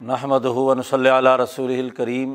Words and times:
نحمد 0.00 0.44
ہُون 0.46 0.82
صلی 0.82 1.10
علیہ 1.10 1.30
رسول 1.36 1.70
الکریم 1.70 2.34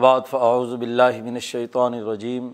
بعد 0.00 0.20
فاعوذ 0.28 0.72
باللہ 0.74 1.20
من 1.22 1.34
الشیطان 1.34 1.94
الرجیم 1.94 2.50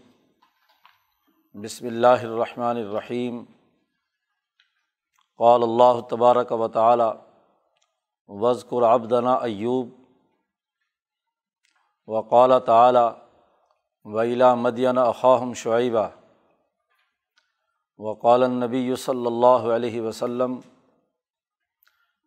بسم 1.55 1.87
اللہ 1.87 2.25
الرحمن 2.25 2.77
الرحیم 2.77 3.39
قال 5.41 5.63
اللہ 5.63 6.01
تبارک 6.11 6.53
و 6.53 6.69
تعالی 6.69 7.09
وزقر 8.29 8.89
عبدنا 8.89 9.35
ایوب 9.43 9.95
وقال 12.09 12.59
تعالی 12.67 13.07
ویلا 14.07 14.55
مدین 14.57 14.99
اخاہم 14.99 15.55
شعیبہ 15.55 16.09
وقال 18.01 18.43
النبی 18.43 18.95
صلی 18.99 19.27
اللہ 19.27 19.73
علیہ 19.75 20.01
وسلم 20.03 20.61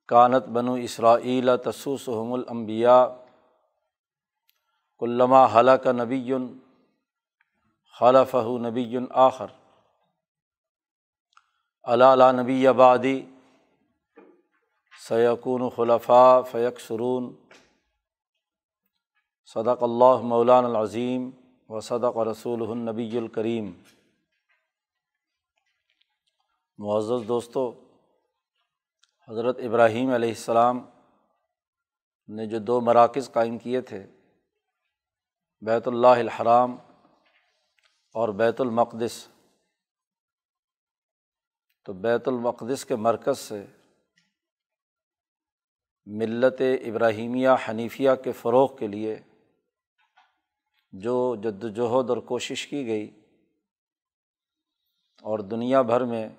کانت 0.10 0.48
بنو 0.48 0.74
اسرائیل 0.84 1.50
تسوسحم 1.58 2.34
الانبیاء 2.34 3.06
علامہ 5.02 5.46
حلق 5.54 5.88
نبی 5.88 6.34
خلف 8.00 8.36
نبی 8.62 8.98
آخر 9.10 9.46
علّہ 11.84 12.32
نبی 12.32 12.68
آبادی 12.68 13.20
سیقون 15.08 15.70
خلفاء 15.70 16.42
فیق 16.42 16.80
سرون 16.80 17.34
صدق 19.54 19.84
اللہ 19.84 20.22
مولان 20.26 20.66
العظیم 20.66 21.30
و 21.70 21.80
صدق 21.80 22.18
رسول 22.18 22.70
النبی 22.70 23.18
الکریم 23.18 23.72
معزز 26.80 27.28
دوستوں 27.28 27.72
حضرت 29.30 29.60
ابراہیم 29.60 30.10
علیہ 30.10 30.30
السلام 30.30 30.86
نے 32.28 32.46
جو 32.46 32.60
دو 32.60 32.82
مراکز 32.82 33.32
قائم 33.32 33.58
کیے 33.58 33.82
تھے، 33.82 34.08
بیت 35.62 35.88
اللہ 35.88 36.08
الحرام 36.08 36.78
اور 38.14 38.30
بیت 38.30 38.62
المقدس۔ 38.62 39.28
تو 41.86 41.94
بیت 41.94 42.28
المقدس 42.28 42.86
کے 42.86 42.96
مرکز 42.96 43.40
سے 43.40 43.66
ملت 46.06 46.62
ابراہیمیہ 46.62 47.50
حنیفیہ 47.70 48.12
کے 48.24 48.32
فروغ 48.32 48.78
کے 48.78 48.88
لیے 48.88 49.20
جو 50.92 51.36
جد 51.36 51.64
وجہد 51.64 52.10
اور 52.10 52.18
کوشش 52.18 52.68
کی 52.68 52.88
گئی 52.88 53.22
اور 55.22 55.40
دنیا 55.40 55.82
بھر 55.82 56.04
میں 56.04 56.30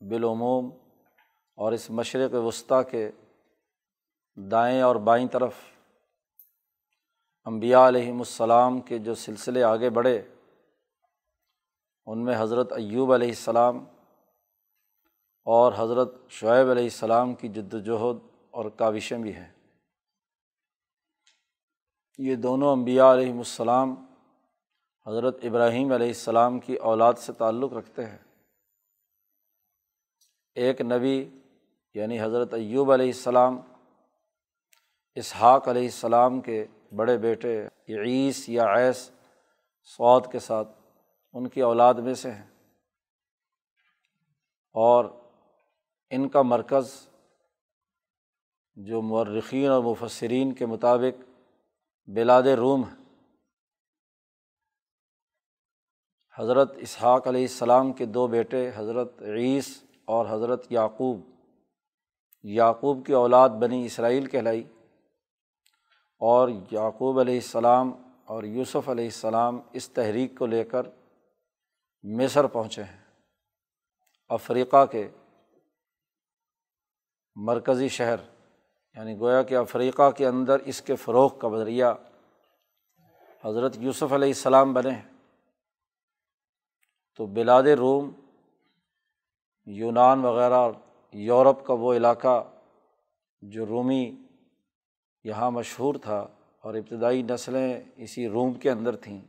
بالعموم 0.00 0.70
اور 1.54 1.72
اس 1.72 1.90
مشرق 1.90 2.34
وسطیٰ 2.34 2.82
کے 2.90 3.10
دائیں 4.36 4.82
اور 4.82 4.96
بائیں 4.96 5.28
طرف 5.28 5.54
امبیا 7.44 7.88
علیہم 7.88 8.18
السلام 8.18 8.80
کے 8.80 8.98
جو 8.98 9.14
سلسلے 9.14 9.62
آگے 9.62 9.90
بڑھے، 9.90 10.22
ان 12.06 12.24
میں 12.24 12.34
حضرت 12.38 12.72
ایوب 12.72 13.12
علیہ 13.12 13.28
السلام 13.28 13.84
اور 15.46 15.72
حضرت 15.76 16.14
شعیب 16.28 16.70
علیہ 16.70 16.82
السلام 16.82 17.34
کی 17.34 17.48
جد 17.48 17.74
وجہد 17.74 18.18
اور 18.50 18.70
کاوشیں 18.70 19.18
بھی 19.18 19.34
ہیں۔ 19.34 19.52
یہ 22.18 22.36
دونوں 22.36 22.72
امبیا 22.72 23.12
علیہم 23.12 23.38
السلام 23.38 23.94
حضرت 25.06 25.36
ابراہیم 25.42 25.92
علیہ 25.92 26.06
السلام 26.06 26.60
کی 26.60 26.74
اولاد 26.74 27.14
سے 27.14 27.32
تعلق 27.32 27.72
رکھتے 27.72 28.06
ہیں۔ 28.06 28.18
ایک 30.54 30.80
نبی 30.80 31.41
یعنی 31.94 32.22
حضرت 32.22 32.54
ایوب 32.54 32.92
علیہ 32.92 33.06
السلام، 33.06 33.60
اسحاق 35.14 35.68
علیہ 35.68 35.84
السلام 35.84 36.40
کے 36.40 36.66
بڑے 36.96 37.18
بیٹے 37.18 37.66
عیس 37.88 38.48
یا 38.48 38.62
عیس 38.64 39.10
سعود 39.84 40.32
کے 40.32 40.38
ساتھ 40.38 40.68
ان 41.32 41.48
کی 41.48 41.60
اولاد 41.60 41.94
میں 41.94 42.14
سے 42.14 42.30
ہیں۔ 42.30 42.46
اور 44.72 45.04
ان 46.10 46.28
کا 46.28 46.42
مرکز 46.42 47.08
جو 48.74 49.02
مرخین 49.02 49.70
اور 49.70 49.82
مفسرین 49.82 50.54
کے 50.54 50.66
مطابق 50.66 51.30
بلاد 52.06 52.42
روم 52.42 52.84
ہے۔ 52.84 53.02
حضرت 56.38 56.72
اسحاق 56.76 57.26
علیہ 57.26 57.42
السلام 57.42 57.92
کے 57.92 58.06
دو 58.06 58.26
بیٹے، 58.26 58.70
حضرت 58.74 59.22
عیس 59.22 59.84
اور 60.04 60.26
حضرت 60.30 60.66
یعقوب۔ 60.70 61.31
یعقوب 62.44 63.06
کی 63.06 63.12
اولاد 63.12 63.48
بنی 63.48 63.84
اسرائیل 63.86 64.26
کہلائی 64.26 64.62
اور 66.20 66.48
یعقوب 66.70 67.20
علیہ 67.20 67.34
السلام 67.34 67.92
اور 68.24 68.44
یوسف 68.44 68.88
علیہ 68.88 69.04
السلام 69.04 69.60
اس 69.72 69.88
تحریک 69.90 70.38
کو 70.38 70.46
لے 70.46 70.64
کر 70.64 70.86
مصر 72.04 72.46
پہنچے 72.46 72.82
ہیں، 72.82 72.98
افریقہ 74.30 74.84
کے 74.86 75.08
مرکزی 77.36 77.88
شہر 77.88 78.16
یعنی 78.96 79.18
گویا 79.18 79.42
کہ 79.42 79.56
افریقہ 79.56 80.10
کے 80.10 80.26
اندر 80.26 80.60
اس 80.64 80.82
کے 80.82 80.96
فروغ 80.96 81.38
کا 81.38 81.48
ذریعہ 81.58 81.94
حضرت 83.44 83.76
یوسف 83.78 84.12
علیہ 84.12 84.28
السلام 84.28 84.72
بنے 84.72 84.90
ہیں۔ 84.90 85.10
تو 87.16 87.26
بلاد 87.26 87.62
روم، 87.62 88.10
یونان 89.66 90.24
وغیرہ 90.24 90.68
یورپ 91.12 91.66
کا 91.66 91.72
وہ 91.72 91.94
علاقہ 91.94 92.44
جو 93.42 93.66
رومی 93.66 94.16
یہاں 95.24 95.50
مشہور 95.50 95.94
تھا 95.94 96.28
اور 96.60 96.74
ابتدائی 96.74 97.22
نسلیں 97.22 97.80
اسی 97.96 98.28
روم 98.28 98.54
کے 98.54 98.70
اندر 98.70 98.96
تھیں۔ 98.96 99.20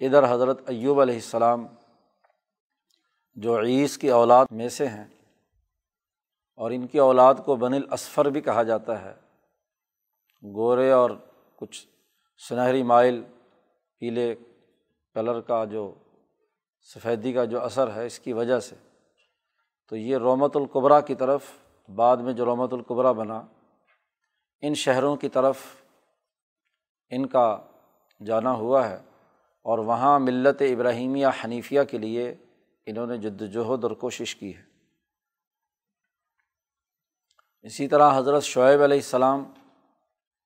ادھر 0.00 0.34
حضرت 0.34 0.60
ایوب 0.66 1.00
علیہ 1.00 1.14
السلام 1.14 1.66
جو 3.34 3.60
عیس 3.60 3.98
کی 3.98 4.10
اولاد 4.10 4.46
میں 4.50 4.68
سے 4.68 4.88
ہیں 4.88 5.04
اور 6.54 6.70
ان 6.70 6.86
کی 6.86 6.98
اولاد 6.98 7.34
کو 7.44 7.56
بن 7.56 7.74
الاصفر 7.74 8.24
بھی 8.24 8.40
کہا 8.40 8.62
جاتا 8.62 9.02
ہے۔ 9.02 9.14
گورے 10.54 10.90
اور 10.90 11.10
کچھ 11.56 11.86
سنہری 12.48 12.82
مائل 12.82 13.24
پیلے 13.98 14.34
کلر 15.14 15.40
کا 15.40 15.64
جو 15.64 15.94
سفیدی 16.80 17.32
کا 17.32 17.44
جو 17.44 17.60
اثر 17.64 17.94
ہے 17.94 18.06
اس 18.06 18.18
کی 18.18 18.32
وجہ 18.32 18.58
سے۔ 18.58 18.76
تو 19.90 19.96
یہ 19.96 20.16
رومت 20.16 20.56
القبرا 20.56 21.00
کی 21.00 21.14
طرف، 21.14 21.42
بعد 21.88 22.16
میں 22.16 22.32
جو 22.32 22.44
رومت 22.44 22.72
القبرا 22.72 23.12
بنا، 23.12 23.42
ان 24.60 24.74
شہروں 24.74 25.16
کی 25.16 25.28
طرف 25.28 25.56
ان 27.08 27.26
کا 27.26 27.58
جانا 28.26 28.52
ہوا 28.52 28.90
ہے 28.90 28.96
اور 29.62 29.78
وہاں 29.78 30.18
ملت 30.18 30.62
ابراہیمیہ 30.62 31.26
حنیفیہ 31.44 31.80
کے 31.90 31.98
لیے 31.98 32.34
انہوں 32.86 33.06
نے 33.06 33.16
جد 33.18 33.42
وجہد 33.42 33.84
اور 33.84 33.90
کوشش 33.90 34.36
کی 34.36 34.56
ہے۔ 34.56 34.62
اسی 37.62 37.88
طرح 37.88 38.18
حضرت 38.18 38.42
شعیب 38.42 38.82
علیہ 38.82 38.96
السلام 38.96 39.44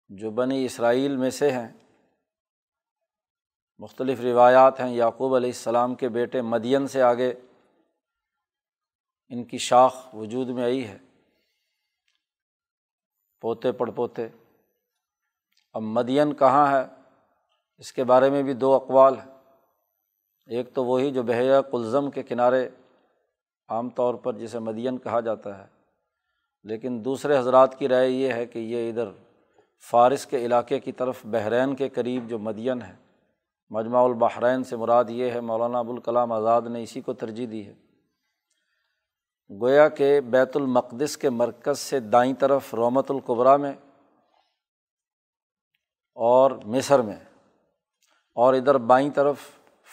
جو 0.09 0.31
بنی 0.31 0.65
اسرائیل 0.65 1.17
میں 1.17 1.31
سے 1.31 1.51
ہیں، 1.51 1.69
مختلف 3.79 4.21
روایات 4.21 4.81
ہیں، 4.81 4.95
یعقوب 4.95 5.35
علیہ 5.35 5.49
السلام 5.49 5.95
کے 5.95 6.09
بیٹے 6.09 6.43
مدین 6.43 6.87
سے 6.87 7.03
آگے 7.03 7.35
ان 9.35 9.45
کی 9.45 9.59
شاخ 9.59 10.15
وجود 10.15 10.49
میں 10.49 10.65
آئی 10.65 10.89
ہے۔ 10.89 10.99
پوتے 13.41 13.73
پڑ 13.73 13.91
پوتے۔ 13.91 14.29
اب 15.73 15.83
مدین 15.83 16.35
کہاں 16.35 16.81
ہے؟ 16.81 16.87
اس 17.79 17.93
کے 17.93 18.05
بارے 18.05 18.31
میں 18.31 18.43
بھی 18.43 18.55
دو 18.55 18.73
اقوال 18.73 19.19
ہیں۔ 19.19 19.35
ایک 20.47 20.75
تو 20.75 20.85
وہی 20.85 21.11
جو 21.11 21.23
بحیرہ 21.23 21.63
کلزم 21.63 22.11
کے 22.11 22.23
کنارے 22.23 22.69
عام 23.69 23.91
طور 23.91 24.15
پر 24.15 24.33
جسے 24.33 24.59
مدین 24.59 24.99
کہا 24.99 25.21
جاتا 25.21 25.59
ہے۔ 25.59 25.69
لیکن 26.63 27.05
دوسرے 27.05 27.39
حضرات 27.39 27.79
کی 27.79 27.89
رائے 27.89 28.11
یہ 28.11 28.33
ہے 28.33 28.47
کہ 28.47 28.59
یہ 28.59 28.91
ادھر 28.91 29.11
فارس 29.91 30.27
کے 30.27 30.47
علاقے 30.47 30.81
کی 30.81 30.93
طرف، 30.93 31.21
بحرین 31.25 31.77
کے 31.77 31.89
قریب 31.89 32.29
جو 32.29 32.39
مدین 32.39 32.83
ہے 32.83 32.97
مجموع 33.71 34.05
البحرین 34.09 34.65
سے 34.65 34.77
مراد 34.77 35.05
یہ 35.09 35.31
ہے، 35.31 35.41
مولانا 35.41 35.79
ابوالکلام 35.79 36.33
آزاد 36.33 36.63
نے 36.63 36.83
اسی 36.83 37.01
کو 37.01 37.13
ترجیح 37.13 37.47
دی 37.51 37.67
ہے۔ 37.67 37.84
گویا 39.51 39.89
کہ 39.89 40.21
بیت 40.21 40.57
المقدس 40.57 41.17
کے 41.17 41.31
مرکز 41.31 41.79
سے 41.79 42.01
دائیں 42.01 42.35
طرف 42.35 42.75
رومت 42.75 43.11
القبرا 43.11 43.57
میں 43.57 43.73
اور 46.15 46.51
مصر 46.51 46.99
میں 46.99 47.17
اور 48.35 48.55
ادھر 48.55 48.79
بائیں 48.79 49.11
طرف 49.11 49.37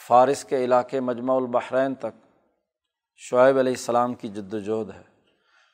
فارس 0.08 0.44
کے 0.44 0.64
علاقے 0.64 1.00
مجمع 1.00 1.36
البحرین 1.36 1.94
تک 1.94 2.26
شعیب 3.16 3.58
علیہ 3.58 3.72
السلام 3.72 4.14
کی 4.14 4.28
جد 4.28 4.54
وجہد 4.54 4.90
ہے۔ 4.90 5.02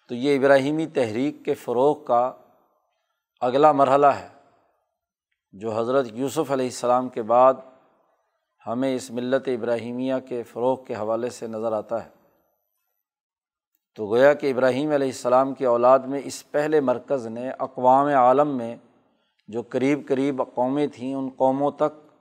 تو 0.08 0.14
یہ 0.14 0.38
ابراہیمی 0.38 0.86
تحریک 0.86 1.44
کے 1.44 1.54
فروغ 1.54 2.04
کا 2.04 2.32
اگلا 3.40 3.72
مرحلہ 3.72 4.06
ہے 4.06 4.28
جو 5.52 5.78
حضرت 5.78 6.06
یوسف 6.12 6.50
علیہ 6.50 6.66
السلام 6.66 7.08
کے 7.08 7.22
بعد 7.22 7.54
ہمیں 8.66 8.94
اس 8.94 9.10
ملت 9.10 9.48
ابراہیمیہ 9.48 10.14
کے 10.28 10.42
فروغ 10.42 10.84
کے 10.84 10.94
حوالے 10.94 11.30
سے 11.30 11.46
نظر 11.46 11.72
آتا 11.72 12.04
ہے۔ 12.04 12.17
تو 13.94 14.06
گویا 14.06 14.34
کہ 14.34 14.50
ابراہیم 14.50 14.90
علیہ 14.90 15.06
السلام 15.06 15.54
کی 15.54 15.64
اولاد 15.64 15.98
میں 15.98 16.20
اس 16.24 16.50
پہلے 16.50 16.80
مرکز 16.80 17.26
نے 17.26 17.50
اقوام 17.50 18.06
عالم 18.06 18.56
میں 18.56 18.76
جو 19.48 19.62
قریب 19.62 20.08
قریب 20.08 20.42
قومیں 20.54 20.86
تھیں، 20.86 21.14
ان 21.14 21.28
قوموں 21.36 21.70
تک 21.70 22.12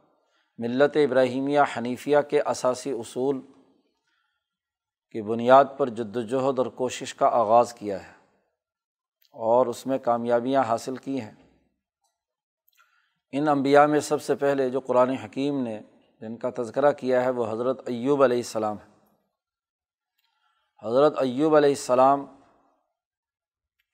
ملت 0.58 0.98
ابراہیمیہ 0.98 1.60
حنیفیہ 1.78 2.18
کے 2.30 2.42
اثاثی 2.42 2.92
اصول 2.92 3.42
کی 5.12 5.22
بنیاد 5.22 5.66
پر 5.78 5.90
جد 5.90 6.16
وجہد 6.16 6.60
اور 6.60 6.66
کوشش 6.66 7.16
کا 7.16 7.28
آغاز 7.28 7.74
کیا 7.74 8.04
ہے 8.04 8.12
اور 9.32 9.68
اس 9.68 9.86
میں 9.88 9.98
کامیابیاں 9.98 10.64
حاصل 10.64 10.96
کی 10.96 11.22
ہیں۔ 11.22 11.32
ان 13.32 13.48
انبیاء 13.48 13.86
میں 13.86 14.00
سب 14.00 14.22
سے 14.22 14.36
پہلے 14.36 14.70
جو 14.70 14.80
قرآن 14.80 15.10
حکیم 15.10 15.64
نے 15.64 15.80
جن 16.22 16.38
کا 16.38 16.50
تذکرہ 16.58 16.92
کیا 16.92 17.24
ہے 17.24 17.30
وہ 17.30 17.52
حضرت 17.52 17.82
ایوب 17.86 18.24
علیہ 18.24 18.38
السلام 18.38 18.76
ہے 18.76 18.97
حضرت 20.84 21.18
ایوب 21.18 21.56
علیہ 21.56 21.70
السلام، 21.70 22.26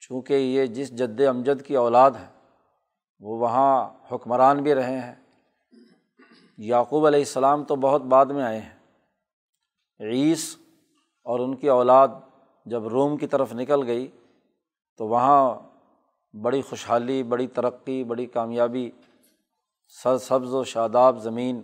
چونکہ 0.00 0.34
یہ 0.34 0.66
جس 0.66 0.90
جد 0.90 1.20
امجد 1.20 1.66
کی 1.66 1.76
اولاد 1.76 2.10
ہے، 2.10 2.26
وہ 3.20 3.38
وہاں 3.38 3.90
حکمران 4.12 4.62
بھی 4.62 4.74
رہے 4.74 5.00
ہیں۔ 5.00 5.14
یعقوب 6.58 7.06
علیہ 7.06 7.18
السلام 7.18 7.64
تو 7.64 7.76
بہت 7.76 8.02
بعد 8.02 8.26
میں 8.26 8.44
آئے 8.44 8.60
ہیں۔ 8.60 8.78
عیس 10.00 10.56
اور 11.24 11.40
ان 11.40 11.56
کی 11.56 11.68
اولاد 11.68 12.08
جب 12.66 12.88
روم 12.88 13.16
کی 13.16 13.26
طرف 13.26 13.52
نکل 13.52 13.86
گئی، 13.86 14.10
تو 14.96 15.06
وہاں 15.06 15.54
بڑی 16.42 16.62
خوشحالی، 16.62 17.22
بڑی 17.22 17.46
ترقی، 17.46 18.04
بڑی 18.04 18.26
کامیابی، 18.26 18.90
سر 19.88 20.18
سبز 20.18 20.54
و 20.54 20.64
شاداب 20.64 21.18
زمین، 21.18 21.62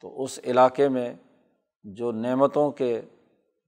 تو 0.00 0.22
اس 0.22 0.40
علاقے 0.44 0.88
میں 0.88 1.14
جو 1.84 2.12
نعمتوں 2.12 2.70
کے 2.70 3.02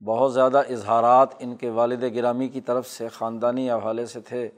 بہت 0.04 0.34
زیادہ 0.34 0.62
اظہارات 0.70 1.28
ان 1.38 1.56
کے 1.56 1.70
والد 1.70 2.02
گرامی 2.14 2.48
کی 2.48 2.60
طرف 2.60 2.88
سے 2.88 3.08
خاندانی 3.08 3.70
حوالے 3.70 4.06
سے 4.06 4.20
تھے۔ 4.20 4.48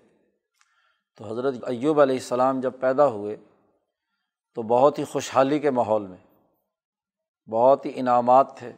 تو 1.17 1.25
حضرت 1.25 1.55
ایوب 1.67 2.01
علیہ 2.01 2.15
السلام 2.15 2.61
جب 2.61 2.73
پیدا 2.81 3.07
ہوئے 3.07 3.37
تو 4.55 4.63
بہت 4.63 4.99
ہی 4.99 5.05
خوشحالی 5.05 5.59
کے 5.59 5.71
ماحول 5.71 6.07
میں، 6.07 6.17
بہت 7.51 7.87
ہی 7.87 7.93
انعامات 7.95 8.57
تھے۔ 8.57 8.73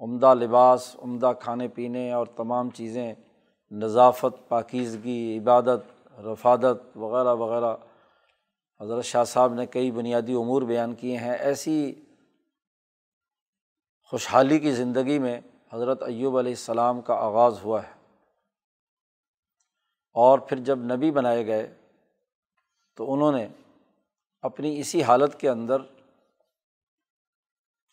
عمدہ 0.00 0.34
لباس، 0.34 0.96
عمدہ 1.02 1.32
کھانے 1.40 1.68
پینے 1.68 2.12
اور 2.12 2.26
تمام 2.26 2.70
چیزیں، 2.70 3.14
نظافت، 3.70 4.48
پاکیزگی، 4.48 5.38
عبادت، 5.38 6.08
رفادت 6.18 6.96
وغیرہ 6.96 7.34
وغیرہ۔ 7.34 7.76
حضرت 8.80 9.04
شاہ 9.04 9.24
صاحب 9.24 9.54
نے 9.54 9.66
کئی 9.66 9.90
بنیادی 9.90 10.34
امور 10.34 10.62
بیان 10.62 10.94
کیے 10.94 11.16
ہیں۔ 11.16 11.34
ایسی 11.34 11.94
خوشحالی 14.10 14.58
کی 14.58 14.72
زندگی 14.72 15.18
میں 15.18 15.40
حضرت 15.72 16.02
ایوب 16.02 16.38
علیہ 16.38 16.52
السلام 16.52 17.00
کا 17.00 17.14
آغاز 17.14 17.58
ہوا 17.64 17.82
ہے۔ 17.82 17.96
اور 20.12 20.38
پھر 20.38 20.56
جب 20.56 20.78
نبی 20.78 21.10
بنائے 21.10 21.46
گئے 21.46 21.74
تو 22.96 23.14
انہوں 23.14 23.32
نے 23.32 23.48
اپنی 24.42 24.80
اسی 24.80 25.02
حالت 25.02 25.40
کے 25.40 25.48
اندر 25.48 25.76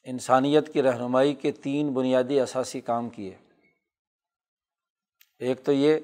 انسانیت 0.04 0.74
کی 0.74 0.82
رہنمائی 0.82 1.34
کے 1.34 1.52
تین 1.52 1.94
بنیادی 1.94 2.40
اثاثی 2.40 2.82
کام 2.82 3.10
کیے۔ 3.10 3.38
ایک 5.40 5.64
تو 5.64 5.72
یہ 5.72 6.00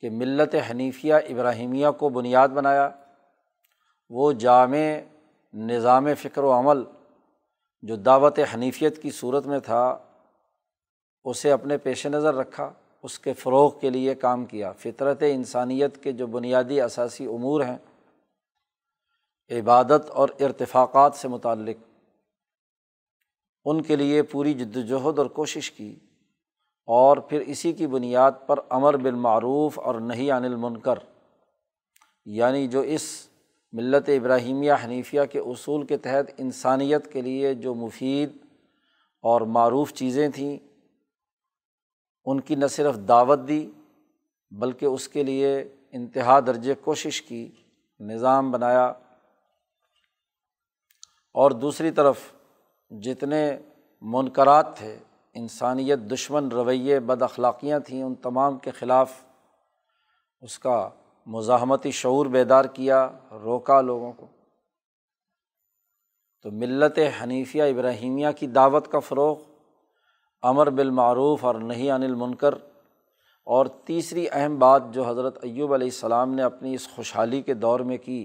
کہ 0.00 0.10
ملت 0.10 0.54
حنیفیہ 0.70 1.14
ابراہیمیہ 1.14 1.90
کو 1.98 2.08
بنیاد 2.08 2.48
بنایا۔ 2.48 2.90
وہ 4.10 4.32
جامع 4.32 5.00
نظام 5.54 6.14
فکر 6.14 6.42
و 6.42 6.52
عمل 6.52 6.84
جو 7.82 7.96
دعوت 7.96 8.38
حنیفیت 8.54 9.02
کی 9.02 9.10
صورت 9.10 9.46
میں 9.46 9.58
تھا 9.58 10.03
اسے 11.24 11.52
اپنے 11.52 11.78
پیش 11.78 12.06
نظر 12.06 12.34
رکھا، 12.34 12.72
اس 13.02 13.18
کے 13.18 13.32
فروغ 13.32 13.78
کے 13.78 13.90
لیے 13.90 14.14
کام 14.14 14.44
کیا۔ 14.44 14.72
فطرت 14.72 15.22
انسانیت 15.28 16.02
کے 16.02 16.12
جو 16.12 16.26
بنیادی 16.26 16.80
اثاثی 16.80 17.26
امور 17.26 17.60
ہیں، 17.60 17.78
عبادت 19.50 20.10
اور 20.10 20.28
ارتفاقات 20.40 21.14
سے 21.14 21.28
متعلق، 21.28 21.76
ان 23.64 23.82
کے 23.82 23.96
لیے 23.96 24.22
پوری 24.22 24.54
جد 24.54 24.76
وجہد 24.76 25.18
اور 25.18 25.26
کوشش 25.26 25.72
کی 25.72 25.96
اور 26.86 27.16
پھر 27.16 27.40
اسی 27.40 27.72
کی 27.72 27.86
بنیاد 27.86 28.32
پر 28.46 28.58
امر 28.68 28.96
بالمعروف 28.96 29.78
اور 29.78 29.94
نہیں 29.94 30.30
عن 30.30 30.44
المنکر۔ 30.44 30.94
یعنی 32.24 32.68
جو 32.68 32.80
اس 32.80 33.28
ملت 33.72 34.08
ابراہیمیہ 34.08 34.72
حنیفیہ 34.84 35.20
کے 35.32 35.38
اصول 35.38 35.86
کے 35.86 35.96
تحت 35.96 36.30
انسانیت 36.38 37.12
کے 37.12 37.22
لیے 37.22 37.54
جو 37.54 37.74
مفید 37.74 38.36
اور 39.22 39.40
معروف 39.40 39.92
چیزیں 39.92 40.28
تھیں 40.28 40.58
ان 42.24 42.40
کی 42.40 42.54
نہ 42.54 42.66
صرف 42.66 42.96
دعوت 43.08 43.38
دی، 43.48 43.70
بلکہ 44.50 44.86
اس 44.86 45.08
کے 45.08 45.22
لیے 45.22 45.74
انتہا 45.90 46.40
درجے 46.40 46.74
کوشش 46.74 47.22
کی، 47.22 47.52
نظام 48.00 48.50
بنایا۔ 48.50 48.92
اور 51.34 51.50
دوسری 51.50 51.90
طرف، 51.90 52.16
جتنے 52.90 53.58
منقرات 54.00 54.76
تھے، 54.76 54.98
انسانیت 55.34 55.98
دشمن 55.98 56.48
رویے 56.48 57.00
بد 57.00 57.22
اخلاقیاں 57.22 57.80
تھیں، 57.80 58.02
ان 58.02 58.14
تمام 58.14 58.58
کے 58.58 58.70
خلاف 58.70 59.12
اس 60.40 60.58
کا 60.58 60.90
مزاحمتی 61.26 61.90
شعور 61.90 62.26
بیدار 62.26 62.64
کیا، 62.64 63.08
روکا 63.30 63.80
لوگوں 63.80 64.12
کو۔ 64.12 64.26
تو 66.42 66.50
ملت 66.50 66.98
حنیفیہ 67.22 67.62
ابراہیمیہ 67.62 68.28
کی 68.36 68.46
دعوت 68.46 68.88
کا 68.88 68.98
فروغ 68.98 69.53
امر 70.44 70.70
بالمعروف 70.70 71.44
اور 71.44 71.54
نہیں 71.54 71.90
عن 71.90 72.02
المنکر۔ 72.02 72.54
اور 73.46 73.66
تیسری 73.66 74.26
اہم 74.32 74.58
بات 74.58 74.82
جو 74.90 75.08
حضرت 75.08 75.38
ایوب 75.42 75.74
علیہ 75.74 75.86
السلام 75.86 76.34
نے 76.34 76.42
اپنی 76.42 76.74
اس 76.74 76.88
خوشحالی 76.94 77.42
کے 77.42 77.54
دور 77.54 77.80
میں 77.80 77.98
کی 77.98 78.24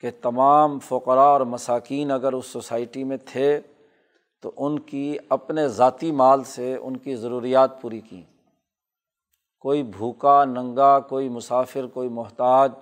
کہ 0.00 0.10
تمام 0.22 0.78
فقراء 0.78 1.24
اور 1.24 1.40
مساکین 1.40 2.10
اگر 2.10 2.32
اس 2.32 2.46
سوسائٹی 2.46 3.04
میں 3.04 3.16
تھے 3.26 3.60
تو 4.42 4.52
ان 4.56 4.78
کی 4.78 5.16
اپنے 5.28 5.68
ذاتی 5.68 6.12
مال 6.12 6.44
سے 6.44 6.76
ان 6.76 6.96
کی 6.96 7.16
ضروریات 7.16 7.80
پوری 7.80 8.00
کیں 8.00 8.22
کوئی 9.60 9.82
بھوکا، 9.82 10.44
ننگا، 10.44 11.00
کوئی 11.00 11.28
مسافر، 11.28 11.86
کوئی 11.86 12.08
محتاج 12.08 12.72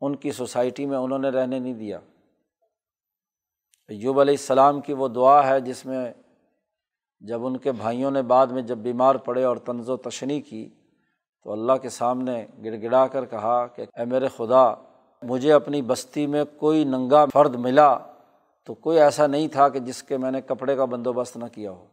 ان 0.00 0.16
کی 0.16 0.32
سوسائٹی 0.32 0.86
میں 0.86 0.98
انہوں 0.98 1.18
نے 1.18 1.28
رہنے 1.28 1.58
نہیں 1.58 1.74
دیا۔ 1.74 1.98
ایوب 3.88 4.20
علیہ 4.20 4.34
السلام 4.34 4.80
کی 4.80 4.92
وہ 4.92 5.08
دعا 5.08 5.48
ہے 5.48 5.60
جس 5.60 5.86
میں 5.86 6.12
جب 7.26 7.46
ان 7.46 7.56
کے 7.56 7.72
بھائیوں 7.72 8.10
نے 8.10 8.22
بعد 8.22 8.46
میں 8.46 8.62
جب 8.62 8.78
بیمار 8.78 9.14
پڑے 9.14 9.44
اور 9.44 9.56
طنز 9.56 9.90
و 9.90 9.96
تشنی 9.96 10.40
کی، 10.40 10.68
تو 11.42 11.52
اللہ 11.52 11.72
کے 11.82 11.88
سامنے 11.88 12.46
گڑ 12.64 12.82
گڑا 12.82 13.06
کر 13.06 13.24
کہا 13.24 13.66
کہ 13.66 13.82
اے 13.82 14.04
میرے 14.04 14.28
خدا، 14.28 14.74
مجھے 15.22 15.52
اپنی 15.52 15.82
بستی 15.82 16.26
میں 16.26 16.44
کوئی 16.58 16.84
ننگا 16.84 17.24
فرد 17.32 17.54
ملا 17.54 17.98
تو 18.64 18.74
کوئی 18.74 19.00
ایسا 19.00 19.26
نہیں 19.26 19.48
تھا 19.48 19.68
کہ 19.68 19.78
جس 19.78 20.02
کے 20.02 20.16
میں 20.16 20.30
نے 20.30 20.40
کپڑے 20.40 20.76
کا 20.76 20.84
بندوبست 20.84 21.36
نہ 21.36 21.44
کیا 21.52 21.70
ہو۔ 21.70 21.86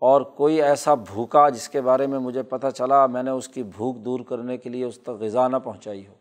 اور 0.00 0.20
کوئی 0.20 0.62
ایسا 0.62 0.94
بھوکا 0.94 1.48
جس 1.48 1.68
کے 1.68 1.80
بارے 1.80 2.06
میں 2.06 2.18
مجھے 2.18 2.42
پتہ 2.42 2.66
چلا، 2.74 3.06
میں 3.06 3.22
نے 3.22 3.30
اس 3.30 3.48
کی 3.48 3.62
بھوک 3.62 3.96
دور 3.96 4.20
کرنے 4.20 4.58
کے 4.58 4.70
لیے 4.70 4.84
اس 4.84 4.98
تک 4.98 5.10
غذا 5.10 5.48
نہ 5.48 5.56
پہنچائی 5.64 6.06
ہو۔ 6.06 6.14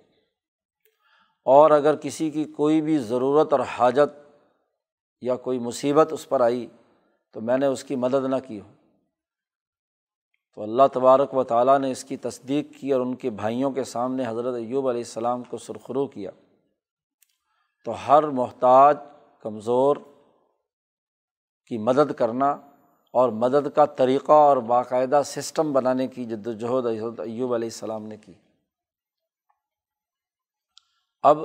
اور 1.45 1.71
اگر 1.71 1.95
کسی 1.95 2.29
کی 2.29 2.43
کوئی 2.43 2.81
بھی 2.81 2.97
ضرورت 2.97 3.51
اور 3.51 3.59
حاجت 3.59 4.39
یا 5.21 5.35
کوئی 5.35 5.59
مصیبت 5.59 6.13
اس 6.13 6.29
پر 6.29 6.41
آئی 6.41 6.67
تو 7.31 7.41
میں 7.41 7.57
نے 7.57 7.65
اس 7.65 7.83
کی 7.83 7.95
مدد 7.95 8.25
نہ 8.25 8.35
کی 8.47 8.59
ہو۔ 8.59 8.73
تو 10.55 10.63
اللہ 10.63 10.83
تبارک 10.93 11.33
و 11.33 11.43
تعالیٰ 11.43 11.79
نے 11.79 11.91
اس 11.91 12.03
کی 12.03 12.17
تصدیق 12.17 12.67
کی 12.79 12.91
اور 12.91 13.01
ان 13.01 13.15
کے 13.15 13.29
بھائیوں 13.29 13.71
کے 13.71 13.83
سامنے 13.83 14.27
حضرت 14.27 14.55
ایوب 14.55 14.89
علیہ 14.89 15.01
السلام 15.01 15.43
کو 15.43 15.57
سرخرو 15.57 16.07
کیا۔ 16.07 16.31
تو 17.85 17.91
ہر 18.07 18.23
محتاج، 18.23 18.97
کمزور 19.41 19.95
کی 21.67 21.77
مدد 21.77 22.13
کرنا 22.13 22.51
اور 23.13 23.29
مدد 23.29 23.75
کا 23.75 23.85
طریقہ 23.85 24.31
اور 24.31 24.57
باقاعدہ 24.57 25.21
سسٹم 25.25 25.73
بنانے 25.73 26.07
کی 26.07 26.25
جد 26.25 26.47
وجہد 26.47 26.85
حضرت 26.85 27.19
ایوب 27.19 27.53
علیہ 27.53 27.67
السلام 27.67 28.03
نے 28.03 28.17
کی۔ 28.17 28.33
اب 31.21 31.39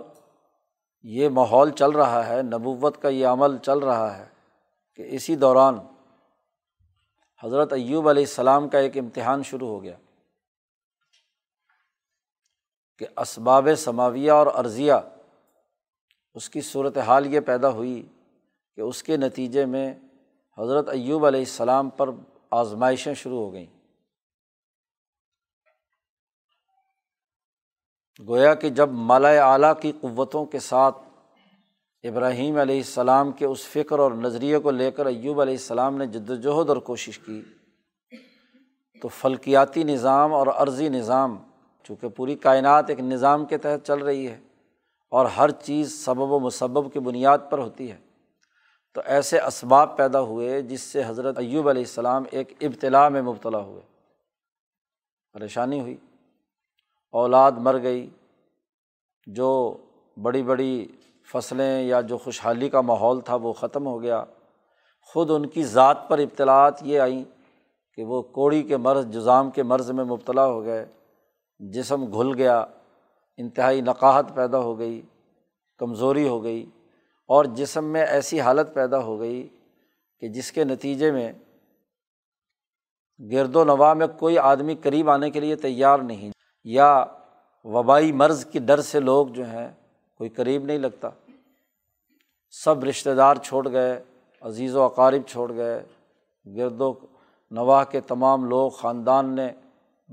یہ 1.02 1.28
ماحول 1.28 1.70
چل 1.70 1.90
رہا 1.90 2.26
ہے، 2.26 2.42
نبوت 2.42 3.02
کا 3.02 3.08
یہ 3.08 3.26
عمل 3.26 3.58
چل 3.58 3.78
رہا 3.78 4.16
ہے۔ 4.16 4.33
کہ 4.96 5.06
اسی 5.08 5.36
دوران 5.36 5.78
حضرت 7.42 7.72
ایوب 7.72 8.08
علیہ 8.08 8.22
السلام 8.22 8.68
کا 8.68 8.78
ایک 8.78 8.96
امتحان 8.96 9.42
شروع 9.42 9.68
ہو 9.68 9.82
گیا 9.82 9.96
کہ 12.98 13.06
اسباب 13.16 13.68
سماویہ 13.78 14.30
اور 14.30 14.46
عرضیہ 14.46 14.92
اس 16.34 16.50
کی 16.50 16.60
صورت 16.60 16.98
حال 16.98 17.34
یہ 17.34 17.40
پیدا 17.40 17.68
ہوئی 17.68 18.08
کہ 18.76 18.80
اس 18.80 19.02
کے 19.02 19.16
نتیجے 19.16 19.66
میں 19.66 19.94
حضرت 20.58 20.88
ایوب 20.88 21.26
علیہ 21.26 21.40
السلام 21.40 21.90
پر 21.90 22.08
آزمائشیں 22.50 23.14
شروع 23.14 23.38
ہو 23.38 23.52
گئیں۔ 23.52 23.66
گویا 28.28 28.54
کہ 28.54 28.70
جب 28.70 28.88
مالا 28.88 29.52
اعلیٰ 29.52 29.80
کی 29.80 29.92
قوتوں 30.00 30.46
کے 30.46 30.58
ساتھ 30.58 30.96
ابراہیم 32.04 32.56
علیہ 32.56 32.76
السلام 32.76 33.32
کے 33.32 33.44
اس 33.44 33.64
فکر 33.64 33.98
اور 33.98 34.12
نظریے 34.12 34.58
کو 34.58 34.70
لے 34.70 34.90
کر 34.90 35.06
ایوب 35.06 35.40
علیہ 35.40 35.54
السلام 35.54 35.96
نے 35.96 36.06
جد 36.06 36.30
وجہد 36.30 36.68
اور 36.68 36.76
کوشش 36.76 37.18
کی۔ 37.18 37.42
تو 39.02 39.08
فلکیاتی 39.08 39.82
نظام 39.84 40.34
اور 40.34 40.46
عرضی 40.46 40.88
نظام، 40.88 41.36
چونکہ 41.84 42.08
پوری 42.08 42.34
کائنات 42.34 42.90
ایک 42.90 43.00
نظام 43.00 43.44
کے 43.44 43.58
تحت 43.58 43.86
چل 43.86 43.98
رہی 43.98 44.28
ہے 44.28 44.40
اور 45.12 45.26
ہر 45.26 45.50
چیز 45.50 46.04
سبب 46.04 46.32
و 46.32 46.38
مسبب 46.38 46.92
کی 46.92 46.98
بنیاد 46.98 47.38
پر 47.50 47.58
ہوتی 47.58 47.90
ہے، 47.90 47.96
تو 48.94 49.00
ایسے 49.04 49.40
اسباب 49.40 49.96
پیدا 49.96 50.20
ہوئے 50.20 50.62
جس 50.62 50.80
سے 50.80 51.02
حضرت 51.06 51.38
ایوب 51.38 51.68
علیہ 51.68 51.82
السلام 51.82 52.24
ایک 52.30 52.52
ابتلاع 52.60 53.08
میں 53.08 53.22
مبتلا 53.22 53.58
ہوئے۔ 53.58 53.82
پریشانی 55.34 55.80
ہوئی، 55.80 55.96
اولاد 57.14 57.52
مر 57.52 57.82
گئی، 57.82 58.08
جو 59.26 59.76
بڑی 60.22 60.42
بڑی 60.42 60.86
فصلیں 61.32 61.82
یا 61.82 62.00
جو 62.00 62.18
خوشحالی 62.18 62.68
کا 62.68 62.80
ماحول 62.80 63.20
تھا 63.20 63.34
وہ 63.34 63.52
ختم 63.52 63.86
ہو 63.86 64.02
گیا۔ 64.02 64.24
خود 65.00 65.30
ان 65.30 65.46
کی 65.46 65.64
ذات 65.64 66.08
پر 66.08 66.18
ابتلاعات 66.18 66.82
یہ 66.82 67.00
آئیں 67.00 67.24
کہ 67.94 68.04
وہ 68.04 68.22
کوڑی 68.22 68.62
کے 68.62 68.76
مرض، 68.76 69.06
جزام 69.06 69.50
کے 69.50 69.62
مرض 69.62 69.90
میں 69.90 70.04
مبتلا 70.04 70.46
ہو 70.46 70.64
گئے۔ 70.64 70.86
جسم 71.58 72.12
گھل 72.12 72.34
گیا، 72.34 72.64
انتہائی 73.36 73.80
نقاہت 73.80 74.26
پیدا 74.34 74.58
ہو 74.58 74.78
گئی، 74.78 75.02
کمزوری 75.78 76.28
ہو 76.28 76.44
گئی 76.44 76.70
اور 77.28 77.44
جسم 77.44 77.84
میں 77.84 78.06
ایسی 78.06 78.40
حالت 78.40 78.74
پیدا 78.74 78.98
ہو 78.98 79.20
گئی 79.20 79.48
کہ 80.20 80.28
جس 80.28 80.52
کے 80.52 80.64
نتیجے 80.64 81.12
میں 81.12 81.32
گرد 83.32 83.56
و 83.56 83.64
نواح 83.64 83.94
میں 83.94 84.06
کوئی 84.18 84.38
آدمی 84.38 84.74
قریب 84.74 85.10
آنے 85.10 85.30
کے 85.30 85.40
لیے 85.40 85.56
تیار 85.56 85.98
نہیں۔ 85.98 86.30
یا 86.64 87.04
وبائی 87.64 88.12
مرض 88.12 88.46
کی 88.46 88.58
ڈر 88.58 88.80
سے 88.80 89.00
لوگ 89.00 89.26
جو 89.26 89.46
ہیں 89.46 89.72
کوئی 90.18 90.30
قریب 90.30 90.64
نہیں 90.64 90.78
لگتا۔ 90.78 91.08
سب 92.50 92.84
رشتہ 92.84 93.10
دار 93.10 93.34
چھوڑ 93.34 93.72
گئے، 93.72 94.02
عزیز 94.40 94.76
و 94.76 94.82
اقارب 94.82 95.28
چھوڑ 95.28 95.54
گئے، 95.54 95.82
گرد 96.56 96.80
و 96.80 96.94
نواح 97.50 97.84
کے 97.84 98.00
تمام 98.00 98.44
لوگ، 98.44 98.70
خاندان 98.70 99.34
نے 99.34 99.48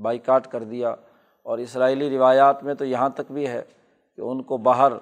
بائیکاٹ 0.02 0.48
کر 0.48 0.64
دیا۔ 0.64 0.96
اور 1.44 1.58
اسرائیلی 1.58 2.10
روایات 2.10 2.64
میں 2.64 2.74
تو 2.74 2.86
یہاں 2.86 3.10
تک 3.10 3.32
بھی 3.32 3.48
ہے 3.48 3.62
کہ 4.16 4.22
ان 4.22 4.44
کو 4.44 4.58
باہر 4.58 4.94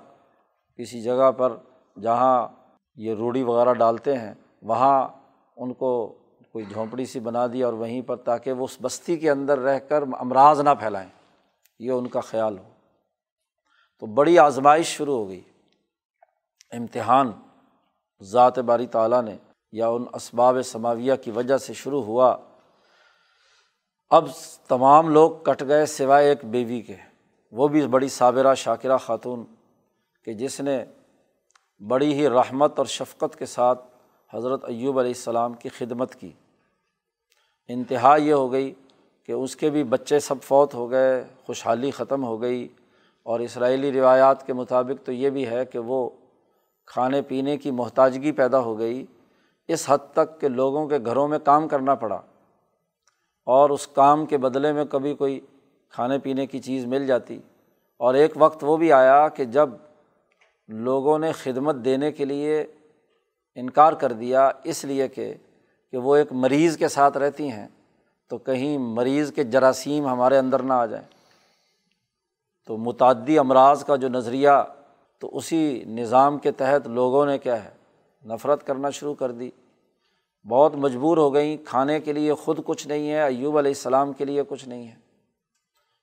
کسی 0.78 1.02
جگہ 1.02 1.32
پر 1.32 1.56
جہاں 2.02 2.48
یہ 2.96 3.14
روڑی 3.14 3.44
وغیرہ 3.44 3.74
ڈالتے 3.74 4.18
ہیں، 4.18 4.34
وہاں 4.62 5.08
ان 5.58 5.74
کو 5.74 6.08
کوئی 6.52 6.66
جھونپڑی 6.66 7.06
سی 7.06 7.20
بنا 7.20 7.48
دی 7.54 7.64
اور 7.64 7.74
وہیں 7.74 8.02
پر 8.02 8.16
تاکہ 8.16 8.52
وہ 8.52 8.66
اس 8.66 8.78
بستی 8.82 9.18
کے 9.18 9.32
اندر 9.32 9.60
رہ 9.60 9.80
کر 9.80 10.04
امراض 10.20 10.60
نہ 10.60 10.70
پھیلائیں۔ 10.80 11.10
یہ 11.80 11.92
ان 11.92 12.08
کا 12.08 12.20
خیال 12.20 12.58
ہو۔ 12.58 12.70
تو 14.00 14.06
بڑی 14.06 14.40
آزمائش 14.40 14.88
شروع 14.88 15.18
ہو 15.18 15.30
گئی۔ 15.30 15.42
امتحان 16.72 17.32
ذات 18.22 18.60
باری 18.60 18.88
تعالیٰ 18.88 19.22
نے 19.22 19.38
یا 19.72 19.88
ان 19.88 20.06
اسباب 20.14 20.62
سماویہ 20.66 21.14
کی 21.16 21.32
وجہ 21.32 21.58
سے 21.58 21.74
شروع 21.74 22.04
ہوا۔ 22.04 22.38
اب 24.10 24.28
تمام 24.68 25.10
لوگ 25.10 25.32
کٹ 25.32 25.64
گئے 25.68 25.86
سوائے 25.86 26.30
ایک 26.30 26.46
بیوی 26.46 26.82
کے۔ 26.82 26.96
وہ 27.52 27.68
بھی 27.68 27.88
بڑی 27.88 28.08
صابرہ، 28.08 28.56
شاکرہ 28.56 28.98
خاتون 28.98 29.46
کہ 30.24 30.34
جس 30.34 30.60
نے 30.60 30.86
بڑی 31.88 32.14
ہی 32.14 32.30
رحمت 32.30 32.74
اور 32.78 32.86
شفقت 32.86 33.40
کے 33.40 33.46
ساتھ 33.46 33.86
حضرت 34.34 34.66
ایوب 34.66 35.00
علیہ 35.00 35.12
السلام 35.12 35.54
کی 35.54 35.70
خدمت 35.70 36.16
کی۔ 36.16 36.32
انتہا 37.68 38.16
یہ 38.16 38.34
ہو 38.34 38.52
گئی 38.52 38.74
کہ 39.24 39.32
اس 39.32 39.56
کے 39.56 39.70
بھی 39.70 39.84
بچے 39.84 40.20
سب 40.20 40.36
فوت 40.44 40.74
ہو 40.74 40.92
گئے، 40.92 41.24
خوشحالی 41.46 41.92
ختم 41.92 42.24
ہو 42.24 42.42
گئی۔ 42.42 42.68
اور 43.30 43.40
اسرائیلی 43.40 43.92
روایات 43.92 44.48
کے 44.48 44.54
مطابق 44.54 45.06
تو 45.06 45.12
یہ 45.12 45.30
بھی 45.30 45.48
ہے 45.48 45.66
کہ 45.66 45.80
وہ 45.80 46.10
کھانے 46.86 47.22
پینے 47.22 47.58
کی 47.58 47.72
محتاجگی 47.72 48.32
پیدا 48.32 48.60
ہو 48.60 48.80
گئی، 48.80 49.06
اس 49.68 49.86
حد 49.88 49.98
تک 50.14 50.42
کہ 50.42 50.48
لوگوں 50.48 50.88
کے 50.88 50.98
گھروں 51.06 51.28
میں 51.28 51.40
کام 51.40 51.68
کرنا 51.68 51.96
پڑا۔ 51.96 52.22
اور 53.46 53.70
اس 53.70 53.88
کام 53.88 54.26
کے 54.26 54.38
بدلے 54.38 54.74
میں 54.74 54.86
کبھی 54.86 55.16
کوئی 55.16 55.40
کھانے 55.90 56.20
پینے 56.20 56.46
کی 56.46 56.60
چیز 56.60 56.86
مل 56.86 57.08
جاتی۔ 57.08 57.40
اور 57.98 58.14
ایک 58.14 58.32
وقت 58.36 58.64
وہ 58.64 58.78
بھی 58.78 58.94
آیا 58.94 59.28
کہ 59.28 59.46
جب 59.46 59.70
لوگوں 60.68 61.20
نے 61.20 61.32
خدمت 61.32 61.76
دینے 61.76 62.12
کے 62.12 62.26
لیے 62.26 62.66
انکار 63.56 63.94
کر 63.94 64.12
دیا، 64.12 64.52
اس 64.64 64.86
لیے 64.86 65.08
کہ 65.08 65.34
کہ 65.92 65.98
وہ 65.98 66.16
ایک 66.16 66.28
مریض 66.32 66.78
کے 66.78 66.88
ساتھ 66.88 67.18
رہتی 67.18 67.52
ہیں، 67.52 67.68
تو 68.30 68.38
کہیں 68.38 68.78
مریض 68.78 69.34
کے 69.34 69.44
جراثیم 69.44 70.08
ہمارے 70.08 70.38
اندر 70.38 70.64
نہ 70.64 70.74
آ 70.74 70.86
جائیں۔ 70.86 71.19
تو 72.70 72.78
متعدی 72.78 73.40
امراض 73.40 73.84
کا 73.84 73.96
جو 73.96 74.10
نظریہ، 74.10 74.50
تو 75.20 75.38
اسی 75.38 75.84
نظام 75.88 76.38
کے 76.38 76.52
تحت 76.52 76.88
لوگوں 76.88 77.26
نے 77.26 77.38
کیا 77.38 77.64
ہے، 77.64 77.70
نفرت 78.26 78.68
کرنا 78.68 78.90
شروع 78.90 79.14
کر 79.14 79.32
دی۔ 79.32 79.50
بہت 80.50 80.76
مجبور 80.76 81.18
ہو 81.18 81.34
گئیں، 81.34 81.58
کھانے 81.66 82.00
کے 82.00 82.14
لیے 82.14 82.34
خود 82.34 82.60
کچھ 82.66 82.88
نہیں 82.88 83.12
ہے، 83.12 83.24
ایوب 83.24 83.58
علیہ 83.58 83.72
السلام 83.72 84.14
کے 84.14 84.26
لیے 84.26 84.44
کچھ 84.48 84.70
نہیں 84.70 84.88
ہے۔ 84.88 84.96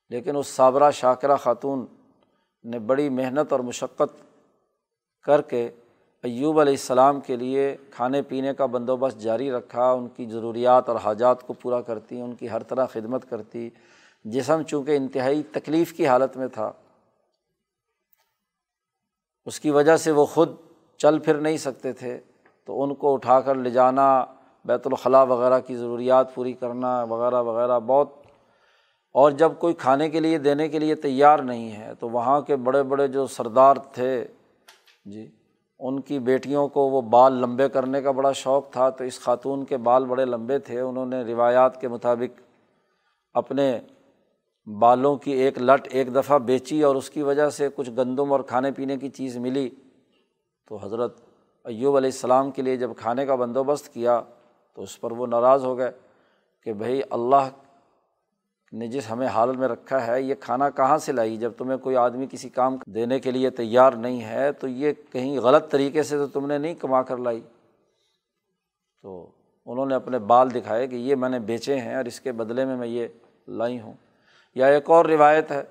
لیکن 0.09 0.35
اس 0.35 0.47
صابرہ 0.47 0.91
شاکرہ 0.91 1.35
خاتون 1.35 1.85
نے 2.63 2.79
بڑی 2.79 3.09
محنت 3.09 3.51
اور 3.51 3.59
مشقت 3.59 4.21
کر 5.23 5.41
کے 5.41 5.69
ایوب 6.23 6.59
علیہ 6.59 6.73
السلام 6.73 7.19
کے 7.19 7.35
لیے 7.35 7.77
کھانے 7.91 8.21
پینے 8.21 8.53
کا 8.53 8.65
بندوبست 8.65 9.21
جاری 9.21 9.51
رکھا، 9.51 9.91
ان 9.91 10.07
کی 10.07 10.25
ضروریات 10.25 10.89
اور 10.89 10.97
حاجات 11.03 11.47
کو 11.47 11.53
پورا 11.53 11.81
کرتی، 11.81 12.21
ان 12.21 12.35
کی 12.35 12.49
ہر 12.49 12.63
طرح 12.63 12.85
خدمت 12.85 13.29
کرتی۔ 13.29 13.69
جسم 14.31 14.61
چونکہ 14.61 14.95
انتہائی 14.97 15.43
تکلیف 15.43 15.93
کی 15.93 16.07
حالت 16.07 16.37
میں 16.37 16.47
تھا، 16.47 16.71
اس 19.45 19.59
کی 19.59 19.69
وجہ 19.69 19.95
سے 19.97 20.11
وہ 20.11 20.25
خود 20.25 20.55
چل 20.97 21.19
پھر 21.19 21.37
نہیں 21.37 21.57
سکتے 21.57 21.93
تھے، 21.93 22.19
تو 22.67 22.83
ان 22.83 22.93
کو 22.95 23.13
اٹھا 23.13 23.39
کر 23.41 23.55
لے 23.55 23.69
جانا، 23.69 24.25
بیت 24.65 24.87
الخلاء 24.87 25.23
وغیرہ 25.23 25.59
کی 25.59 25.75
ضروریات 25.75 26.35
پوری 26.35 26.53
کرنا 26.53 27.03
وغیرہ 27.03 27.41
وغیرہ 27.41 27.79
بہت۔ 27.79 28.09
اور 29.15 29.31
جب 29.31 29.51
کوئی 29.59 29.73
کھانے 29.73 30.09
کے 30.09 30.19
لیے، 30.19 30.37
دینے 30.37 30.67
کے 30.69 30.79
لیے 30.79 30.95
تیار 30.95 31.39
نہیں 31.39 31.71
ہے، 31.71 31.93
تو 31.99 32.09
وہاں 32.09 32.41
کے 32.41 32.55
بڑے 32.55 32.83
بڑے 32.83 33.07
جو 33.07 33.27
سردار 33.27 33.75
تھے 33.91 34.27
جی 35.05 35.27
ان 35.79 35.99
کی 35.99 36.19
بیٹیوں 36.19 36.67
کو 36.67 36.89
وہ 36.89 37.01
بال 37.01 37.33
لمبے 37.33 37.69
کرنے 37.69 38.01
کا 38.01 38.11
بڑا 38.11 38.31
شوق 38.31 38.71
تھا۔ 38.71 38.89
تو 38.89 39.03
اس 39.03 39.19
خاتون 39.19 39.65
کے 39.65 39.77
بال 39.77 40.05
بڑے 40.05 40.25
لمبے 40.25 40.59
تھے، 40.59 40.79
انہوں 40.79 41.05
نے 41.05 41.21
روایات 41.21 41.81
کے 41.81 41.87
مطابق 41.87 42.41
اپنے 43.33 43.79
بالوں 44.67 45.15
کی 45.15 45.31
ایک 45.31 45.57
لٹ 45.57 45.87
ایک 45.91 46.15
دفعہ 46.15 46.39
بیچی 46.39 46.83
اور 46.83 46.95
اس 46.95 47.09
کی 47.09 47.21
وجہ 47.21 47.49
سے 47.49 47.69
کچھ 47.75 47.89
گندم 47.89 48.31
اور 48.31 48.39
کھانے 48.39 48.71
پینے 48.71 48.97
کی 48.97 49.09
چیز 49.09 49.37
ملی۔ 49.37 49.69
تو 50.67 50.75
حضرت 50.75 51.21
ایوب 51.65 51.97
علیہ 51.97 52.07
السلام 52.07 52.51
کے 52.51 52.61
لیے 52.61 52.77
جب 52.77 52.89
کھانے 52.97 53.25
کا 53.25 53.35
بندوبست 53.35 53.93
کیا 53.93 54.21
تو 54.73 54.81
اس 54.81 55.01
پر 55.01 55.11
وہ 55.11 55.27
ناراض 55.27 55.65
ہو 55.65 55.77
گئے 55.77 55.91
کہ 56.63 56.73
بھائی 56.73 57.01
اللہ 57.09 57.49
نے 58.71 58.87
جس 58.87 59.11
ہمیں 59.11 59.27
حالت 59.27 59.57
میں 59.57 59.67
رکھا 59.67 60.07
ہے، 60.07 60.21
یہ 60.21 60.35
کھانا 60.39 60.69
کہاں 60.69 60.97
سے 60.97 61.11
لائی؟ 61.11 61.37
جب 61.37 61.51
تمہیں 61.57 61.77
کوئی 61.77 61.95
آدمی 61.95 62.27
کسی 62.31 62.49
کام 62.49 62.77
دینے 62.85 63.19
کے 63.19 63.31
لیے 63.31 63.49
تیار 63.49 63.91
نہیں 63.91 64.21
ہے 64.21 64.51
تو 64.51 64.67
یہ 64.67 64.93
کہیں 65.11 65.39
غلط 65.39 65.71
طریقے 65.71 66.03
سے 66.03 66.17
تو 66.17 66.27
تم 66.27 66.47
نے 66.47 66.57
نہیں 66.57 66.75
کما 66.75 67.01
کر 67.01 67.17
لائی۔ 67.17 67.41
تو 69.01 69.29
انہوں 69.65 69.85
نے 69.85 69.95
اپنے 69.95 70.19
بال 70.19 70.53
دکھائے 70.53 70.87
کہ 70.87 70.95
یہ 70.95 71.15
میں 71.15 71.29
نے 71.29 71.39
بیچے 71.39 71.79
ہیں 71.79 71.95
اور 71.95 72.05
اس 72.05 72.19
کے 72.19 72.31
بدلے 72.31 72.65
میں 72.65 72.77
میں 72.77 72.87
یہ 72.87 73.07
لائی 73.47 73.79
ہوں۔ 73.79 73.93
یا 74.57 74.67
ایک 74.67 74.89
اور 74.89 75.05
روایت 75.05 75.51
ہے 75.51 75.63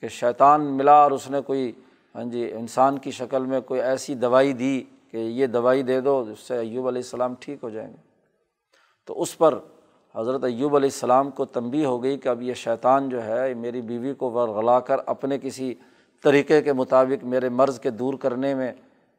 کہ 0.00 0.08
شیطان 0.08 0.64
ملا 0.76 0.94
اور 1.02 1.10
اس 1.10 1.30
نے 1.30 1.40
کوئی 1.40 1.72
ہاں 2.14 2.24
جی 2.24 2.50
انسان 2.52 2.98
کی 2.98 3.10
شکل 3.10 3.44
میں 3.46 3.60
کوئی 3.60 3.80
ایسی 3.80 4.14
دوائی 4.14 4.52
دی 4.52 4.82
کہ 5.10 5.16
یہ 5.16 5.46
دوائی 5.46 5.82
دے 5.82 6.00
دو، 6.00 6.24
اس 6.32 6.40
سے 6.40 6.58
ایوب 6.58 6.86
علیہ 6.88 7.02
السلام 7.04 7.34
ٹھیک 7.40 7.58
ہو 7.62 7.70
جائیں 7.70 7.90
گے۔ 7.90 7.96
تو 9.06 9.20
اس 9.22 9.38
پر 9.38 9.58
حضرت 10.14 10.44
ایوب 10.44 10.76
علیہ 10.76 10.88
السلام 10.92 11.30
کو 11.30 11.44
تنبی 11.44 11.84
ہو 11.84 12.02
گئی 12.02 12.16
کہ 12.18 12.28
اب 12.28 12.42
یہ 12.42 12.54
شیطان 12.54 13.08
جو 13.08 13.22
ہے 13.24 13.54
میری 13.54 13.80
بیوی 13.80 14.14
کو 14.14 14.30
ورغلا 14.30 14.80
کر 14.80 14.96
اپنے 15.06 15.38
کسی 15.38 15.74
طریقے 16.22 16.62
کے 16.62 16.72
مطابق 16.72 17.24
میرے 17.24 17.48
مرض 17.48 17.80
کے 17.80 17.90
دور 17.90 18.14
کرنے 18.14 18.54
میں 18.54 18.72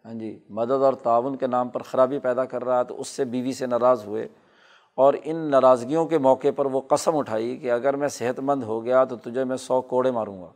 ہاں 0.06 0.14
جی 0.14 0.40
مدد 0.50 0.84
اور 0.84 0.94
تعاون 0.94 1.36
کے 1.36 1.48
نام 1.48 1.70
پر 1.70 1.82
خرابی 1.82 2.20
پیدا 2.20 2.46
کر 2.46 2.66
رہا 2.66 2.80
ہے 2.80 2.84
تو 2.84 3.02
اس 3.02 3.08
سے 3.08 3.26
بیوی 3.26 3.54
سے 3.54 3.66
ناراض 3.66 4.06
ہوئے۔ 4.08 4.28
اور 4.98 5.14
ان 5.24 5.36
ناراضگیوں 5.52 6.06
کے 6.06 6.18
موقع 6.18 6.48
پر 6.56 6.66
وہ 6.66 6.82
قسم 6.82 7.18
اٹھائی 7.18 7.58
کہ 7.58 7.72
اگر 7.72 7.96
میں 7.96 8.08
صحت 8.08 8.40
مند 8.40 8.64
ہو 8.64 8.86
گیا 8.86 9.04
تو 9.04 9.16
تجھے 9.16 9.44
میں 9.44 9.58
سو 9.58 9.82
کوڑے 9.82 10.12
ماروں 10.12 10.42
گا۔ 10.42 10.52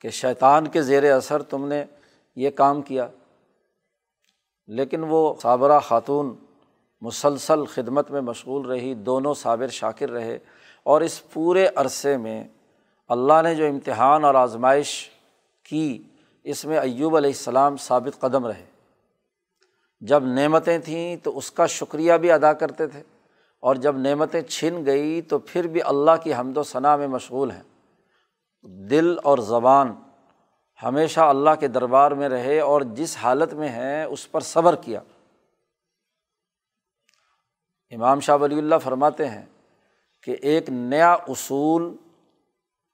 کہ 0.00 0.10
شیطان 0.10 0.66
کے 0.66 0.82
زیر 0.82 1.12
اثر 1.12 1.42
تم 1.42 1.66
نے 1.66 1.84
یہ 2.36 2.50
کام 2.50 2.82
کیا۔ 2.82 3.08
لیکن 4.66 5.04
وہ 5.08 5.34
صابرہ 5.42 5.78
خاتون 5.80 6.34
مسلسل 7.00 7.64
خدمت 7.64 8.10
میں 8.10 8.20
مشغول 8.20 8.66
رہی، 8.66 8.94
دونوں 8.94 9.34
صابر 9.34 9.66
شاکر 9.66 10.10
رہے۔ 10.10 10.38
اور 10.82 11.00
اس 11.00 11.32
پورے 11.32 11.68
عرصے 11.76 12.16
میں 12.16 12.48
اللہ 13.08 13.42
نے 13.42 13.54
جو 13.54 13.66
امتحان 13.66 14.24
اور 14.24 14.34
آزمائش 14.34 15.10
کی، 15.68 16.02
اس 16.44 16.64
میں 16.64 16.78
ایوب 16.78 17.16
علیہ 17.16 17.30
السلام 17.30 17.76
ثابت 17.76 18.20
قدم 18.20 18.46
رہے۔ 18.46 18.75
جب 20.00 20.24
نعمتیں 20.24 20.78
تھیں 20.78 21.16
تو 21.16 21.38
اس 21.38 21.50
کا 21.50 21.66
شکریہ 21.66 22.12
بھی 22.12 22.30
ادا 22.30 22.52
کرتے 22.52 22.86
تھے 22.86 23.02
اور 23.60 23.74
جب 23.74 23.98
نعمتیں 23.98 24.42
چھن 24.42 24.86
گئی 24.86 25.22
تو 25.22 25.38
پھر 25.38 25.66
بھی 25.66 25.82
اللہ 25.82 26.10
کی 26.24 26.34
حمد 26.34 26.56
و 26.56 26.62
ثناء 26.62 26.96
میں 26.96 27.06
مشغول 27.06 27.50
ہیں۔ 27.50 27.62
دل 28.62 29.16
اور 29.24 29.38
زبان 29.38 29.92
ہمیشہ 30.82 31.20
اللہ 31.20 31.50
کے 31.60 31.68
دربار 31.68 32.10
میں 32.10 32.28
رہے 32.28 32.60
اور 32.60 32.80
جس 32.80 33.16
حالت 33.16 33.54
میں 33.54 33.68
ہیں 33.68 34.04
اس 34.04 34.30
پر 34.30 34.40
صبر 34.40 34.76
کیا۔ 34.76 35.00
امام 37.90 38.20
شاہ 38.20 38.36
ولی 38.36 38.58
اللہ 38.58 38.74
فرماتے 38.84 39.28
ہیں 39.28 39.46
کہ 40.22 40.36
ایک 40.42 40.70
نیا 40.70 41.12
اصول 41.12 41.96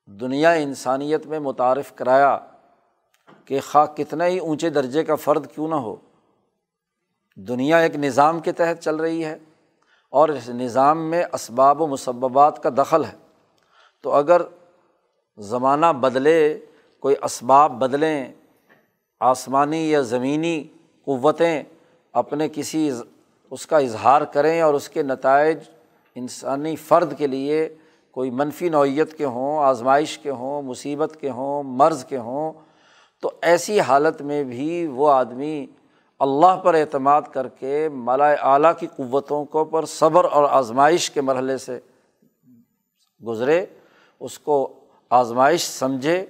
دنیا 0.07 0.51
انسانیت 0.51 1.27
میں 1.27 1.39
متعارف 1.39 1.95
کرایا 1.95 2.39
کہ 3.45 3.61
خواہ 3.61 3.87
کتنا 3.87 4.27
ہی 4.27 4.39
اونچے 4.39 4.71
درجے 4.71 5.05
کا 5.05 5.15
فرد 5.15 5.47
کیوں 5.55 5.69
نہ 5.69 5.75
ہو 5.75 5.97
دنیا 7.37 7.79
ایک 7.79 7.97
نظام 7.97 8.41
کے 8.41 8.53
تحت 8.53 8.83
چل 8.83 8.97
رہی 8.97 9.25
ہے 9.25 9.39
اور 10.11 10.29
اس 10.29 10.49
نظام 10.49 11.11
میں 11.11 11.25
اسباب 11.33 11.83
و 11.83 11.87
مسبات 11.87 12.62
کا 12.62 12.69
دخل 12.77 13.05
ہے۔ 13.05 13.17
تو 14.03 14.11
اگر 14.11 14.43
زمانہ 15.39 15.87
بدلے، 15.87 16.59
کوئی 17.01 17.15
اسباب 17.23 17.73
بدلیں، 17.73 18.33
آسمانی 19.21 19.91
یا 19.91 20.01
زمینی 20.01 20.65
قوتیں 21.05 21.62
اپنے 22.12 22.49
کسی 22.53 22.91
اس 23.51 23.67
کا 23.67 23.79
اظہار 23.79 24.23
کریں 24.23 24.61
اور 24.61 24.75
اس 24.75 24.89
کے 24.89 25.03
نتائج 25.03 25.59
انسانی 26.15 26.77
فرد 26.77 27.19
کے 27.19 27.27
لیے 27.27 27.75
کوئی 28.11 28.31
منفی 28.31 28.69
نوعیت 28.69 29.19
کے 29.19 29.25
ہوں، 29.25 29.59
آزمائش 29.59 30.19
کے 30.19 30.31
ہوں، 30.31 30.62
مصیبت 30.62 31.17
کے 31.21 31.31
ہوں، 31.31 31.62
مرض 31.62 32.05
کے 32.05 32.17
ہوں، 32.17 32.53
تو 33.21 33.31
ایسی 33.43 33.81
حالت 33.81 34.23
میں 34.23 34.45
بھی 34.45 34.87
وہ 34.87 35.12
آدمی 35.12 35.67
اللہ 36.23 36.57
پر 36.62 36.75
اعتماد 36.75 37.23
کر 37.23 37.49
کے 37.49 37.88
مالا 37.88 38.29
اعلیٰ 38.29 38.73
کی 38.79 38.87
قوتوں 38.97 39.45
کو 39.45 39.64
پر 39.64 39.85
صبر 39.85 40.25
اور 40.25 40.45
آزمائش 40.50 41.11
کے 41.11 41.21
مرحلے 41.21 41.59
سے 41.59 41.81
گزرے، 43.26 43.67
اس 44.21 44.38
کو 44.38 44.75
آزمائش 45.11 45.69
سمجھے 45.69 46.26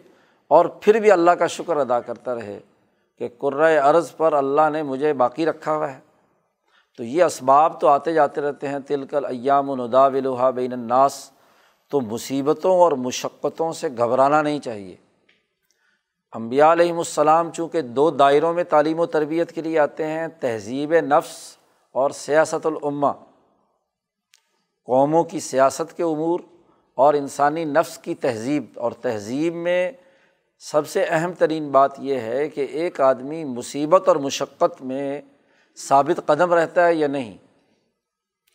اور 0.48 0.66
پھر 0.66 1.00
بھی 1.00 1.10
اللہ 1.10 1.30
کا 1.30 1.46
شکر 1.46 1.76
ادا 1.76 2.00
کرتا 2.00 2.34
رہے 2.34 2.60
کہ 3.18 3.28
قرۂۂ 3.38 3.78
عرض 3.82 4.16
پر 4.16 4.32
اللہ 4.32 4.70
نے 4.72 4.82
مجھے 4.82 5.12
باقی 5.12 5.46
رکھا 5.46 5.76
ہوا 5.76 5.92
ہے۔ 5.92 6.00
تو 6.96 7.04
یہ 7.04 7.24
اسباب 7.24 7.80
تو 7.80 7.88
آتے 7.88 8.12
جاتے 8.12 8.40
رہتے 8.40 8.68
ہیں 8.68 8.78
تلکل 8.78 9.24
ایام 9.24 9.70
و 9.70 9.76
ندا 9.76 10.08
بین 10.08 10.72
الناس۔ 10.72 11.30
تو 11.90 12.00
مصیبتوں 12.00 12.80
اور 12.80 12.92
مشقتوں 12.92 13.72
سے 13.72 13.88
گھبرانا 13.88 14.42
نہیں 14.42 14.60
چاہیے۔ 14.60 14.96
امبیا 16.32 16.72
علیہم 16.72 16.98
السلام 16.98 17.50
چونکہ 17.50 17.82
دو 17.82 18.10
دائروں 18.10 18.54
میں 18.54 18.64
تعلیم 18.64 19.00
و 19.00 19.06
تربیت 19.06 19.52
کے 19.52 19.62
لیے 19.62 19.78
آتے 19.78 20.06
ہیں، 20.06 20.28
تہذیب 20.40 20.94
نفس 20.94 21.56
اور 21.92 22.10
سیاست 22.10 22.66
العما 22.66 23.12
قوموں 24.86 25.24
کی 25.24 25.40
سیاست 25.40 25.96
کے 25.96 26.02
امور 26.02 26.40
اور 26.94 27.14
انسانی 27.14 27.64
نفس 27.64 27.98
کی 27.98 28.14
تہذیب۔ 28.14 28.64
اور 28.74 28.92
تہذیب 28.92 29.54
میں 29.54 29.92
سب 30.58 30.88
سے 30.88 31.04
اہم 31.04 31.32
ترین 31.32 31.70
بات 31.70 31.92
یہ 31.98 32.18
ہے 32.18 32.48
کہ 32.48 32.60
ایک 32.60 33.00
آدمی 33.00 33.44
مصیبت 33.44 34.08
اور 34.08 34.16
مشقت 34.16 34.82
میں 34.82 35.20
ثابت 35.76 36.20
قدم 36.26 36.52
رہتا 36.52 36.86
ہے 36.86 36.94
یا 36.94 37.06
نہیں۔ 37.06 37.38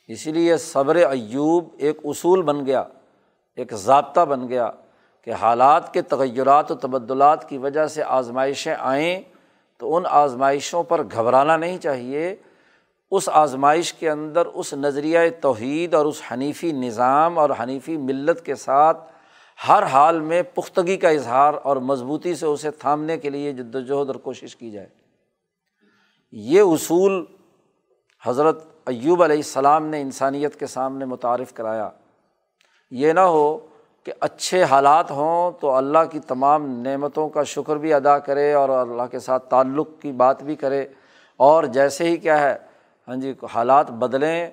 اسی 0.08 0.32
لیے 0.32 0.58
صبر 0.58 0.96
ایوب 0.96 1.70
ایک 1.78 1.98
اصول 2.04 2.42
بن 2.42 2.66
گیا، 2.66 2.84
ایک 3.56 3.74
ضابطہ 3.74 4.26
بن 4.26 4.48
گیا۔ 4.48 4.72
کہ 5.28 5.34
حالات 5.34 5.94
کے 5.94 6.02
تغیرات 6.02 6.72
و 6.72 6.76
تبدلات 6.76 7.50
کی 7.50 7.58
وجہ 7.58 7.88
سے 7.88 8.04
آزمائشیں 8.04 8.76
آئیں 8.80 9.22
تو 9.78 9.96
ان 9.96 10.04
آزمائشوں 10.10 10.84
پر 10.84 11.04
گھبرانا 11.04 11.58
نہیں 11.58 11.78
چاہیے۔ 11.78 12.36
اس 13.12 13.30
آزمائش 13.34 13.94
کے 13.94 14.10
اندر 14.10 14.46
اس 14.46 14.74
نظریۂ 14.74 15.28
توحید 15.42 15.94
اور 15.94 16.06
اس 16.06 16.22
حنیفی 16.32 16.72
نظام 16.72 17.40
اور 17.40 17.50
حنیفی 17.64 17.98
ملت 17.98 18.46
کے 18.46 18.56
ساتھ 18.56 19.12
ہر 19.68 19.84
حال 19.84 20.20
میں 20.20 20.44
پختگی 20.44 20.98
کا 20.98 21.10
اظہار 21.10 21.54
اور 21.64 21.78
مضبوطی 21.78 22.36
سے 22.36 22.46
اسے 22.46 22.72
تھامنے 22.72 23.18
کے 23.18 23.30
لیے 23.30 23.54
جد 23.54 23.76
وجہد 23.76 24.08
اور 24.08 24.16
کوشش 24.16 24.56
کی 24.56 24.72
جائے۔ 24.72 24.88
یہ 26.32 26.62
اصول 26.62 27.26
حضرت 28.24 28.68
ایوب 28.86 29.24
علیہ 29.24 29.36
السلام 29.36 29.86
نے 29.86 30.02
انسانیت 30.02 30.60
کے 30.60 30.68
سامنے 30.68 31.06
متعارف 31.06 31.54
کرایا۔ 31.54 31.90
یہ 32.92 33.14
نہ 33.14 33.20
ہو 33.20 33.67
کہ 34.08 34.14
اچھے 34.20 34.64
حالات 34.64 35.12
ہوں 35.12 35.52
تو 35.62 35.76
اللہ 35.76 35.98
کی 36.12 36.20
تمام 36.20 36.82
نعمتوں 36.82 37.30
کا 37.30 37.44
شکر 37.44 37.76
بھی 37.76 37.94
ادا 37.94 38.20
کرے 38.20 38.54
اور 38.54 38.70
اللہ 38.70 39.04
کے 39.12 39.20
ساتھ 39.20 39.50
تعلق 39.50 39.88
کی 40.02 40.12
بات 40.12 40.44
بھی 40.44 40.56
کرے۔ 40.56 40.86
اور 41.38 41.64
جیسے 41.64 42.04
ہی 42.04 42.18
کیا 42.18 42.42
ہے 42.42 42.56
ہاں 43.08 43.16
جی 43.16 43.34
حالات 43.54 43.92
بدلیں 43.92 44.48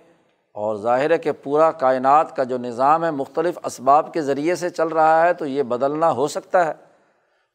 اور 0.52 0.76
ظاہر 0.76 1.10
ہے 1.10 1.18
کہ 1.18 1.32
پورا 1.32 1.70
کائنات 1.70 2.36
کا 2.36 2.44
جو 2.44 2.58
نظام 2.58 3.04
ہے، 3.04 3.10
مختلف 3.10 3.58
اسباب 3.64 4.12
کے 4.12 4.22
ذریعے 4.22 4.54
سے 4.54 4.70
چل 4.70 4.88
رہا 4.88 5.26
ہے، 5.26 5.34
تو 5.34 5.46
یہ 5.46 5.62
بدلنا 5.62 6.10
ہو 6.10 6.28
سکتا 6.28 6.66
ہے۔ 6.66 6.72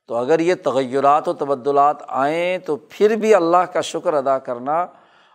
تو 0.08 0.16
اگر 0.16 0.40
یہ 0.40 0.56
تغیرات 0.64 1.28
و 1.28 1.34
تبدلات 1.34 1.98
آئیں 2.08 2.58
تو 2.58 2.76
پھر 2.76 3.16
بھی 3.16 3.36
اللہ 3.36 3.66
کا 3.74 3.82
شکر 3.82 4.14
ادا 4.14 4.38
کرنا 4.38 4.86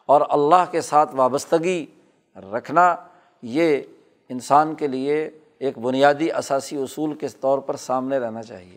اور 0.06 0.20
اللہ 0.30 0.64
کے 0.70 0.80
ساتھ 0.80 1.14
وابستگی 1.14 1.86
رکھنا، 2.54 2.96
یہ 3.42 3.82
انسان 4.28 4.74
کے 4.74 4.86
لیے 4.86 5.30
ایک 5.64 5.78
بنیادی 5.78 6.32
اثاثی 6.32 6.76
اصول 6.76 7.14
کے 7.14 7.28
طور 7.28 7.58
پر 7.58 7.76
سامنے 7.76 8.18
رہنا 8.18 8.42
چاہیے۔ 8.42 8.76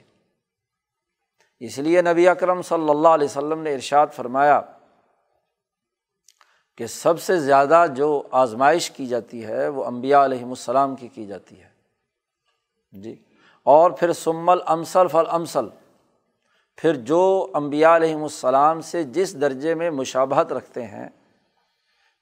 اس 1.60 1.78
لیے 1.78 2.02
نبی 2.02 2.28
اکرم 2.28 2.62
صلی 2.62 2.90
اللہ 2.90 3.08
علیہ 3.08 3.28
وسلم 3.28 3.60
نے 3.60 3.74
ارشاد 3.74 4.08
فرمایا 4.16 4.62
کہ 6.78 6.88
سب 6.88 7.22
سے 7.22 7.40
زیادہ 7.40 7.86
جو 7.96 8.24
آزمائش 8.32 8.92
کی 8.92 9.08
جاتی 9.08 9.46
ہے 9.46 9.68
وہ 9.68 9.86
امبیا 9.86 10.26
علیہم 10.26 10.50
السلام 10.50 10.96
کی 10.96 11.08
کی 11.08 11.26
جاتی 11.26 11.62
ہے۔ 11.62 11.70
جی۔ 12.92 13.24
اور 13.64 13.92
پھر 13.92 14.14
سمل 14.14 14.58
امسل 14.66 15.08
فل 15.08 15.24
امسل 15.30 15.66
پھر 16.78 16.94
جو 16.94 17.52
امبیا 17.54 17.96
علیہم 17.96 18.24
السلام 18.24 18.82
سے 18.82 19.04
جس 19.04 19.42
درجے 19.42 19.76
میں 19.76 19.92
مشابہت 19.92 20.52
رکھتے 20.52 20.86
ہیں، 20.86 21.10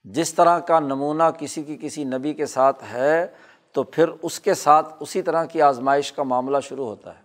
جس 0.04 0.34
طرح 0.34 0.58
کا 0.58 0.80
نمونہ 0.80 1.22
کسی 1.38 1.62
کی 1.62 1.78
کسی 1.80 2.04
نبی 2.04 2.34
کے 2.34 2.46
ساتھ 2.46 2.84
ہے 2.92 3.26
تو 3.76 3.82
پھر 3.82 4.08
اس 4.22 4.40
کے 4.40 4.54
ساتھ 4.54 4.94
اسی 5.00 5.22
طرح 5.22 5.44
کی 5.44 5.62
آزمائش 5.62 6.12
کا 6.12 6.22
معاملہ 6.22 6.60
شروع 6.60 6.86
ہوتا 6.86 7.18
ہے۔ 7.18 7.22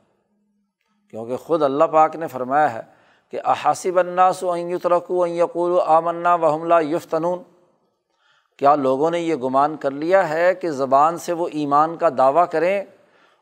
کیونکہ 1.09 1.37
خود 1.37 1.63
اللہ 1.63 1.83
پاک 1.83 2.15
نے 2.15 2.27
فرمایا 2.27 2.73
ہے 2.73 2.81
کہ 3.31 3.39
احاسب 3.45 3.99
الناس 3.99 4.43
و 4.43 4.57
یترکو 4.57 5.27
یقول 5.27 5.79
آمنا 5.85 6.35
و 6.35 6.45
حملہ 6.45 6.73
یفتنون۔ 6.81 7.39
کیا 8.57 8.75
لوگوں 8.75 9.11
نے 9.11 9.19
یہ 9.19 9.35
گمان 9.35 9.77
کر 9.77 9.91
لیا 9.91 10.29
ہے 10.29 10.55
کہ 10.55 10.71
زبان 10.71 11.17
سے 11.17 11.33
وہ 11.33 11.47
ایمان 11.51 11.97
کا 11.97 12.09
دعویٰ 12.17 12.45
کریں 12.51 12.85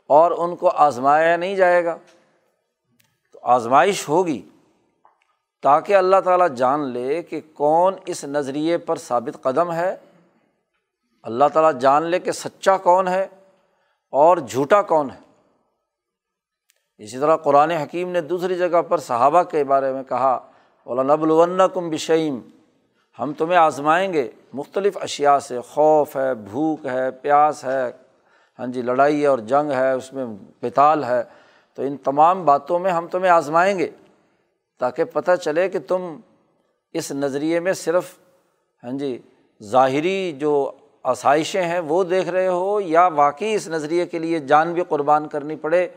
اور 0.08 0.32
ان 0.38 0.56
کو 0.56 0.70
آزمایا 0.70 1.38
نہیں 1.38 1.56
جائے 1.56 1.86
گا؟ 1.86 1.98
تو 3.32 3.40
آزمائش 3.42 4.10
ہوگی 4.10 4.50
تاکہ 5.62 5.96
اللہ 5.96 6.22
تعالیٰ 6.26 6.50
جان 6.50 6.80
لے 6.80 7.24
کہ 7.24 7.42
کون 7.54 7.94
اس 8.06 8.24
نظریے 8.24 8.78
پر 8.78 8.96
ثابت 8.96 9.44
قدم 9.44 9.72
ہے 9.72 9.96
اللہ 11.24 11.46
تعالیٰ 11.54 11.80
جان 11.80 12.04
لے 12.04 12.20
کہ 12.20 12.32
سچا 12.32 12.78
کون 12.78 13.08
ہے 13.08 13.28
اور 14.10 14.38
جھوٹا 14.38 14.82
کون 14.82 15.10
ہے۔ 15.10 15.20
اسی 16.98 17.20
طرح 17.20 17.38
قرآن 17.38 17.72
حکیم 17.72 18.10
نے 18.10 18.22
دوسری 18.22 18.58
جگہ 18.58 18.82
پر 18.82 18.98
صحابہ 18.98 19.44
کے 19.44 19.64
بارے 19.64 19.94
میں 19.94 20.04
کہا 20.04 20.40
نبل 20.88 21.68
کم 21.74 21.90
بشعیم 21.90 22.40
ہم 23.20 23.34
تمہیں 23.34 23.58
آزمائیں 23.58 24.14
گے۔ 24.14 24.32
مختلف 24.54 24.98
اشیا 25.02 25.40
سے، 25.40 25.62
خوف 25.62 26.18
ہے، 26.18 26.36
بھوک 26.36 26.86
ہے، 26.86 27.12
پیاس 27.12 27.64
ہے 27.64 27.92
ہاں 28.60 28.68
جی 28.68 28.82
لڑائی 28.82 29.26
اور 29.26 29.40
جنگ 29.40 29.72
ہے، 29.72 29.92
اس 29.92 30.14
میں 30.14 30.26
پتال 30.60 31.04
ہے۔ 31.04 31.24
تو 31.76 31.82
ان 31.82 31.98
تمام 31.98 32.46
باتوں 32.46 32.80
میں 32.80 32.92
ہم 32.92 33.08
تمہیں 33.08 33.32
آزمائیں 33.32 33.80
گے 33.80 33.90
تاکہ 34.80 35.04
پتہ 35.04 35.32
چلے 35.36 35.70
کہ 35.70 35.80
تم 35.80 36.20
اس 36.94 37.12
نظریے 37.12 37.60
میں 37.60 37.74
صرف 37.74 38.18
ہاں 38.84 38.92
جی 38.92 39.18
ظاہری 39.64 40.32
جو 40.32 40.72
آسائشیں 41.04 41.64
ہیں، 41.64 41.80
وہ 41.80 42.04
دیکھ 42.04 42.30
رہے 42.30 42.48
ہو 42.48 42.82
یا 42.82 43.08
واقعی 43.08 43.54
اس 43.54 43.68
نظریے 43.68 44.06
کے 44.06 44.20
لیے 44.20 44.40
جان 44.40 44.74
بھی 44.74 44.84
قربان 44.90 45.28
کرنی 45.28 45.56
پڑے، 45.56 45.88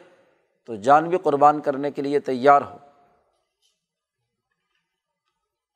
تو 0.64 0.74
جان 0.74 1.08
بھی 1.08 1.18
قربان 1.18 1.60
کرنے 1.60 1.90
کے 1.90 2.02
لیے 2.02 2.20
تیار 2.20 2.62
ہو۔ 2.62 2.76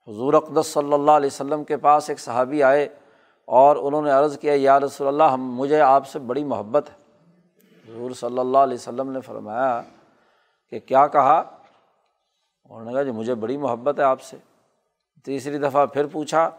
حضور 0.09 0.35
اقدس 0.35 0.67
صلی 0.67 0.93
اللہ 0.93 1.11
علیہ 1.11 1.27
وسلم 1.27 1.65
کے 1.65 1.77
پاس 1.77 2.09
ایک 2.09 2.21
صحابی 2.21 2.63
آئے 2.63 2.89
اور 3.45 3.77
انہوں 3.77 4.03
نے 4.03 4.11
عرض 4.11 4.39
کیا، 4.39 4.53
یا 4.57 4.81
رسول 4.81 5.09
اللہ، 5.09 5.25
ہم، 5.25 5.55
مجھے 5.55 5.81
آپ 5.81 6.07
سے 6.07 6.19
بڑی 6.19 6.45
محبت 6.45 6.91
ہے۔ 6.91 6.95
حضور 7.89 8.11
صلی 8.11 8.39
اللہ 8.39 8.59
علیہ 8.59 8.75
وسلم 8.75 9.11
نے 9.11 9.21
فرمایا 9.21 9.83
کہ 10.71 10.79
کیا 10.79 11.07
کہا؟ 11.07 11.43
انہوں 12.65 12.85
نے 12.85 12.93
کہا 12.93 13.03
جی 13.03 13.11
مجھے 13.11 13.35
بڑی 13.35 13.57
محبت 13.57 13.99
ہے 13.99 14.05
آپ 14.05 14.21
سے۔ 14.21 14.37
تیسری 15.25 15.59
دفعہ 15.59 15.87
پھر 15.87 16.07
پوچھا 16.07 16.51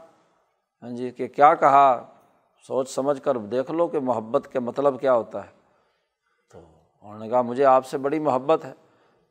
ہاں 0.83 0.89
جی 0.89 1.11
کہ 1.11 1.27
کیا 1.27 1.55
کہا؟ 1.55 2.16
سوچ 2.61 2.89
سمجھ 2.89 3.21
کر 3.21 3.37
دیکھ 3.37 3.71
لو 3.71 3.87
کہ 3.87 3.99
محبت 3.99 4.47
کے 4.51 4.59
مطلب 4.59 5.01
کیا 5.01 5.13
ہوتا 5.13 5.43
ہے۔ 5.43 5.49
تو 6.51 6.59
انہوں 7.01 7.19
نے 7.19 7.29
کہا، 7.29 7.41
مجھے 7.41 7.65
آپ 7.65 7.85
سے 7.85 7.97
بڑی 7.97 8.19
محبت 8.19 8.65
ہے۔ 8.65 8.73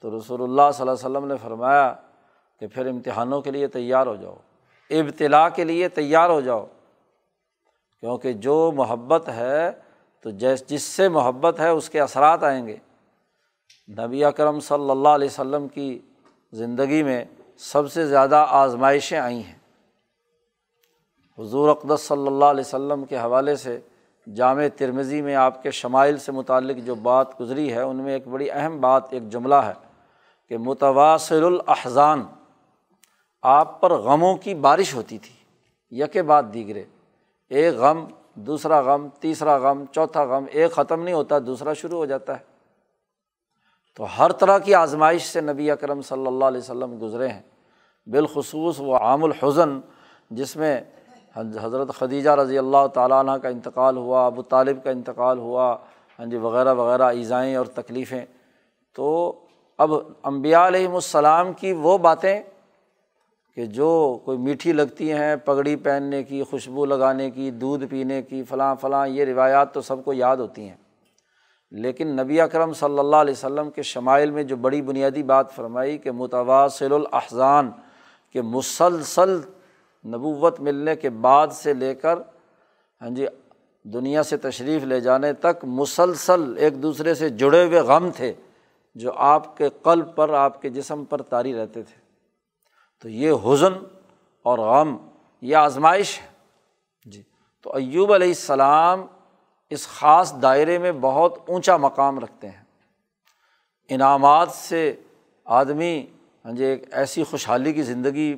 تو 0.00 0.18
رسول 0.18 0.42
اللہ 0.42 0.62
صلی 0.74 0.88
اللہ 0.88 1.06
علیہ 1.06 1.18
وسلم 1.18 1.28
نے 1.28 1.34
فرمایا 1.42 1.94
کہ 2.60 2.66
پھر 2.66 2.86
امتحانوں 2.86 3.40
کے 3.40 3.50
لیے 3.50 3.66
تیار 3.66 4.06
ہو 4.06 4.16
جاؤ 4.16 4.36
ابتلا 4.90 5.48
کے 5.48 5.64
لیے 5.64 5.88
تیار 5.88 6.30
ہو 6.30 6.40
جاؤ۔ 6.40 6.66
کیونکہ 8.00 8.32
جو 8.32 8.72
محبت 8.74 9.28
ہے، 9.28 9.70
تو 10.22 10.30
جیس 10.30 10.66
جس 10.66 10.82
سے 10.82 11.08
محبت 11.08 11.60
ہے، 11.60 11.68
اس 11.68 11.90
کے 11.90 12.00
اثرات 12.00 12.44
آئیں 12.44 12.66
گے۔ 12.66 12.76
نبی 13.98 14.24
اکرم 14.24 14.60
صلی 14.60 14.90
اللہ 14.90 15.08
علیہ 15.08 15.26
وسلم 15.26 15.68
کی 15.68 15.98
زندگی 16.52 17.02
میں 17.02 17.24
سب 17.58 17.92
سے 17.92 18.06
زیادہ 18.06 18.46
آزمائشیں 18.48 19.18
آئی 19.18 19.44
ہیں۔ 19.44 19.55
حضور 21.38 21.68
اقدس 21.68 22.00
صلی 22.00 22.26
اللہ 22.26 22.44
علیہ 22.44 22.60
وسلم 22.60 23.04
کے 23.04 23.16
حوالے 23.16 23.56
سے 23.56 23.80
جامع 24.34 24.62
ترمزی 24.76 25.22
میں 25.22 25.34
آپ 25.34 25.62
کے 25.62 25.70
شمائل 25.70 26.18
سے 26.18 26.32
متعلق 26.32 26.76
جو 26.86 26.94
بات 26.94 27.40
گزری 27.40 27.72
ہے، 27.72 27.80
ان 27.80 27.96
میں 27.96 28.12
ایک 28.12 28.28
بڑی 28.28 28.50
اہم 28.50 28.80
بات، 28.80 29.02
ایک 29.10 29.28
جملہ 29.28 29.54
ہے 29.54 29.72
کہ 30.48 30.58
متواصر 30.58 31.42
الاحزان 31.42 32.22
آپ 33.42 33.80
پر 33.80 33.90
غموں 33.90 34.36
کی 34.36 34.54
بارش 34.54 34.94
ہوتی 34.94 35.18
تھی، 35.18 35.34
یک 35.90 36.16
بعد 36.18 36.42
دیگرے، 36.54 36.84
ایک 37.48 37.74
غم 37.74 38.06
دوسرا 38.34 38.80
غم، 38.80 39.08
تیسرا 39.20 39.56
غم، 39.56 39.84
چوتھا 39.92 40.24
غم، 40.24 40.44
ایک 40.50 40.72
ختم 40.72 41.02
نہیں 41.02 41.14
ہوتا، 41.14 41.38
دوسرا 41.38 41.72
شروع 41.72 41.98
ہو 41.98 42.06
جاتا 42.06 42.34
ہے۔ 42.34 42.44
تو 43.96 44.06
ہر 44.18 44.32
طرح 44.32 44.58
کی 44.58 44.74
آزمائش 44.74 45.22
سے 45.22 45.40
نبی 45.40 45.70
اکرم 45.70 46.02
صلی 46.02 46.26
اللہ 46.26 46.44
علیہ 46.44 46.60
وسلم 46.60 46.98
گزرے 47.02 47.28
ہیں۔ 47.28 47.42
بالخصوص 48.06 48.80
وہ 48.80 48.96
عام 48.96 49.24
الحزن 49.24 49.80
جس 50.30 50.56
میں 50.56 50.80
حضرت 51.36 51.94
خدیجہ 51.98 52.30
رضی 52.30 52.58
اللہ 52.58 52.86
تعالیٰ 52.86 53.18
عنہ 53.18 53.30
کا 53.30 53.48
انتقال 53.48 53.96
ہوا، 53.96 54.26
ابو 54.26 54.42
طالب 54.42 54.84
کا 54.84 54.90
انتقال 54.90 55.38
ہوا 55.38 55.76
ہاں 56.18 56.26
جی 56.26 56.36
وغیرہ 56.36 56.74
وغیرہ 56.74 57.02
ایزائیں 57.02 57.56
اور 57.56 57.66
تکلیفیں۔ 57.66 58.24
تو 58.94 59.32
اب 59.78 59.90
امبیا 60.22 60.66
علیہم 60.66 60.94
السلام 60.94 61.52
کی 61.52 61.72
وہ 61.72 61.98
باتیں 61.98 62.42
کہ 63.54 63.66
جو 63.66 64.18
کوئی 64.24 64.38
میٹھی 64.38 64.72
لگتی 64.72 65.12
ہیں، 65.12 65.36
پگڑی 65.36 65.76
پہننے 65.76 66.22
کی، 66.22 66.42
خوشبو 66.42 66.84
لگانے 66.84 67.30
کی، 67.30 67.50
دودھ 67.50 67.84
پینے 67.90 68.22
کی، 68.22 68.42
فلاں 68.42 68.74
فلاں، 68.80 69.08
یہ 69.08 69.24
روایات 69.24 69.74
تو 69.74 69.80
سب 69.80 70.04
کو 70.04 70.12
یاد 70.12 70.36
ہوتی 70.36 70.68
ہیں۔ 70.68 70.76
لیکن 71.70 72.08
نبی 72.08 72.40
اکرم 72.40 72.72
صلی 72.72 72.98
اللہ 72.98 73.16
علیہ 73.16 73.32
وسلم 73.32 73.70
کے 73.70 73.82
شمائل 73.82 74.30
میں 74.30 74.42
جو 74.42 74.56
بڑی 74.56 74.82
بنیادی 74.82 75.22
بات 75.22 75.52
فرمائی 75.52 75.98
کہ 75.98 76.10
متواصل 76.10 76.92
الاحزان، 76.92 77.70
کہ 78.32 78.42
مسلسل 78.42 79.40
نبوت 80.06 80.60
ملنے 80.60 80.96
کے 80.96 81.10
بعد 81.10 81.48
سے 81.48 81.74
لے 81.74 81.94
کر 81.94 82.18
ہاں 83.02 83.10
جی 83.10 83.26
دنیا 83.82 84.22
سے 84.22 84.36
تشریف 84.36 84.84
لے 84.84 85.00
جانے 85.00 85.32
تک 85.32 85.64
مسلسل 85.64 86.54
ایک 86.58 86.82
دوسرے 86.82 87.14
سے 87.14 87.28
جڑے 87.28 87.66
ہوئے 87.66 87.80
غم 87.80 88.10
تھے 88.10 88.32
جو 88.94 89.12
آپ 89.12 89.56
کے 89.56 89.68
قلب 89.82 90.16
پر، 90.16 90.30
آپ 90.30 90.62
کے 90.62 90.68
جسم 90.68 91.04
پر 91.04 91.22
طاری 91.22 91.54
رہتے 91.54 91.82
تھے۔ 91.82 92.00
تو 93.02 93.08
یہ 93.08 93.32
حزن 93.44 93.72
اور 94.42 94.58
غم، 94.58 94.96
یہ 95.40 95.56
آزمائش 95.56 96.20
ہے۔ 96.20 96.26
جی 97.04 97.22
تو 97.62 97.76
ایوب 97.76 98.12
علیہ 98.12 98.28
السلام 98.28 99.06
اس 99.70 99.88
خاص 99.88 100.34
دائرے 100.42 100.78
میں 100.78 100.92
بہت 100.92 101.38
اونچا 101.48 101.76
مقام 101.76 102.18
رکھتے 102.18 102.48
ہیں۔ 102.48 102.64
انعامات 103.88 104.50
سے 104.50 104.94
آدمی 105.44 106.06
ہاں 106.44 106.52
جی 106.52 106.64
ایک 106.64 106.94
ایسی 106.94 107.24
خوشحالی 107.24 107.72
کی 107.72 107.82
زندگی 107.82 108.36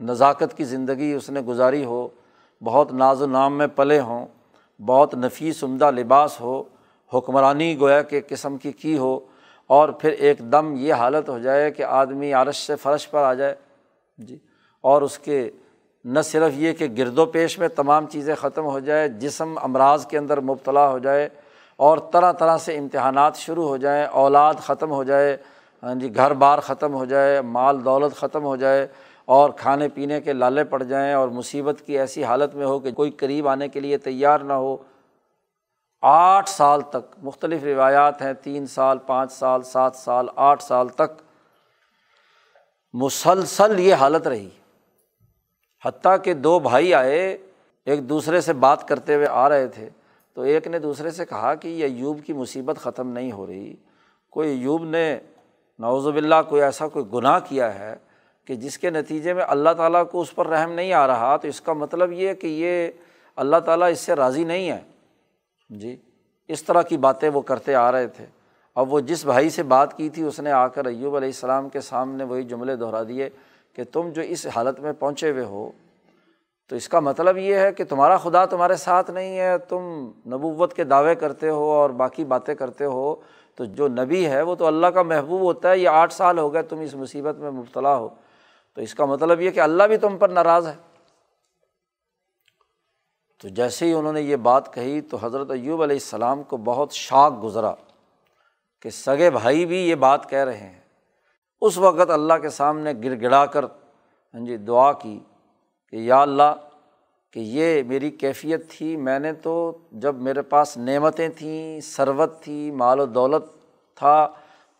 نزاکت 0.00 0.56
کی 0.56 0.64
زندگی 0.64 1.12
اس 1.12 1.30
نے 1.30 1.40
گزاری 1.40 1.84
ہو، 1.84 2.06
بہت 2.62 2.92
ناز 2.92 3.22
و 3.22 3.26
نام 3.26 3.58
میں 3.58 3.66
پلے 3.66 4.00
ہوں، 4.00 4.26
بہت 4.80 5.14
نفیس 5.14 5.62
عمدہ 5.64 5.90
لباس 5.90 6.40
ہو، 6.40 6.62
حکمرانی 7.12 7.78
گویا 7.80 8.00
کے 8.02 8.20
قسم 8.28 8.56
کی 8.56 8.72
کی 8.72 8.96
ہو، 8.98 9.18
اور 9.70 9.88
پھر 9.90 10.10
ایک 10.10 10.38
دم 10.52 10.74
یہ 10.76 10.94
حالت 10.94 11.28
ہو 11.28 11.38
جائے 11.38 11.70
کہ 11.70 11.82
آدمی 11.82 12.32
عرش 12.32 12.66
سے 12.66 12.76
فرش 12.76 13.08
پر 13.10 13.22
آ 13.22 13.32
جائے۔ 13.34 13.54
جی 14.18 14.38
اور 14.84 15.02
اس 15.02 15.18
کے 15.18 15.48
نہ 16.04 16.20
صرف 16.24 16.52
یہ 16.54 16.72
کہ 16.72 16.86
گرد 16.98 17.18
و 17.18 17.26
پیش 17.26 17.58
میں 17.58 17.68
تمام 17.68 18.06
چیزیں 18.06 18.34
ختم 18.34 18.64
ہو 18.64 18.78
جائے، 18.78 19.08
جسم 19.08 19.54
امراض 19.62 20.06
کے 20.06 20.18
اندر 20.18 20.40
مبتلا 20.40 20.88
ہو 20.90 20.98
جائے، 20.98 21.28
اور 21.78 21.98
طرح 22.12 22.32
طرح 22.32 22.56
سے 22.58 22.76
امتحانات 22.78 23.36
شروع 23.36 23.68
ہو 23.68 23.76
جائیں، 23.76 24.04
اولاد 24.04 24.54
ختم 24.62 24.90
ہو 24.90 25.02
جائے 25.04 25.36
ہاں 25.82 25.94
جی 25.94 26.14
گھر 26.14 26.32
بار 26.34 26.58
ختم 26.58 26.94
ہو 26.94 27.04
جائے، 27.04 27.40
مال 27.40 27.84
دولت 27.84 28.16
ختم 28.16 28.44
ہو 28.44 28.56
جائے 28.56 28.86
اور 29.30 29.50
کھانے 29.50 29.88
پینے 29.88 30.20
کے 30.20 30.32
لالے 30.32 30.64
پڑ 30.64 30.82
جائیں 30.82 31.14
اور 31.14 31.28
مصیبت 31.28 31.82
کی 31.86 31.98
ایسی 31.98 32.24
حالت 32.24 32.54
میں 32.54 32.66
ہو 32.66 32.78
کہ 32.78 32.92
کوئی 32.92 33.10
قریب 33.10 33.48
آنے 33.48 33.68
کے 33.68 33.80
لیے 33.80 33.98
تیار 33.98 34.40
نہ 34.40 34.52
ہو۔ 34.52 34.76
آٹھ 36.02 36.48
سال 36.48 36.80
تک، 36.80 37.14
مختلف 37.22 37.64
روایات 37.64 38.22
ہیں، 38.22 38.32
تین 38.32 38.66
سال، 38.66 38.98
پانچ 38.98 39.32
سال، 39.32 39.62
سات 39.62 39.96
سال، 39.96 40.28
آٹھ 40.36 40.62
سال 40.62 40.88
تک۔ 40.88 41.22
مسلسل 42.92 43.80
یہ 43.80 43.94
حالت 43.94 44.26
رہی۔ 44.26 44.48
حتیٰ 45.84 46.16
کہ 46.22 46.34
دو 46.34 46.58
بھائی 46.58 46.94
آئے، 46.94 47.38
ایک 47.84 48.08
دوسرے 48.08 48.40
سے 48.40 48.52
بات 48.52 48.88
کرتے 48.88 49.14
ہوئے 49.14 49.26
آ 49.30 49.48
رہے 49.48 49.66
تھے۔ 49.66 49.88
تو 50.34 50.42
ایک 50.42 50.66
نے 50.66 50.78
دوسرے 50.78 51.10
سے 51.10 51.24
کہا 51.24 51.54
کہ 51.54 51.68
یہ 51.68 51.84
ایوب 51.84 52.20
کی 52.26 52.32
مصیبت 52.32 52.76
ختم 52.76 53.08
نہیں 53.08 53.32
ہو 53.32 53.46
رہی۔ 53.46 53.74
کوئی 54.30 54.58
ایوب 54.58 54.84
نے 54.84 55.18
نوز 55.78 56.06
باللہ، 56.06 56.42
کوئی 56.48 56.62
ایسا 56.62 56.88
کوئی 56.88 57.04
گناہ 57.12 57.38
کیا 57.48 57.78
ہے 57.78 57.96
کہ 58.50 58.56
جس 58.56 58.78
کے 58.78 58.90
نتیجے 58.90 59.34
میں 59.34 59.44
اللہ 59.48 59.70
تعالیٰ 59.76 60.04
کو 60.10 60.20
اس 60.20 60.34
پر 60.34 60.46
رحم 60.46 60.72
نہیں 60.72 60.92
آ 60.92 61.06
رہا، 61.06 61.36
تو 61.36 61.48
اس 61.48 61.60
کا 61.60 61.72
مطلب 61.72 62.12
یہ 62.12 62.34
کہ 62.34 62.46
یہ 62.46 62.88
اللہ 63.36 63.56
تعالیٰ 63.56 63.90
اس 63.90 64.00
سے 64.00 64.14
راضی 64.14 64.44
نہیں 64.44 64.70
ہے۔ 64.70 64.78
جی 65.70 65.96
اس 66.48 66.62
طرح 66.62 66.82
کی 66.82 66.96
باتیں 66.96 67.28
وہ 67.28 67.40
کرتے 67.40 67.74
آ 67.74 67.92
رہے 67.92 68.06
تھے۔ 68.06 68.26
اب 68.74 68.94
وہ 68.94 69.00
جس 69.00 69.24
بھائی 69.24 69.50
سے 69.50 69.62
بات 69.62 69.96
کی 69.96 70.08
تھی، 70.08 70.22
اس 70.22 70.40
نے 70.40 70.52
آ 70.52 70.66
کر 70.66 70.84
ایوب 70.84 71.16
علیہ 71.16 71.28
السلام 71.28 71.68
کے 71.68 71.80
سامنے 71.80 72.24
وہی 72.24 72.42
جملے 72.42 72.76
دہرا 72.76 73.02
دیے 73.08 73.28
کہ 73.76 73.82
تم 73.92 74.08
جو 74.08 74.22
اس 74.22 74.46
حالت 74.56 74.80
میں 74.80 74.92
پہنچے 74.92 75.30
ہوئے 75.30 75.44
ہو، 75.44 75.70
تو 76.68 76.76
اس 76.76 76.88
کا 76.88 77.00
مطلب 77.00 77.36
یہ 77.36 77.54
ہے 77.54 77.72
کہ 77.72 77.84
تمہارا 77.84 78.16
خدا 78.16 78.44
تمہارے 78.44 78.76
ساتھ 78.76 79.10
نہیں 79.10 79.38
ہے، 79.38 79.58
تم 79.58 80.10
نبوت 80.26 80.74
کے 80.74 80.84
دعوے 80.84 81.14
کرتے 81.14 81.48
ہو 81.48 81.70
اور 81.70 81.90
باقی 81.90 82.24
باتیں 82.24 82.54
کرتے 82.54 82.84
ہو۔ 82.84 83.14
تو 83.56 83.64
جو 83.64 83.88
نبی 83.88 84.26
ہے، 84.26 84.42
وہ 84.42 84.54
تو 84.54 84.66
اللہ 84.66 84.86
کا 84.86 85.02
محبوب 85.02 85.40
ہوتا 85.40 85.70
ہے، 85.70 85.78
یہ 85.78 85.88
آٹھ 85.88 86.12
سال 86.12 86.38
ہو 86.38 86.52
گئے 86.52 86.62
تم 86.62 86.80
اس 86.80 86.94
مصیبت 86.94 87.38
میں 87.38 87.50
مبتلا 87.50 87.96
ہو۔ 87.96 88.08
تو 88.74 88.82
اس 88.82 88.94
کا 88.94 89.04
مطلب 89.04 89.40
یہ 89.40 89.50
کہ 89.50 89.60
اللہ 89.60 89.82
بھی 89.82 89.96
تم 89.96 90.18
پر 90.18 90.28
ناراض 90.28 90.66
ہے۔ 90.66 90.74
تو 93.42 93.48
جیسے 93.48 93.86
ہی 93.86 93.92
انہوں 93.92 94.12
نے 94.12 94.20
یہ 94.20 94.36
بات 94.36 94.74
کہی 94.74 95.00
تو 95.00 95.16
حضرت 95.22 95.50
ایوب 95.50 95.82
علیہ 95.82 95.96
السلام 95.96 96.42
کو 96.42 96.56
بہت 96.56 96.92
شاک 96.92 97.42
گزرا 97.42 97.74
کہ 98.82 98.90
سگے 98.90 99.30
بھائی 99.30 99.66
بھی 99.66 99.76
یہ 99.76 99.94
بات 99.94 100.30
کہہ 100.30 100.44
رہے 100.44 100.56
ہیں۔ 100.56 100.80
اس 101.60 101.78
وقت 101.78 102.10
اللہ 102.10 102.34
کے 102.42 102.48
سامنے 102.48 102.92
گر 103.04 103.20
گڑا 103.20 103.46
کر 103.46 103.64
ہاں 103.64 104.46
جی 104.46 104.56
دعا 104.56 104.92
کی 104.92 105.20
کہ 105.90 105.96
یا 105.96 106.22
اللہ 106.22 106.54
کہ 107.30 107.40
یہ 107.40 107.82
میری 107.82 108.10
کیفیت 108.10 108.70
تھی، 108.70 108.96
میں 108.96 109.18
نے 109.18 109.32
تو 109.32 109.78
جب 109.92 110.14
میرے 110.14 110.42
پاس 110.42 110.76
نعمتیں 110.76 111.28
تھیں، 111.28 111.80
ثروت 111.80 112.40
تھی، 112.42 112.70
مال 112.70 113.00
و 113.00 113.06
دولت 113.06 113.44
تھا 113.94 114.28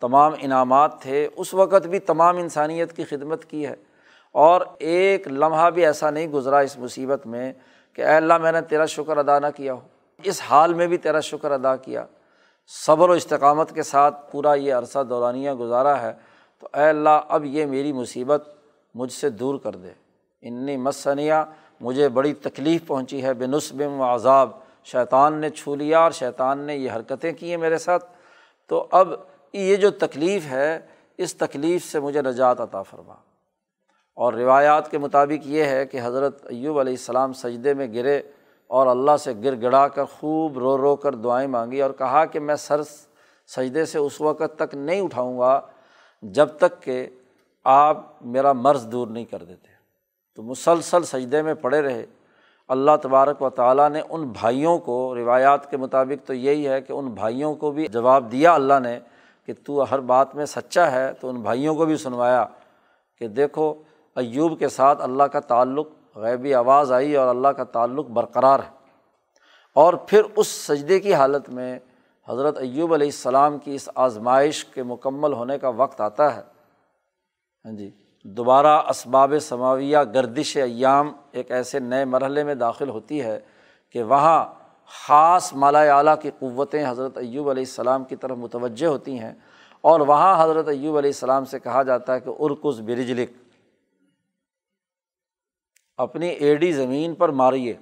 تمام 0.01 0.33
انعامات 0.39 1.01
تھے، 1.01 1.29
اس 1.35 1.53
وقت 1.53 1.87
بھی 1.87 1.99
تمام 1.99 2.37
انسانیت 2.37 2.95
کی 2.95 3.03
خدمت 3.03 3.45
کی 3.45 3.67
ہے۔ 3.67 3.75
اور 4.31 4.61
ایک 4.79 5.27
لمحہ 5.27 5.69
بھی 5.69 5.85
ایسا 5.85 6.09
نہیں 6.09 6.27
گزرا 6.27 6.59
اس 6.59 6.77
مصیبت 6.77 7.27
میں 7.27 7.53
کہ 7.93 8.01
اے 8.01 8.15
اللہ 8.15 8.37
میں 8.37 8.51
نے 8.51 8.61
تیرا 8.61 8.85
شکر 8.85 9.17
ادا 9.17 9.39
نہ 9.39 9.47
کیا 9.55 9.73
ہو۔ 9.73 9.79
اس 10.23 10.41
حال 10.49 10.73
میں 10.73 10.87
بھی 10.87 10.97
تیرا 10.97 11.19
شکر 11.19 11.51
ادا 11.51 11.75
کیا۔ 11.75 12.05
صبر 12.85 13.09
و 13.09 13.11
استقامت 13.11 13.75
کے 13.75 13.83
ساتھ 13.83 14.31
پورا 14.31 14.53
یہ 14.53 14.73
عرصہ 14.73 14.99
دورانیہ 15.09 15.51
گزارا 15.51 16.01
ہے۔ 16.01 16.11
تو 16.59 16.67
اے 16.73 16.89
اللہ، 16.89 17.21
اب 17.27 17.45
یہ 17.45 17.65
میری 17.65 17.93
مصیبت 17.93 18.49
مجھ 18.95 19.11
سے 19.11 19.29
دور 19.29 19.55
کر 19.55 19.75
دے۔ 19.75 19.89
انی 20.41 20.77
مسنیا، 20.77 21.45
مجھے 21.81 22.09
بڑی 22.09 22.33
تکلیف 22.33 22.87
پہنچی 22.87 23.23
ہے۔ 23.23 23.33
بے 23.33 23.45
نصب 23.47 23.81
و 23.99 24.03
عذاب، 24.03 24.49
شیطان 24.83 25.33
نے 25.33 25.49
چھو 25.49 25.75
لیا 25.75 25.99
اور 25.99 26.11
شیطان 26.11 26.59
نے 26.59 26.75
یہ 26.75 26.91
حرکتیں 26.91 27.33
کی 27.33 27.49
ہیں 27.49 27.57
میرے 27.57 27.77
ساتھ۔ 27.77 28.05
تو 28.67 28.87
اب 28.91 29.13
یہ 29.53 29.75
جو 29.75 29.91
تکلیف 29.91 30.45
ہے، 30.45 30.79
اس 31.17 31.35
تکلیف 31.35 31.91
سے 31.91 31.99
مجھے 31.99 32.21
نجات 32.21 32.61
عطا 32.61 32.81
فرما۔ 32.81 33.13
اور 34.13 34.33
روایات 34.33 34.91
کے 34.91 34.97
مطابق 34.97 35.47
یہ 35.47 35.63
ہے 35.63 35.85
کہ 35.85 35.99
حضرت 36.03 36.45
ایوب 36.49 36.79
علیہ 36.79 36.93
السلام 36.93 37.33
سجدے 37.33 37.73
میں 37.73 37.93
گرے 37.93 38.21
اور 38.67 38.87
اللہ 38.87 39.17
سے 39.17 39.33
گر 39.43 39.61
گڑا 39.61 39.87
کر 39.87 40.03
خوب 40.03 40.57
رو 40.57 40.77
رو 40.77 40.95
کر 40.95 41.15
دعائیں 41.15 41.47
مانگی 41.47 41.81
اور 41.81 41.91
کہا 41.91 42.25
کہ 42.25 42.39
میں 42.39 42.55
سر 42.55 42.83
سجدے 43.47 43.85
سے 43.85 43.97
اس 43.97 44.21
وقت 44.21 44.59
تک 44.59 44.75
نہیں 44.75 45.01
اٹھاؤں 45.01 45.39
گا 45.39 45.61
جب 46.21 46.47
تک 46.47 46.83
کہ 46.83 47.07
آپ 47.63 48.21
میرا 48.21 48.53
مرض 48.53 48.85
دور 48.85 49.07
نہیں 49.07 49.25
کر 49.25 49.43
دیتے۔ 49.43 49.67
تو 50.35 50.43
مسلسل 50.43 51.03
سجدے 51.03 51.41
میں 51.41 51.53
پڑے 51.53 51.81
رہے۔ 51.81 52.05
اللہ 52.67 52.91
تبارک 53.01 53.41
و 53.41 53.49
تعالیٰ 53.49 53.89
نے 53.89 54.01
ان 54.09 54.27
بھائیوں 54.27 54.77
کو، 54.77 55.15
روایات 55.15 55.71
کے 55.71 55.77
مطابق 55.77 56.27
تو 56.27 56.33
یہی 56.33 56.67
ہے 56.67 56.81
کہ 56.81 56.93
ان 56.93 57.07
بھائیوں 57.07 57.55
کو 57.55 57.71
بھی 57.71 57.87
جواب 57.87 58.31
دیا 58.31 58.53
اللہ 58.53 58.79
نے۔ 58.83 58.99
کہ 59.45 59.53
تو 59.65 59.83
ہر 59.91 59.99
بات 59.99 60.35
میں 60.35 60.45
سچا 60.45 60.91
ہے، 60.91 61.13
تو 61.13 61.29
ان 61.29 61.41
بھائیوں 61.41 61.75
کو 61.75 61.85
بھی 61.85 61.97
سنوایا 61.97 62.45
کہ 63.19 63.27
دیکھو، 63.27 63.73
ایوب 64.15 64.59
کے 64.59 64.69
ساتھ 64.69 65.01
اللہ 65.01 65.23
کا 65.23 65.39
تعلق 65.39 65.87
غیبی 66.15 66.53
آواز 66.53 66.91
آئی 66.91 67.15
اور 67.15 67.27
اللہ 67.27 67.47
کا 67.47 67.63
تعلق 67.63 68.07
برقرار 68.07 68.59
ہے۔ 68.59 68.81
اور 69.75 69.93
پھر 69.93 70.21
اس 70.35 70.47
سجدے 70.47 70.99
کی 70.99 71.13
حالت 71.13 71.49
میں 71.49 71.79
حضرت 72.29 72.57
ایوب 72.57 72.93
علیہ 72.93 73.07
السلام 73.07 73.57
کی 73.57 73.75
اس 73.75 73.89
آزمائش 73.95 74.65
کے 74.65 74.83
مکمل 74.83 75.33
ہونے 75.33 75.57
کا 75.57 75.69
وقت 75.69 76.01
آتا 76.01 76.35
ہے۔ 76.35 76.41
ہاں 77.65 77.71
جی 77.71 77.91
دوبارہ 78.23 78.81
اسباب 78.89 79.33
سماویہ 79.41 79.97
گردش 80.13 80.57
ایام 80.57 81.13
ایک 81.31 81.51
ایسے 81.51 81.79
نئے 81.79 82.05
مرحلے 82.05 82.43
میں 82.43 82.55
داخل 82.55 82.89
ہوتی 82.89 83.21
ہے 83.21 83.39
کہ 83.89 84.03
وہاں 84.03 84.45
خاص 84.87 85.53
مالا 85.53 85.79
اعلیٰ 85.97 86.15
کی 86.21 86.31
قوتیں 86.39 86.83
حضرت 86.89 87.17
ایوب 87.17 87.49
علیہ 87.49 87.63
السلام 87.63 88.03
کی 88.03 88.15
طرف 88.15 88.37
متوجہ 88.37 88.87
ہوتی 88.87 89.19
ہیں 89.19 89.33
اور 89.81 89.99
وہاں 89.99 90.43
حضرت 90.43 90.67
ایوب 90.67 90.97
علیہ 90.97 91.09
السلام 91.09 91.45
سے 91.45 91.59
کہا 91.59 91.83
جاتا 91.83 92.13
ہے 92.13 92.19
کہ 92.19 92.29
ارکز 92.39 92.79
برجلک 92.81 93.31
اپنی 95.97 96.27
ایڈی 96.27 96.71
زمین 96.71 97.15
پر 97.15 97.29
ماریے۔ 97.29 97.73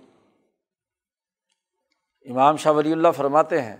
امام 2.26 2.58
شاہ 2.58 2.74
ولی 2.74 2.92
اللہ 2.92 3.12
فرماتے 3.16 3.62
ہیں 3.62 3.78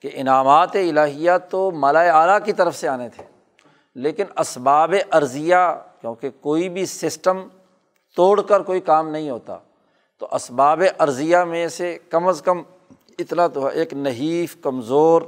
کہ 0.00 0.10
انعامات 0.12 0.76
الہیہ 0.76 1.32
تو 1.50 1.70
مالا 1.70 2.00
اعلیٰ 2.00 2.38
کی 2.44 2.52
طرف 2.52 2.76
سے 2.76 2.88
آنے 2.88 3.08
تھے، 3.08 3.24
لیکن 3.96 4.24
اسباب 4.38 4.94
عرضیہ 5.10 5.56
کیونکہ 6.00 6.30
کوئی 6.40 6.68
بھی 6.68 6.86
سسٹم 6.86 7.46
توڑ 8.16 8.40
کر 8.42 8.62
کوئی 8.62 8.80
کام 8.80 9.08
نہیں 9.08 9.30
ہوتا۔ 9.30 9.58
تو 10.22 10.28
اسباب 10.30 10.82
عرضیہ 10.98 11.36
میں 11.36 11.68
سے 11.68 11.98
کم 12.10 12.26
از 12.26 12.42
کم 12.42 12.62
اتنا 13.18 13.46
تو 13.46 13.66
ایک 13.66 13.94
نحیف، 13.94 14.56
کمزور، 14.60 15.22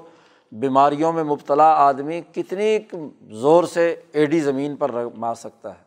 بیماریوں 0.52 1.12
میں 1.12 1.24
مبتلا 1.24 1.74
آدمی 1.74 2.20
کتنی 2.33 2.78
زور 3.22 3.64
سے 3.64 3.96
ایڈی 4.12 4.40
زمین 4.40 4.76
پر 4.76 4.90
مار 5.16 5.35
سکتا 5.35 5.70
ہے۔ 5.70 5.83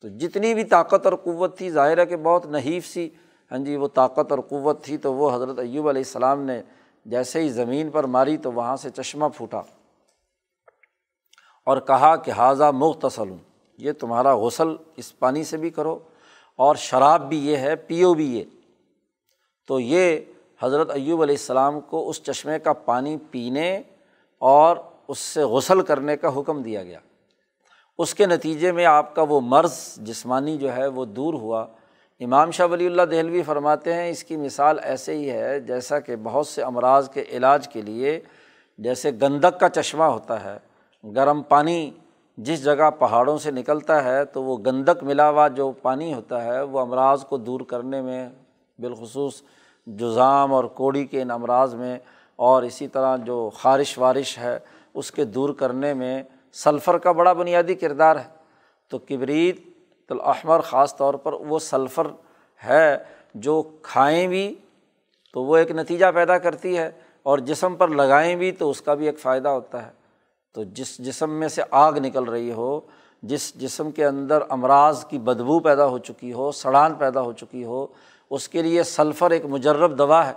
تو 0.00 0.08
جتنی 0.08 0.54
بھی 0.54 0.64
طاقت 0.64 1.06
اور 1.06 1.14
قوت 1.14 1.58
تھی، 1.58 1.70
ظاہر 1.70 1.98
ہے 1.98 2.06
کہ 2.06 2.16
بہت 2.16 2.46
نحیف 2.46 2.86
سی 2.86 3.08
ہاں 3.50 3.58
جی 3.58 3.76
وہ 3.76 3.88
طاقت 3.94 4.32
اور 4.32 4.40
قوت 4.48 4.84
تھی 4.84 4.96
تو 4.96 5.14
وہ 5.14 5.34
حضرت 5.34 5.58
ایوب 5.58 5.88
علیہ 5.88 6.02
السلام 6.06 6.42
نے 6.42 6.62
جیسے 7.04 7.40
ہی 7.40 7.48
زمین 7.48 7.90
پر 7.90 8.04
ماری 8.04 8.36
تو 8.36 8.52
وہاں 8.52 8.76
سے 8.76 8.90
چشمہ 8.90 9.24
پھوٹا 9.36 9.62
اور 11.64 11.80
کہا 11.80 12.16
کہ 12.16 12.30
حاضہ 12.30 12.70
مختصل 12.74 13.30
ہوں 13.30 13.38
یہ 13.78 13.92
تمہارا 13.92 14.36
غسل 14.36 14.68
اس 14.96 15.18
پانی 15.18 15.44
سے 15.44 15.56
بھی 15.56 15.70
کرو 15.70 15.98
اور 16.62 16.76
شراب 16.76 17.28
بھی 17.28 17.46
یہ 17.46 17.56
ہے، 17.56 17.76
پیو 17.76 18.14
بھی 18.14 18.38
یہ۔ 18.38 18.44
تو 19.68 19.80
یہ 19.80 20.20
حضرت 20.62 20.90
ایوب 20.90 21.22
علیہ 21.22 21.34
السلام 21.34 21.80
کو 21.80 22.08
اس 22.08 22.22
چشمے 22.22 22.58
کا 22.58 22.72
پانی 22.72 23.16
پینے 23.30 23.82
اور 24.38 24.76
اس 25.08 25.18
سے 25.18 25.42
غسل 25.42 25.82
کرنے 25.82 26.16
کا 26.16 26.40
حکم 26.40 26.62
دیا 26.62 26.82
گیا۔ 26.82 26.98
اس 27.98 28.14
کے 28.14 28.26
نتیجے 28.26 28.72
میں 28.72 28.86
آپ 28.86 29.14
کا 29.14 29.22
وہ 29.22 29.40
مرض 29.40 29.96
جسمانی 29.96 30.58
جو 30.58 30.76
ہے 30.76 30.86
وہ 30.86 31.04
دور 31.04 31.34
ہوا۔ 31.34 31.66
امام 32.20 32.50
شاہ 32.50 32.66
ولی 32.66 32.86
اللہ 32.86 33.02
دہلوی 33.02 33.42
فرماتے 33.42 33.94
ہیں، 33.94 34.10
اس 34.10 34.24
کی 34.24 34.36
مثال 34.36 34.78
ایسے 34.82 35.16
ہی 35.16 35.30
ہے 35.30 35.60
جیسا 35.60 36.00
کہ 36.00 36.16
بہت 36.16 36.46
سے 36.46 36.62
امراض 36.62 37.10
کے 37.10 37.24
علاج 37.28 37.68
کے 37.68 37.82
لیے 37.82 38.20
جیسے 38.78 39.10
گندک 39.22 39.60
کا 39.60 39.68
چشمہ 39.68 40.04
ہوتا 40.04 40.44
ہے، 40.44 40.58
گرم 41.16 41.42
پانی 41.42 41.90
جس 42.36 42.64
جگہ 42.64 42.90
پہاڑوں 42.98 43.38
سے 43.38 43.50
نکلتا 43.50 44.04
ہے 44.04 44.24
تو 44.24 44.42
وہ 44.42 44.58
گندک 44.58 45.02
ملا 45.02 45.30
ہوا 45.30 45.48
جو 45.48 45.72
پانی 45.72 46.14
ہوتا 46.14 46.44
ہے 46.44 46.62
وہ 46.62 46.80
امراض 46.80 47.24
کو 47.24 47.36
دور 47.36 47.60
کرنے 47.60 48.02
میں 48.02 48.28
بالخصوص 48.78 49.42
جزام 49.86 50.54
اور 50.54 50.64
کوڑی 50.64 51.06
کے 51.06 51.22
ان 51.22 51.30
امراض 51.30 51.74
میں 51.74 51.98
اور 52.36 52.62
اسی 52.62 52.88
طرح 52.88 53.16
جو 53.16 53.50
خارش 53.54 53.98
وارش 53.98 54.38
ہے 54.38 54.58
اس 54.94 55.10
کے 55.10 55.24
دور 55.24 55.50
کرنے 55.50 55.94
میں 55.94 56.22
سلفر 56.52 56.98
کا 56.98 57.12
بڑا 57.12 57.32
بنیادی 57.32 57.74
کردار 57.74 58.16
ہے۔ 58.16 58.42
تو 58.88 58.98
کبریت 58.98 60.12
الاحمر 60.12 60.60
خاص 60.60 60.96
طور 60.96 61.14
پر 61.14 61.32
وہ 61.32 61.58
سلفر 61.58 62.06
ہے 62.64 62.96
جو 63.34 63.62
کھائیں 63.82 64.26
بھی 64.26 64.54
تو 65.32 65.42
وہ 65.42 65.56
ایک 65.56 65.70
نتیجہ 65.70 66.06
پیدا 66.14 66.38
کرتی 66.38 66.78
ہے 66.78 66.90
اور 67.22 67.38
جسم 67.38 67.76
پر 67.76 67.88
لگائیں 67.88 68.36
بھی 68.36 68.52
تو 68.52 68.70
اس 68.70 68.82
کا 68.82 68.94
بھی 68.94 69.06
ایک 69.06 69.18
فائدہ 69.18 69.48
ہوتا 69.48 69.86
ہے۔ 69.86 70.01
تو 70.52 70.64
جس 70.64 70.98
جسم 70.98 71.30
میں 71.30 71.48
سے 71.48 71.62
آگ 71.70 71.92
نکل 71.92 72.24
رہی 72.24 72.52
ہو، 72.52 72.80
جس 73.22 73.54
جسم 73.54 73.90
کے 73.90 74.06
اندر 74.06 74.42
امراض 74.48 75.04
کی 75.04 75.18
بدبو 75.18 75.60
پیدا 75.60 75.86
ہو 75.86 75.98
چکی 75.98 76.32
ہو، 76.32 76.52
سڑان 76.52 76.94
پیدا 76.94 77.20
ہو 77.20 77.32
چکی 77.32 77.64
ہو، 77.64 77.86
اس 78.30 78.48
کے 78.48 78.62
لیے 78.62 78.82
سلفر 78.82 79.30
ایک 79.30 79.44
مجرب 79.44 79.98
دوا 79.98 80.26
ہے۔ 80.26 80.32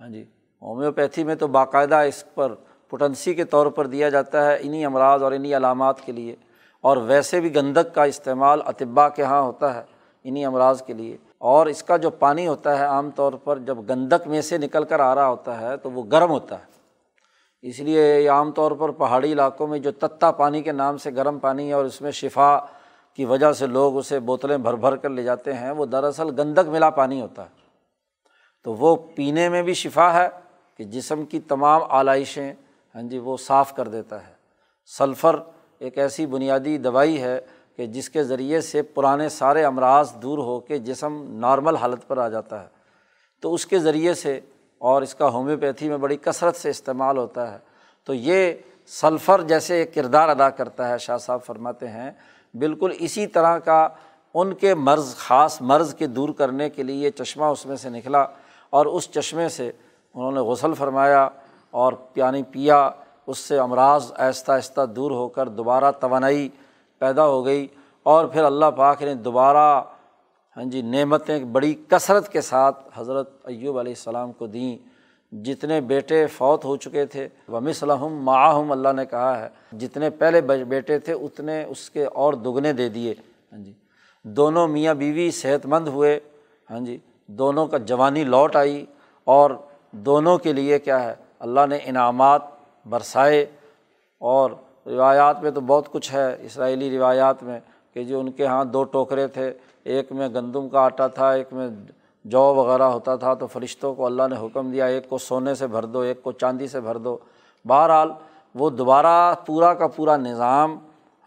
ہاں 0.00 0.08
جی 0.08 0.24
ہومیوپیتھی 0.62 1.24
میں 1.24 1.34
تو 1.34 1.46
باقاعدہ 1.46 1.94
اس 1.94 2.34
پر 2.34 2.54
پوٹنسی 2.88 3.34
کے 3.34 3.44
طور 3.44 3.66
پر 3.66 3.86
دیا 3.86 4.08
جاتا 4.08 4.46
ہے 4.46 4.58
انہیں 4.60 4.86
امراض 4.86 5.22
اور 5.22 5.32
انہیں 5.32 5.56
علامات 5.56 6.00
کے 6.00 6.12
لیے۔ 6.12 6.36
اور 6.80 6.96
ویسے 6.96 7.40
بھی 7.40 7.54
گندک 7.54 7.94
کا 7.94 8.04
استعمال 8.04 8.60
اطباء 8.66 9.08
کے 9.08 9.22
یہاں 9.22 9.42
ہوتا 9.42 9.74
ہے 9.74 9.82
انہیں 10.24 10.46
امراض 10.46 10.82
کے 10.82 10.92
لیے۔ 10.92 11.16
اور 11.38 11.66
اس 11.66 11.82
کا 11.82 11.96
جو 11.96 12.10
پانی 12.10 12.46
ہوتا 12.46 12.78
ہے 12.78 12.84
عام 12.84 13.10
طور 13.10 13.32
پر 13.32 13.58
جب 13.58 13.78
گندک 13.88 14.28
میں 14.28 14.40
سے 14.40 14.58
نکل 14.58 14.84
کر 14.84 15.00
آ 15.00 15.14
رہا 15.14 15.28
ہوتا 15.28 15.60
ہے 15.60 15.76
تو 15.76 15.90
وہ 15.90 16.02
گرم 16.12 16.30
ہوتا 16.30 16.58
ہے۔ 16.58 16.77
اس 17.62 17.80
لیے 17.80 18.28
عام 18.28 18.52
طور 18.52 18.72
پر 18.72 18.90
پہاڑی 18.90 19.32
علاقوں 19.32 19.66
میں 19.66 19.78
جو 19.78 19.90
تتا 19.90 20.30
پانی 20.30 20.62
کے 20.62 20.72
نام 20.72 20.98
سے 20.98 21.10
گرم 21.16 21.38
پانی 21.38 21.68
ہے 21.68 21.72
اور 21.72 21.84
اس 21.84 22.00
میں 22.00 22.10
شفا 22.10 22.58
کی 23.14 23.24
وجہ 23.24 23.52
سے 23.52 23.66
لوگ 23.66 23.98
اسے 23.98 24.20
بوتلیں 24.20 24.58
بھر 24.58 24.74
بھر 24.74 24.96
کر 24.96 25.08
لے 25.08 25.22
جاتے 25.22 25.54
ہیں، 25.54 25.70
وہ 25.70 25.86
دراصل 25.86 26.40
گندک 26.40 26.68
ملا 26.68 26.90
پانی 26.90 27.20
ہوتا 27.20 27.42
ہے۔ 27.42 27.48
تو 28.64 28.74
وہ 28.74 28.96
پینے 28.96 29.48
میں 29.48 29.62
بھی 29.62 29.74
شفا 29.74 30.22
ہے 30.22 30.28
کہ 30.76 30.84
جسم 30.84 31.24
کی 31.24 31.40
تمام 31.40 31.82
آلائشیں 31.88 32.52
ہاں 32.94 33.02
جی 33.02 33.18
وہ 33.18 33.36
صاف 33.36 33.74
کر 33.74 33.88
دیتا 33.88 34.26
ہے۔ 34.26 34.32
سلفر 34.86 35.40
ایک 35.78 35.98
ایسی 35.98 36.26
بنیادی 36.26 36.78
دوائی 36.78 37.22
ہے 37.22 37.40
کہ 37.76 37.86
جس 37.86 38.10
کے 38.10 38.24
ذریعے 38.24 38.60
سے 38.60 38.82
پرانے 38.82 39.28
سارے 39.28 39.64
امراض 39.64 40.14
دور 40.14 40.38
ہو 40.38 40.60
کے 40.60 40.78
جسم 40.78 41.38
نارمل 41.38 41.76
حالت 41.76 42.08
پر 42.08 42.18
آ 42.18 42.28
جاتا 42.28 42.62
ہے۔ 42.62 42.68
تو 43.40 43.54
اس 43.54 43.66
کے 43.66 43.78
ذریعے 43.78 44.14
سے 44.14 44.40
اور 44.78 45.02
اس 45.02 45.14
کا 45.14 45.28
ہومیوپیتھی 45.28 45.88
میں 45.88 45.96
بڑی 45.96 46.16
کثرت 46.16 46.56
سے 46.56 46.70
استعمال 46.70 47.18
ہوتا 47.18 47.52
ہے۔ 47.52 47.58
تو 48.04 48.14
یہ 48.14 48.52
سلفر 48.86 49.42
جیسے 49.42 49.76
ایک 49.76 49.94
کردار 49.94 50.28
ادا 50.28 50.50
کرتا 50.50 50.88
ہے، 50.88 50.98
شاہ 50.98 51.18
صاحب 51.18 51.42
فرماتے 51.42 51.88
ہیں۔ 51.88 52.10
بالکل 52.54 52.92
اسی 52.98 53.26
طرح 53.26 53.58
کا 53.58 53.88
ان 54.34 54.54
کے 54.54 54.74
مرض، 54.74 55.16
خاص 55.16 55.62
مرض 55.62 55.94
کے 55.94 56.06
دور 56.06 56.28
کرنے 56.28 56.70
کے 56.70 56.82
لیے 56.82 56.96
یہ 56.96 57.10
چشمہ 57.10 57.44
اس 57.44 57.66
میں 57.66 57.76
سے 57.76 57.88
نکلا 57.88 58.26
اور 58.70 58.86
اس 58.86 59.10
چشمے 59.10 59.48
سے 59.48 59.72
انہوں 60.14 60.32
نے 60.32 60.40
غسل 60.40 60.74
فرمایا 60.74 61.28
اور 61.70 61.92
پیانی 61.92 62.42
پیا، 62.42 62.90
اس 63.26 63.38
سے 63.38 63.58
امراض 63.58 64.12
آہستہ 64.16 64.52
آہستہ 64.52 64.86
دور 64.86 65.10
ہو 65.10 65.28
کر 65.28 65.48
دوبارہ 65.48 65.90
توانائی 65.90 66.48
پیدا 66.98 67.26
ہو 67.26 67.44
گئی 67.44 67.66
اور 68.02 68.26
پھر 68.26 68.44
اللہ 68.44 68.66
پاک 68.76 69.02
نے 69.02 69.14
دوبارہ 69.14 69.82
ہاں 70.58 70.64
جی 70.64 70.82
نعمتیں 70.82 71.44
بڑی 71.44 71.74
کثرت 71.88 72.28
کے 72.28 72.40
ساتھ 72.40 72.88
حضرت 72.94 73.30
ایوب 73.44 73.78
علیہ 73.78 73.92
السلام 73.92 74.32
کو 74.32 74.46
دیں۔ 74.46 74.78
جتنے 75.32 75.80
بیٹے 75.80 76.26
فوت 76.26 76.64
ہو 76.64 76.76
چکے 76.76 77.06
تھے 77.06 77.28
وہ 77.48 77.60
مصلحم 77.60 78.24
معاہم 78.24 78.72
اللہ 78.72 78.88
نے 78.96 79.06
کہا 79.06 79.42
ہے، 79.42 79.76
جتنے 79.78 80.10
پہلے 80.10 80.40
بیٹے 80.64 80.98
تھے، 80.98 81.12
اتنے 81.12 81.64
اس 81.64 81.90
کے 81.90 82.04
اور 82.04 82.32
دگنے 82.32 82.72
دے 82.72 82.88
دیے۔ 82.88 83.14
ہاں 83.52 83.58
جی 83.58 83.72
دونوں 84.22 84.68
میاں 84.68 84.94
بیوی 84.94 85.30
صحت 85.30 85.66
مند 85.66 85.88
ہوئے۔ 85.88 86.20
ہاں 86.70 86.80
جی 86.80 86.98
دونوں 87.26 87.66
کا 87.66 87.78
جوانی 87.78 88.24
لوٹ 88.24 88.56
آئی۔ 88.56 88.86
اور 89.24 89.50
دونوں 89.90 90.38
کے 90.38 90.52
لیے 90.52 90.78
کیا 90.78 91.02
ہے، 91.02 91.14
اللہ 91.38 91.60
نے 91.68 91.78
انعامات 91.84 92.42
برسائے۔ 92.86 93.46
اور 94.18 94.50
روایات 94.86 95.42
میں 95.42 95.50
تو 95.50 95.60
بہت 95.60 95.92
کچھ 95.92 96.14
ہے، 96.14 96.36
اسرائیلی 96.40 96.98
روایات 96.98 97.42
میں، 97.42 97.60
کہ 97.94 98.04
جو 98.04 98.20
ان 98.20 98.30
کے 98.30 98.42
یہاں 98.44 98.64
دو 98.64 98.84
ٹوکرے 98.84 99.26
تھے 99.26 99.52
ایک 99.88 100.12
میں 100.12 100.28
گندم 100.28 100.68
کا 100.68 100.80
آٹا 100.80 101.06
تھا، 101.06 101.30
ایک 101.30 101.52
میں 101.52 101.68
جو 102.24 102.40
وغیرہ 102.40 102.82
ہوتا 102.82 103.16
تھا، 103.16 103.34
تو 103.34 103.46
فرشتوں 103.46 103.94
کو 103.94 104.06
اللہ 104.06 104.22
نے 104.30 104.36
حکم 104.36 104.70
دیا، 104.70 104.86
ایک 104.86 105.08
کو 105.08 105.18
سونے 105.18 105.54
سے 105.54 105.66
بھر 105.66 105.84
دو، 105.84 106.00
ایک 106.00 106.22
کو 106.22 106.32
چاندی 106.32 106.66
سے 106.66 106.80
بھر 106.80 106.96
دو۔ 106.96 107.16
بہرحال 107.64 108.10
وہ 108.54 108.70
دوبارہ 108.70 109.34
پورا 109.46 109.74
کا 109.74 109.86
پورا 109.86 110.16
نظام 110.16 110.78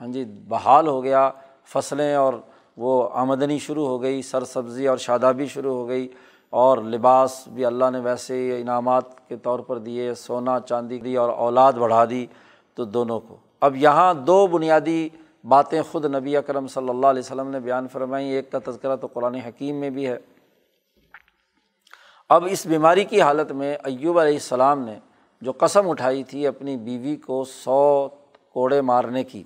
ہاں 0.02 0.08
جی 0.08 0.26
بحال 0.48 0.88
ہو 0.88 1.04
گیا۔ 1.04 1.32
فصلیں 1.66 2.16
اور 2.16 2.34
وہ 2.78 3.10
آمدنی 3.14 3.60
شروع 3.60 3.88
ہو 3.88 4.02
گئی 4.02 4.22
سر 4.22 4.44
سبزی 4.44 4.88
اور 4.88 4.98
شادابی 4.98 5.46
شروع 5.46 5.74
ہو 5.74 5.88
گئی۔ 5.88 6.08
اور 6.50 6.78
لباس 6.78 7.48
بھی 7.48 7.66
اللہ 7.66 7.86
نے 7.92 8.00
ویسے 8.00 8.36
ہی 8.36 8.62
انعامات 8.62 9.28
کے 9.28 9.36
طور 9.36 9.60
پر 9.60 9.78
دیے، 9.78 10.14
سونا، 10.14 10.60
چاندی 10.60 10.98
دی 10.98 11.16
اور 11.16 11.30
اولاد 11.30 11.74
بڑھا 11.74 12.06
دی 12.10 12.26
تو 12.76 12.86
دونوں 12.86 13.20
کو۔ 13.20 13.36
اب 13.62 13.76
یہاں 13.76 14.14
دو 14.14 14.48
بنیادی 14.48 15.10
باتیں 15.44 15.82
خود 15.82 16.06
نبی 16.06 16.36
اکرم 16.38 16.68
صلی 16.68 16.90
اللہ 16.90 17.08
علیہ 17.08 17.20
وسلم 17.20 17.50
نے 17.50 17.60
بیان 17.60 17.88
فرمائیں، 17.88 18.30
ایک 18.30 18.52
کا 18.52 18.60
تذکرہ 18.66 18.96
تو 18.96 19.08
قرآن 19.08 19.36
حکیم 19.36 19.76
میں 19.76 19.90
بھی 19.90 20.08
ہے۔ 20.08 20.18
اب 22.30 22.46
اس 22.50 22.66
بیماری 22.66 23.04
کی 23.04 23.22
حالت 23.22 23.52
میں 23.52 23.76
ایوب 23.84 24.20
علیہ 24.20 24.34
السلام 24.34 24.84
نے 24.86 24.98
جو 25.42 25.52
قسم 25.52 25.90
اٹھائی 25.90 26.24
تھی 26.24 26.46
اپنی 26.48 26.78
بیوی 26.78 27.16
کو 27.16 27.44
سو 27.44 28.08
کوڑے 28.50 28.82
مارنے 28.82 29.24
کی، 29.24 29.44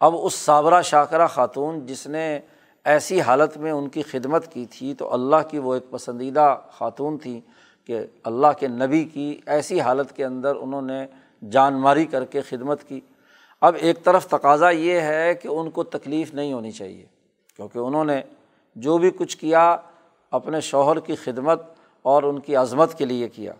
اب 0.00 0.14
اس 0.22 0.34
صابرہ 0.34 0.80
شاکرہ 0.82 1.26
خاتون 1.26 1.86
جس 1.86 2.06
نے 2.06 2.38
ایسی 2.84 3.20
حالت 3.20 3.56
میں 3.56 3.72
ان 3.72 3.88
کی 3.88 4.02
خدمت 4.02 4.52
کی 4.52 4.64
تھی 4.66 4.94
تو 4.94 5.12
اللہ 5.12 5.48
کی 5.50 5.58
وہ 5.58 5.74
ایک 5.74 5.90
پسندیدہ 5.90 6.56
خاتون 6.72 7.18
تھی 7.18 7.40
کہ 7.84 8.00
اللہ 8.24 8.52
کے 8.60 8.68
نبی 8.68 9.04
کی 9.04 9.40
ایسی 9.46 9.80
حالت 9.80 10.12
کے 10.12 10.24
اندر 10.24 10.56
انہوں 10.56 10.82
نے 10.82 11.06
جان 11.50 11.80
ماری 11.80 12.04
کر 12.04 12.24
کے 12.24 12.40
خدمت 12.40 12.84
کی۔ 12.88 13.00
اب 13.60 13.76
ایک 13.80 14.04
طرف 14.04 14.26
تقاضا 14.26 14.70
یہ 14.70 15.00
ہے 15.00 15.34
کہ 15.34 15.48
ان 15.48 15.70
کو 15.70 15.84
تکلیف 15.84 16.34
نہیں 16.34 16.52
ہونی 16.52 16.72
چاہیے، 16.72 17.06
کیونکہ 17.56 17.78
انہوں 17.78 18.04
نے 18.04 18.22
جو 18.76 18.98
بھی 18.98 19.10
کچھ 19.10 19.38
کیا 19.38 19.76
اپنے 20.30 20.60
شوہر 20.60 21.00
کی 21.00 21.14
خدمت 21.14 21.62
اور 22.02 22.22
ان 22.22 22.38
کی 22.38 22.56
عظمت 22.56 22.98
کے 22.98 23.04
لیے 23.04 23.28
کیا۔ 23.28 23.52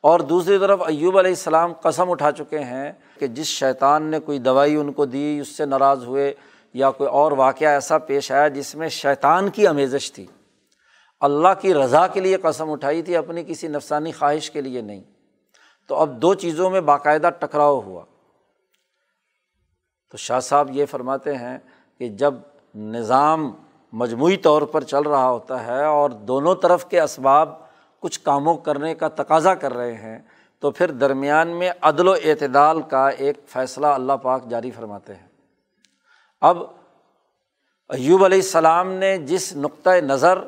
اور 0.00 0.20
دوسری 0.20 0.58
طرف 0.58 0.82
ایوب 0.86 1.18
علیہ 1.18 1.30
السلام 1.30 1.72
قسم 1.72 2.10
اٹھا 2.10 2.32
چکے 2.32 2.58
ہیں 2.58 2.92
کہ 3.18 3.26
جس 3.26 3.46
شیطان 3.46 4.02
نے 4.02 4.20
کوئی 4.20 4.38
دوائی 4.38 4.76
ان 4.76 4.92
کو 4.92 5.04
دی، 5.04 5.38
اس 5.40 5.48
سے 5.48 5.64
ناراض 5.64 6.04
ہوئے 6.04 6.34
یا 6.74 6.90
کوئی 6.90 7.10
اور 7.10 7.32
واقعہ 7.32 7.68
ایسا 7.68 7.98
پیش 7.98 8.32
آیا 8.32 8.48
جس 8.48 8.74
میں 8.74 8.88
شیطان 8.88 9.50
کی 9.50 9.66
آمیزش 9.66 10.12
تھی۔ 10.12 10.26
اللہ 11.20 11.48
کی 11.60 11.74
رضا 11.74 12.06
کے 12.06 12.20
لیے 12.20 12.36
قسم 12.36 12.70
اٹھائی 12.70 13.02
تھی، 13.02 13.16
اپنی 13.16 13.44
کسی 13.44 13.68
نفسانی 13.68 14.12
خواہش 14.12 14.50
کے 14.50 14.60
لیے 14.60 14.80
نہیں۔ 14.80 15.00
تو 15.86 15.94
اب 15.94 16.22
دو 16.22 16.34
چیزوں 16.34 16.70
میں 16.70 16.80
باقاعدہ 16.80 17.30
ٹکراؤ 17.38 17.80
ہوا۔ 17.80 18.04
تو 20.12 20.18
شاہ 20.18 20.40
صاحب 20.40 20.68
یہ 20.70 20.86
فرماتے 20.86 21.36
ہیں 21.36 21.58
کہ 21.98 22.08
جب 22.08 22.34
نظام 22.74 23.52
مجموعی 23.92 24.36
طور 24.36 24.62
پر 24.62 24.84
چل 24.84 25.02
رہا 25.02 25.30
ہوتا 25.30 25.66
ہے 25.66 25.84
اور 25.84 26.10
دونوں 26.10 26.54
طرف 26.54 26.86
کے 26.86 27.00
اسباب 27.00 27.48
کچھ 27.98 28.20
کاموں 28.20 28.56
کرنے 28.56 28.94
کا 28.94 29.08
تقاضا 29.08 29.54
کر 29.54 29.74
رہے 29.74 29.94
ہیں، 29.94 30.18
تو 30.60 30.70
پھر 30.70 30.90
درمیان 30.90 31.48
میں 31.48 31.70
عدل 31.80 32.08
و 32.08 32.12
اعتدال 32.12 32.82
کا 32.82 33.08
ایک 33.08 33.38
فیصلہ 33.46 33.86
اللہ 33.86 34.12
پاک 34.12 34.48
جاری 34.48 34.70
فرماتے 34.70 35.14
ہیں۔ 35.14 35.26
اب 36.40 36.58
ایوب 37.88 38.24
علیہ 38.24 38.38
السلام 38.38 38.92
نے 38.92 39.18
جس 39.18 39.56
نقطۂ 39.56 39.90
نظر 39.90 40.38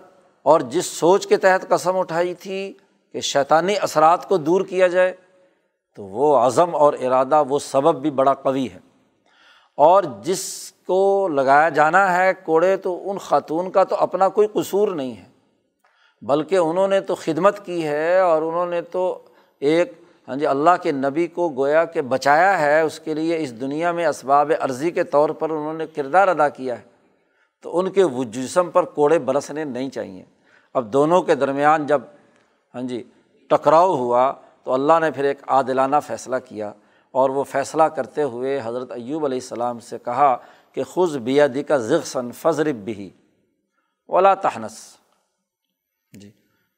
اور 0.42 0.60
جس 0.60 0.86
سوچ 0.86 1.26
کے 1.26 1.36
تحت 1.36 1.68
قسم 1.68 1.96
اٹھائی 1.96 2.34
تھی 2.34 2.72
کہ 3.12 3.20
شیطانی 3.20 3.74
اثرات 3.78 4.28
کو 4.28 4.36
دور 4.36 4.60
کیا 4.60 4.86
جائے، 4.86 5.12
تو 5.94 6.04
وہ 6.04 6.38
عزم 6.38 6.74
اور 6.74 6.92
ارادہ، 6.92 7.42
وہ 7.48 7.58
سبب 7.58 8.02
بھی 8.02 8.10
بڑا 8.10 8.34
قوی 8.34 8.68
ہے۔ 8.74 8.93
اور 9.76 10.02
جس 10.22 10.72
کو 10.86 11.28
لگایا 11.28 11.68
جانا 11.68 12.16
ہے 12.16 12.32
کوڑے 12.44 12.76
تو 12.76 13.10
ان 13.10 13.18
خاتون 13.18 13.70
کا 13.70 13.84
تو 13.84 13.96
اپنا 13.96 14.28
کوئی 14.28 14.48
قصور 14.52 14.88
نہیں 14.88 15.16
ہے۔ 15.16 15.24
بلکہ 16.22 16.56
انہوں 16.56 16.88
نے 16.88 17.00
تو 17.00 17.14
خدمت 17.14 17.66
کی 17.66 17.86
ہے 17.86 18.18
اور 18.18 18.42
انہوں 18.42 18.66
نے 18.66 18.82
تو 18.82 19.18
ایک 19.60 19.92
ہاں 20.28 20.36
جی 20.36 20.46
اللہ 20.46 20.70
کے 20.82 20.92
نبی 20.92 21.26
کو 21.26 21.48
گویا 21.48 21.84
کہ 21.84 22.02
بچایا 22.02 22.60
ہے۔ 22.60 22.80
اس 22.80 23.00
کے 23.00 23.14
لیے 23.14 23.42
اس 23.42 23.60
دنیا 23.60 23.92
میں 23.92 24.06
اسباب 24.06 24.52
عرضی 24.60 24.90
کے 24.90 25.04
طور 25.04 25.30
پر 25.30 25.50
انہوں 25.50 25.74
نے 25.74 25.86
کردار 25.86 26.28
ادا 26.28 26.48
کیا 26.48 26.78
ہے۔ 26.78 26.82
تو 27.62 27.78
ان 27.78 27.90
کے 27.90 28.02
جسم 28.24 28.70
پر 28.70 28.84
کوڑے 28.84 29.18
برسنے 29.18 29.64
نہیں 29.64 29.90
چاہیے۔ 29.90 30.24
اب 30.74 30.92
دونوں 30.92 31.22
کے 31.22 31.34
درمیان 31.34 31.86
جب 31.86 32.02
ہاں 32.74 32.82
جی 32.82 33.02
ٹکراؤ 33.48 33.96
ہوا 33.96 34.32
تو 34.64 34.72
اللہ 34.72 34.92
نے 35.00 35.10
پھر 35.10 35.24
ایک 35.24 35.38
عادلانہ 35.46 35.96
فیصلہ 36.06 36.36
کیا۔ 36.48 36.72
اور 37.14 37.30
وہ 37.30 37.44
فیصلہ 37.44 37.82
کرتے 37.82 38.22
ہوئے 38.22 38.60
حضرت 38.64 38.92
ایوب 38.92 39.24
علیہ 39.24 39.38
السلام 39.38 39.78
سے 39.80 39.98
کہا 40.04 40.36
کہ 40.72 40.84
خز 40.84 41.16
بیادی 41.16 41.62
کا 41.62 41.76
ذکسن 41.76 42.32
فضرب 42.32 42.76
بھی 42.76 43.10
ولا 44.08 44.34
تہنس 44.34 44.78
جی 46.12 46.30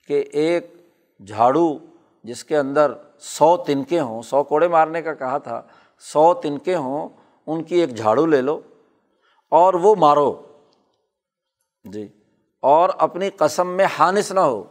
کہ 0.08 0.24
ایک 0.32 0.74
جھاڑو 1.20 1.76
جس 2.24 2.44
کے 2.44 2.56
اندر 2.56 2.92
سو 3.18 3.56
تنکے 3.56 4.00
ہوں، 4.00 4.22
سو 4.22 4.42
کوڑے 4.44 4.68
مارنے 4.68 5.02
کا 5.02 5.14
کہا 5.14 5.38
تھا، 5.38 5.62
سو 5.98 6.34
تنکے 6.34 6.74
ہوں، 6.76 7.08
ان 7.46 7.62
کی 7.62 7.76
ایک 7.76 7.96
جھاڑو 7.96 8.26
لے 8.26 8.40
لو 8.40 8.60
اور 9.52 9.74
وہ 9.74 9.94
مارو۔ 9.94 10.42
جی 11.84 12.08
اور 12.62 12.90
اپنی 12.98 13.30
قسم 13.30 13.68
میں 13.68 13.86
حانث 13.98 14.32
نہ 14.32 14.40
ہو 14.40 14.62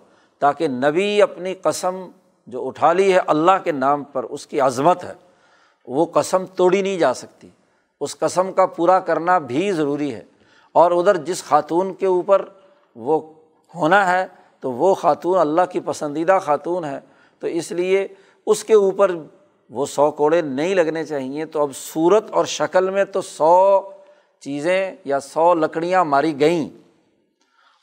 تاکہ 0.41 0.67
نبی 0.67 1.21
اپنی 1.21 1.53
قسم 1.53 2.07
جو 2.47 2.67
اٹھا 2.67 2.93
لی 2.93 3.13
ہے 3.13 3.19
اللہ 3.27 3.63
کے 3.63 3.71
نام 3.71 4.03
پر 4.03 4.23
اس 4.23 4.47
کی 4.47 4.59
عظمت 4.59 5.03
ہے۔ 5.03 5.13
وہ 5.87 6.05
قسم 6.05 6.45
توڑی 6.45 6.81
نہیں 6.81 6.97
جا 6.97 7.13
سکتی۔ 7.13 7.49
اس 8.01 8.17
قسم 8.17 8.51
کا 8.51 8.65
پورا 8.65 8.99
کرنا 8.99 9.37
بھی 9.37 9.71
ضروری 9.71 10.13
ہے۔ 10.13 10.21
اور 10.71 10.91
ادھر 10.91 11.17
جس 11.17 11.43
خاتون 11.43 11.93
کے 11.93 12.05
اوپر 12.05 12.45
وہ 12.95 13.33
ہونا 13.75 14.11
ہے، 14.11 14.27
تو 14.59 14.71
وہ 14.71 14.93
خاتون 14.93 15.39
اللہ 15.39 15.61
کی 15.71 15.79
پسندیدہ 15.79 16.39
خاتون 16.41 16.85
ہے۔ 16.85 16.99
تو 17.39 17.47
اس 17.47 17.71
لیے 17.71 18.07
اس 18.45 18.63
کے 18.63 18.73
اوپر 18.73 19.11
وہ 19.69 19.85
سو 19.85 20.11
کوڑے 20.11 20.41
نہیں 20.41 20.75
لگنے 20.75 21.03
چاہئیں 21.03 21.45
تو 21.45 21.61
اب 21.61 21.69
صورت 21.75 22.31
اور 22.31 22.45
شکل 22.45 22.89
میں 22.89 23.05
تو 23.05 23.21
سو 23.21 23.81
چیزیں 24.39 24.95
یا 25.05 25.19
سو 25.19 25.53
لکڑیاں 25.53 26.05
ماری 26.05 26.39
گئیں۔ 26.39 26.69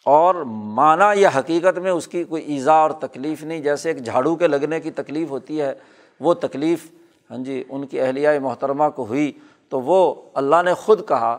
اور 0.06 0.34
معنی 0.34 1.20
یا 1.20 1.30
حقیقت 1.36 1.78
میں 1.78 1.90
اس 1.90 2.08
کی 2.08 2.24
کوئی 2.24 2.42
ایزا 2.42 2.72
اور 2.72 2.90
تکلیف 2.90 3.44
نہیں۔ 3.44 3.60
جیسے 3.60 3.90
ایک 3.90 4.04
جھاڑو 4.04 4.36
کے 4.36 4.46
لگنے 4.46 4.80
کی 4.80 4.90
تکلیف 4.90 5.30
ہوتی 5.30 5.60
ہے، 5.60 5.74
وہ 6.20 6.34
تکلیف 6.34 6.90
ہاں 7.33 7.38
جی 7.38 7.64
ان 7.68 7.87
کی 7.87 8.01
اہلیہ 8.01 8.29
محترمہ 8.42 8.85
کو 8.97 9.05
ہوئی 9.05 9.33
تو 9.68 9.81
وہ 9.81 10.14
اللہ 10.35 10.57
نے 10.64 10.75
خود 10.75 11.09
کہا، 11.09 11.38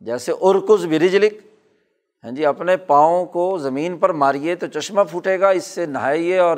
جیسے 0.00 0.32
ارکز 0.40 0.86
برجلک 0.86 1.32
ہاں 2.24 2.30
جی 2.30 2.46
اپنے 2.46 2.76
پاؤں 2.76 3.26
کو 3.26 3.58
زمین 3.58 3.98
پر 3.98 4.12
ماریے 4.12 4.54
تو 4.54 4.66
چشمہ 4.66 5.00
پھوٹے 5.10 5.40
گا، 5.40 5.48
اس 5.48 5.64
سے 5.64 5.86
نہائیے 5.86 6.38
اور 6.38 6.56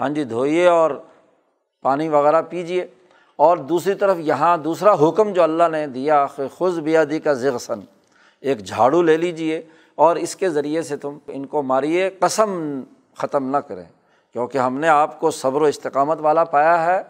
ہاں 0.00 0.08
جی 0.08 0.24
دھوئیے 0.24 0.66
اور 0.66 0.90
پانی 1.82 2.08
وغیرہ 2.08 2.42
پیجیے۔ 2.42 2.86
اور 3.36 3.56
دوسری 3.56 3.94
طرف 3.94 4.16
یہاں 4.18 4.56
دوسرا 4.56 4.94
حکم 4.94 5.32
جو 5.32 5.42
اللہ 5.42 5.62
نے 5.72 5.86
دیا 5.86 6.26
خز 6.26 6.78
بیادی 6.78 7.18
کا 7.18 7.32
ذغسن 7.32 7.80
ایک 8.40 8.64
جھاڑو 8.64 9.02
لے 9.02 9.16
لیجیے 9.16 9.62
اور 9.94 10.16
اس 10.16 10.36
کے 10.36 10.50
ذریعے 10.50 10.82
سے 10.82 10.96
تم 10.96 11.18
ان 11.26 11.46
کو 11.46 11.62
ماریے، 11.62 12.10
قسم 12.18 12.80
ختم 13.16 13.50
نہ 13.50 13.56
کریں۔ 13.56 13.84
کیونکہ 14.32 14.58
ہم 14.58 14.78
نے 14.78 14.88
آپ 14.88 15.20
کو 15.20 15.30
صبر 15.30 15.62
و 15.62 15.64
استقامت 15.64 16.18
والا 16.20 16.44
پایا 16.44 16.86
ہے۔ 16.86 17.02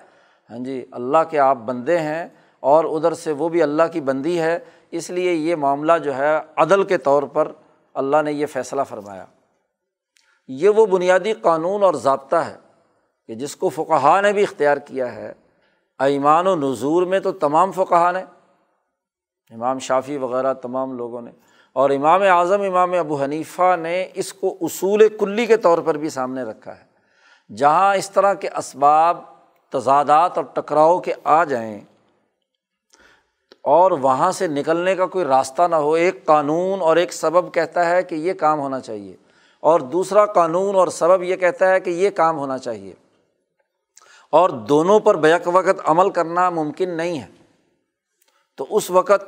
ہاں 0.51 0.59
جی 0.59 0.87
اللہ 0.91 1.19
کے 1.31 1.39
آپ 1.39 1.57
بندے 1.57 1.99
ہیں 1.99 2.29
اور 2.61 2.85
ادھر 2.85 3.15
سے 3.15 3.33
وہ 3.33 3.49
بھی 3.49 3.63
اللہ 3.63 3.83
کی 3.93 4.01
بندی 4.01 4.41
ہے، 4.41 4.59
اس 4.91 5.11
لیے 5.11 5.33
یہ 5.33 5.57
معاملہ 5.57 5.93
جو 6.05 6.17
ہے 6.17 6.39
عدل 6.57 6.83
کے 6.83 6.99
طور 6.99 7.23
پر 7.23 7.53
اللہ 7.95 8.23
نے 8.23 8.33
یہ 8.33 8.47
فیصلہ 8.47 8.83
فرمایا۔ 8.89 9.25
یہ 10.49 10.69
وہ 10.69 10.87
بنیادی 10.87 11.33
قانون 11.33 11.83
اور 11.83 11.95
ضابطہ 11.95 12.37
ہے 12.37 12.57
کہ 13.27 13.35
جس 13.35 13.57
کو 13.57 13.69
فقہ 13.69 14.21
نے 14.21 14.33
بھی 14.33 14.43
اختیار 14.43 14.77
کیا 14.77 15.15
ہے۔ 15.15 15.33
ایمان 15.99 16.47
و 16.47 16.57
نظور 16.57 17.03
میں 17.03 17.21
تو 17.21 17.33
تمام 17.33 17.73
فقہ 17.73 18.13
نے، 18.13 18.25
امام 19.51 19.79
شافی 19.79 20.17
وغیرہ 20.17 20.55
تمام 20.55 20.93
لوگوں 20.93 21.21
نے، 21.21 21.31
اور 21.73 21.91
امام 21.91 22.23
اعظم، 22.23 22.63
امام 22.63 22.93
ابو 22.93 23.23
حنیفہ 23.23 23.77
نے 23.77 24.09
اس 24.15 24.33
کو 24.33 24.57
اصول 24.61 25.09
کلی 25.19 25.47
کے 25.47 25.57
طور 25.57 25.79
پر 25.79 25.95
بھی 25.95 26.09
سامنے 26.09 26.43
رکھا 26.43 26.73
ہے۔ 26.73 27.55
جہاں 27.55 27.97
اس 27.97 28.11
طرح 28.11 28.35
کے 28.35 28.49
اسباب 28.49 29.19
تضادات 29.73 30.37
اور 30.37 30.45
ٹکراؤ 30.45 31.01
کے 31.01 31.13
آ 31.25 31.45
جائیں۔ 31.45 31.81
اور 33.63 33.91
وہاں 33.91 34.33
سے 34.33 34.47
نکلنے 34.47 34.97
کا 34.97 35.07
کوئی 35.07 35.25
راستہ 35.25 35.63
نہ 35.63 35.75
ہو، 35.75 35.93
ایک 35.93 36.25
قانون 36.25 36.81
اور 36.81 36.97
ایک 36.97 37.13
سبب 37.13 37.55
کہتا 37.55 37.91
ہے 37.91 38.03
کہ 38.03 38.15
یہ 38.15 38.33
کام 38.33 38.61
ہونا 38.61 38.81
چاہیے۔ 38.81 39.17
اور 39.61 39.81
دوسرا 39.81 40.27
قانون 40.27 40.75
اور 40.75 40.89
سبب 40.89 41.23
یہ 41.23 41.37
کہتا 41.37 41.71
ہے 41.71 41.81
کہ 41.81 41.91
یہ 41.91 42.11
کام 42.11 42.39
ہونا 42.39 42.59
چاہیے۔ 42.59 42.95
اور 44.31 44.51
دونوں 44.51 45.01
پر 45.01 45.17
بیک 45.17 45.43
وقت 45.47 45.81
عمل 45.85 46.11
کرنا 46.11 46.51
ممکن 46.51 46.91
نہیں 46.91 47.21
ہے۔ 47.21 47.27
تو 48.57 48.67
اس 48.71 48.91
وقت 48.91 49.25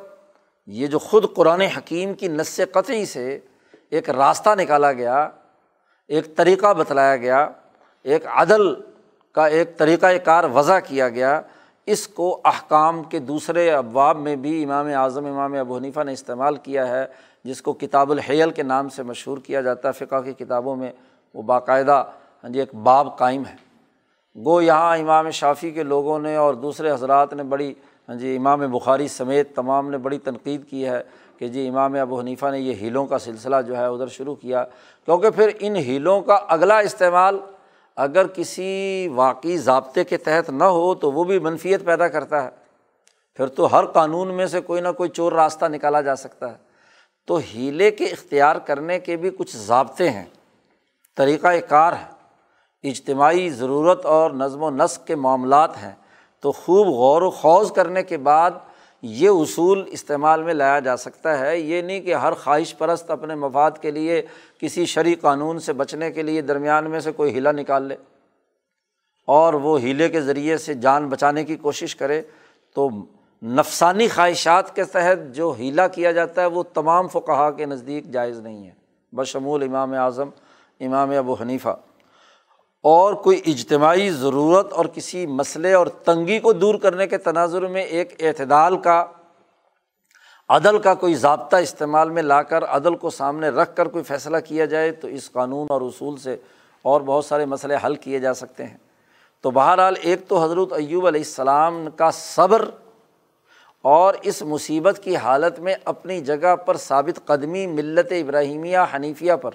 یہ 0.67 0.87
جو 0.87 0.99
خود 0.99 1.25
قرآن 1.35 1.61
حکیم 1.61 2.15
کی 2.15 2.29
نس 2.29 2.61
قطعی 2.73 3.07
سے 3.07 3.39
ایک 3.91 4.11
راستہ 4.11 4.51
نکالا 4.55 4.93
گیا، 4.93 5.31
ایک 6.09 6.37
طریقہ 6.37 6.75
بتلایا 6.75 7.17
گیا، 7.17 7.49
ایک 8.03 8.27
عدل 8.27 8.94
کا 9.35 9.47
ایک 9.47 9.79
طریقۂ 9.79 10.25
کار 10.25 10.45
وضع 10.55 10.79
کیا 10.79 11.09
گیا، 11.09 11.41
اس 11.87 12.09
کو 12.09 12.41
احکام 12.45 13.03
کے 13.03 13.19
دوسرے 13.19 13.71
ابواب 13.71 14.19
میں 14.19 14.37
بھی 14.37 14.65
امام 14.65 14.87
اعظم، 14.87 15.27
امام 15.27 15.55
ابو 15.55 15.77
حنیفہ 15.77 16.01
نے 16.01 16.13
استعمال 16.13 16.57
کیا 16.57 16.89
ہے، 16.89 17.07
جس 17.45 17.63
کو 17.63 17.73
کتاب 17.73 18.11
الحیل 18.11 18.51
کے 18.51 18.63
نام 18.63 18.89
سے 18.89 19.03
مشہور 19.03 19.39
کیا 19.39 19.61
جاتا 19.61 19.89
ہے، 19.89 19.93
فقہ 19.93 20.21
کی 20.21 20.33
کتابوں 20.33 20.77
میں 20.77 20.93
وہ 21.35 21.43
باقاعدہ 21.43 22.05
ہاں 22.45 22.51
جی 22.51 22.61
ایک 22.61 22.75
باب 22.75 23.19
قائم 23.19 23.43
ہے۔ 23.47 23.57
گو 24.37 24.61
یہاں 24.63 24.97
امام 24.97 25.31
شافی 25.31 25.71
کے 25.71 25.83
لوگوں 25.83 26.19
نے 26.19 26.37
اور 26.37 26.55
دوسرے 26.55 26.91
حضرات 26.91 27.33
نے 27.35 27.43
بڑی 27.43 27.75
ہاں 28.09 28.17
جی 28.17 28.37
امام 28.37 28.61
بخاری 28.61 29.09
سمیت 29.09 29.55
تمام 29.57 29.91
نے 29.91 29.99
بڑی 29.99 30.19
تنقید 30.19 30.69
کی 30.71 30.87
ہے 30.87 31.03
کہ 31.39 31.49
جی 31.49 31.69
امام 31.69 31.95
ابو 31.95 32.21
حنیفہ 32.21 32.47
نے 32.47 32.59
یہ 32.59 32.75
ہیلوں 32.75 33.07
کا 33.07 33.19
سلسلہ 33.19 33.57
جو 33.67 33.77
ہے 33.77 33.85
ادھر 33.85 34.07
شروع 34.07 34.35
کیا۔ 34.35 34.65
کیونکہ 35.05 35.31
پھر 35.31 35.51
ان 35.61 35.77
ہیلوں 35.77 36.21
کا 36.21 36.35
اگلا 36.35 36.79
استعمال 36.79 37.39
اگر 37.97 38.27
کسی 38.27 39.09
واقعی 39.15 39.57
ضابطے 39.57 40.05
کے 40.05 40.17
تحت 40.17 40.51
نہ 40.51 40.65
ہو 40.65 40.95
تو 40.95 41.13
وہ 41.13 41.25
بھی 41.25 41.39
منفیت 41.39 41.85
پیدا 41.85 42.09
کرتا 42.09 42.45
ہے۔ 42.45 42.49
پھر 43.35 43.47
تو 43.47 43.79
ہر 43.79 43.87
قانون 43.87 44.35
میں 44.35 44.47
سے 44.47 44.61
کوئی 44.61 44.81
نہ 44.81 44.89
کوئی 44.97 45.11
چور 45.11 45.33
راستہ 45.33 45.65
نکالا 45.65 46.01
جا 46.01 46.17
سکتا 46.17 46.51
ہے۔ 46.51 46.57
تو 47.27 47.39
ہیلے 47.55 47.91
کے 47.91 48.05
اختیار 48.05 48.57
کرنے 48.57 49.01
کے 49.01 49.17
بھی 49.17 49.31
کچھ 49.31 49.57
ضابطے 49.57 50.11
ہیں۔ 50.11 50.25
طریقۂ 51.17 51.55
کار 51.69 51.93
ہے۔ 51.93 52.15
اجتماعی 52.89 53.51
ضرورت 53.51 54.07
اور 54.07 54.31
نظم 54.31 54.63
و 54.63 54.71
نسق 54.71 55.07
کے 55.07 55.15
معاملات 55.15 55.77
ہیں۔ 55.77 55.93
تو 56.41 56.53
خوب 56.53 56.87
غور 56.87 57.23
و 57.23 57.31
خوض 57.31 57.73
کرنے 57.73 58.03
کے 58.03 58.17
بعد 58.17 58.51
یہ 59.07 59.29
اصول 59.29 59.85
استعمال 59.87 60.43
میں 60.43 60.55
لایا 60.55 60.81
جا 60.81 60.97
سکتا 60.97 61.39
ہے۔ 61.39 61.59
یہ 61.59 61.83
نہیں 61.83 62.01
کہ 62.01 62.15
ہر 62.15 62.33
خواہش 62.33 62.79
پرست 62.79 63.11
اپنے 63.11 63.35
مفاد 63.35 63.71
کے 63.81 63.91
لیے 63.91 64.23
کسی 64.61 64.87
شرعی 64.87 65.15
قانون 65.15 65.59
سے 65.59 65.73
بچنے 65.73 66.13
کے 66.13 66.23
لیے 66.23 66.43
درمیان 66.43 66.91
میں 66.91 67.01
سے 67.01 67.13
کوئی 67.13 67.35
ہیلا 67.35 67.53
نکال 67.53 67.83
لے 67.83 67.97
اور 69.27 69.55
وہ 69.55 69.81
ہیلے 69.81 70.09
کے 70.09 70.21
ذریعے 70.21 70.57
سے 70.57 70.75
جان 70.75 71.09
بچانے 71.09 71.45
کی 71.45 71.57
کوشش 71.57 71.97
کرے 71.97 72.23
تو 72.75 72.91
نفسانی 73.43 74.09
خواہشات 74.09 74.77
کے 74.77 74.85
تحت 74.85 75.35
جو 75.35 75.55
ہیلا 75.59 75.89
کیا 75.89 76.13
جاتا 76.13 76.41
ہے 76.41 76.47
وہ 76.47 76.63
تمام 76.63 77.09
فقہا 77.09 77.51
کے 77.51 77.67
نزدیک 77.67 78.11
جائز 78.11 78.39
نہیں 78.39 78.67
ہے۔ 78.67 78.73
بشمول 79.13 79.63
امام 79.63 79.93
اعظم، 79.93 80.29
امام 80.81 81.11
ابو 81.11 81.35
حنیفہ۔ 81.35 81.77
اور 82.85 83.15
کوئی 83.15 83.41
اجتماعی 83.47 84.11
ضرورت 84.11 84.73
اور 84.73 84.85
کسی 84.85 85.27
مسئلے 85.27 85.73
اور 85.73 85.87
تنگی 85.87 86.41
کو 86.41 86.53
دور 86.53 86.75
کرنے 86.75 87.07
کے 87.07 87.19
تناظر 87.19 87.67
میں 87.67 87.83
ایک 87.83 88.15
اعتدال 88.21 88.77
کا، 88.77 89.07
عدل 90.49 90.79
کا 90.79 90.95
کوئی 90.95 91.15
ضابطہ 91.15 91.57
استعمال 91.57 92.11
میں 92.11 92.23
لا 92.23 92.43
کر، 92.43 92.65
عدل 92.65 92.97
کو 92.97 93.11
سامنے 93.11 93.49
رکھ 93.49 93.77
کر 93.77 93.89
کوئی 93.89 94.05
فیصلہ 94.05 94.37
کیا 94.45 94.65
جائے 94.65 94.93
تو 94.93 95.09
اس 95.09 95.33
قانون 95.33 95.67
اور 95.71 95.81
اصول 95.81 96.17
سے 96.17 96.37
اور 96.83 97.01
بہت 97.01 97.25
سارے 97.25 97.47
مسئلے 97.47 97.77
حل 97.85 97.95
کیے 97.95 98.19
جا 98.19 98.35
سکتے 98.35 98.65
ہیں۔ 98.65 98.77
تو 99.43 99.51
بہرحال 99.51 99.95
ایک 100.01 100.29
تو 100.29 100.45
حضرت 100.45 100.73
ایوب 100.73 101.07
علیہ 101.07 101.21
السلام 101.21 101.87
کا 101.97 102.11
صبر 102.11 102.71
اور 103.83 104.15
اس 104.23 104.43
مصیبت 104.43 105.01
کی 105.03 105.17
حالت 105.17 105.61
میں 105.61 105.75
اپنی 105.85 106.21
جگہ 106.21 106.57
پر 106.57 106.77
ثابت 106.77 107.27
قدمی 107.27 107.67
ملت 107.67 108.13
ابراہیمیہ 108.13 108.79
حنیفیہ 108.95 109.33
پر 109.33 109.51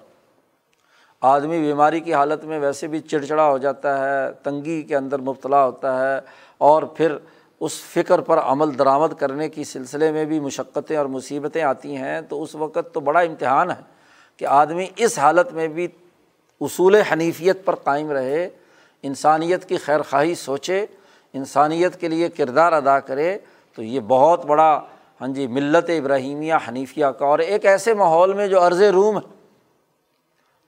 آدمی 1.22 1.60
بیماری 1.60 2.00
کی 2.00 2.14
حالت 2.14 2.44
میں 2.44 2.60
ویسے 2.60 2.88
بھی 2.88 3.00
چڑچڑا 3.00 3.50
ہو 3.50 3.58
جاتا 3.58 3.98
ہے، 4.00 4.32
تنگی 4.44 4.82
کے 4.82 4.96
اندر 4.96 5.20
مبتلا 5.20 5.66
ہوتا 5.66 6.00
ہے 6.00 6.20
اور 6.58 6.84
پھر 6.84 7.16
اس 7.60 7.82
فکر 7.82 8.22
پر 8.22 8.38
عمل 8.38 8.80
درآمد 8.80 9.14
کرنے 9.20 9.50
کی 9.50 9.64
سلسلے 9.64 10.12
میں 10.12 10.26
بھی 10.26 10.40
مشقتیں 10.40 10.98
اور 10.98 11.06
مصیبتیں 11.06 11.64
آتی 11.64 11.96
ہیں۔ 11.96 12.22
تو 12.22 12.44
اس 12.44 12.56
وقت 12.56 12.94
تو 12.94 13.00
بڑا 13.00 13.20
امتحان 13.20 13.72
ہے 13.72 13.82
کہ 14.38 14.46
آدمی 14.46 14.88
اس 14.96 15.20
حالت 15.20 15.54
میں 15.54 15.68
بھی 15.68 15.88
اصول 16.62 16.96
حنیفیت 16.96 17.66
پر 17.66 17.76
قائم 17.76 18.12
رہے، 18.12 18.50
انسانیت 19.04 19.66
کی 19.66 19.78
خیر 19.78 20.02
خواہی 20.02 20.36
سوچے، 20.36 20.86
انسانیت 21.34 22.00
کے 22.00 22.08
لیے 22.08 22.30
کردار 22.30 22.74
ادا 22.74 23.00
کرے۔ 23.00 23.38
تو 23.76 23.84
یہ 23.84 24.00
بہت 24.00 24.46
بڑا 24.46 24.82
ہاں 25.22 25.28
جی 25.28 25.48
ملت 25.48 25.90
ابراہیمیہ 25.90 26.54
حنیفیہ 26.68 27.06
کا 27.06 27.26
اور 27.26 27.40
ایک 27.40 27.66
ایسے 27.66 27.94
ماحول 27.94 28.34
میں 28.34 28.48
جو 28.48 28.68
عرض 28.68 28.82
روم 28.82 29.18
ہے۔ 29.18 29.39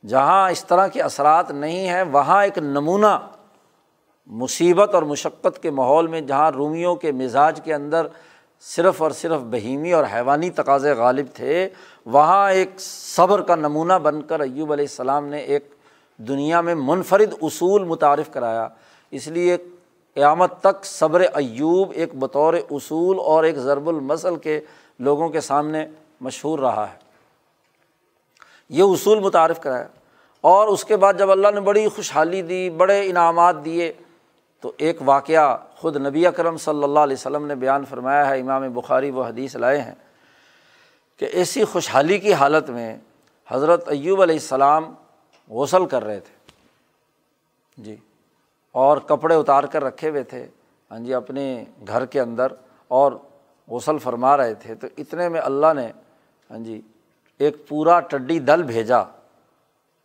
جہاں 0.08 0.52
اس 0.52 0.66
طرح 0.66 0.88
کے 0.88 1.02
اثرات 1.02 1.52
نہیں 1.52 1.88
ہیں، 1.90 2.04
وہاں 2.04 2.44
ایک 2.44 2.58
نمونہ 2.58 3.18
مصیبت 4.28 4.96
اور 4.96 5.04
مشقت 5.04 5.64
کے 5.64 5.72
ماحول 5.72 6.08
میں، 6.08 6.22
جہاں 6.22 6.52
رومیوں 6.52 6.96
کے 6.96 7.12
مزاج 7.12 7.62
کے 7.64 7.74
اندر 7.74 8.08
صرف 8.60 9.02
اور 9.02 9.12
صرف 9.12 9.42
بہیمی 9.42 9.94
اور 9.94 10.04
حیوانی 10.14 10.50
تقاضے 10.50 10.94
غالب 10.94 11.26
تھے، 11.34 11.70
وہاں 12.06 12.52
ایک 12.52 12.70
صبر 12.78 13.42
کا 13.42 13.56
نمونہ 13.56 13.94
بن 13.94 14.22
کر 14.22 14.40
ایوب 14.40 14.72
علیہ 14.72 14.86
السلام 14.86 15.26
نے 15.26 15.38
ایک 15.38 15.76
دنیا 16.18 16.62
میں 16.62 16.76
منفرد 16.76 17.34
اصول 17.42 17.84
متعارف 17.84 18.32
کرایا۔ 18.32 18.68
اس 19.12 19.28
لیے 19.28 19.58
قیامت 20.14 20.60
تک 20.60 20.86
صبر 20.86 21.22
ایوب 21.34 21.92
ایک 21.92 22.16
بطور 22.16 22.54
اصول 22.54 23.20
اور 23.20 23.44
ایک 23.44 23.56
ضرب 23.56 23.90
المسل 23.90 24.36
کے 24.36 24.60
لوگوں 25.00 25.30
کے 25.30 25.42
سامنے 25.42 25.88
مشہور 26.22 26.60
رہا 26.60 26.86
ہے۔ 26.90 27.11
یہ 28.72 28.84
اصول 28.84 29.20
متعارف 29.20 29.60
کرایا۔ 29.60 29.88
اور 30.42 30.68
اس 30.68 30.86
کے 30.86 30.98
بعد 30.98 31.14
جب 31.18 31.32
اللہ 31.32 31.48
نے 31.54 31.60
بڑی 31.60 31.88
خوشحالی 31.88 32.42
دی، 32.42 32.70
بڑے 32.70 33.10
انعامات 33.10 33.66
دیے، 33.66 33.94
تو 34.62 34.72
ایک 34.78 34.98
واقعہ 35.06 35.58
خود 35.76 35.96
نبی 35.96 36.28
اکرم 36.28 36.58
صلی 36.58 36.84
اللہ 36.84 37.00
علیہ 37.00 37.14
وسلم 37.14 37.46
نے 37.46 37.56
بیان 37.56 37.86
فرمایا 37.86 38.30
ہے، 38.30 38.40
امام 38.40 38.74
بخاری 38.74 39.12
وہ 39.12 39.24
حدیث 39.24 39.56
لائے 39.56 39.82
ہیں 39.82 39.96
کہ 41.18 41.26
ایسی 41.26 41.64
خوشحالی 41.64 42.20
کی 42.20 42.34
حالت 42.34 42.70
میں 42.70 42.98
حضرت 43.48 43.88
ایوب 43.88 44.22
علیہ 44.22 44.36
السلام 44.36 44.94
غسل 45.50 45.86
کر 45.86 46.04
رہے 46.04 46.20
تھے۔ 46.20 46.36
جی 47.78 47.96
اور 48.72 48.98
کپڑے 48.98 49.36
اتار 49.36 49.64
کر 49.64 49.84
رکھے 49.84 50.10
ہوئے 50.10 50.24
تھے۔ 50.24 50.48
ہاں 50.92 51.00
جی 51.00 51.14
اپنے 51.14 51.64
گھر 51.88 52.06
کے 52.06 52.20
اندر 52.20 52.48
اور 52.88 53.12
غسل 53.68 53.98
فرما 53.98 54.38
رہے 54.38 54.54
تھے۔ 54.54 54.76
تو 54.76 54.88
اتنے 54.98 55.30
میں 55.30 55.42
اللہ 55.42 55.74
نے 55.76 55.92
ہاں 56.52 56.58
جی 56.58 56.82
ایک 57.38 57.68
پورا 57.68 58.00
ٹڈی 58.00 58.40
دل 58.40 58.64
بھیجا 58.64 59.04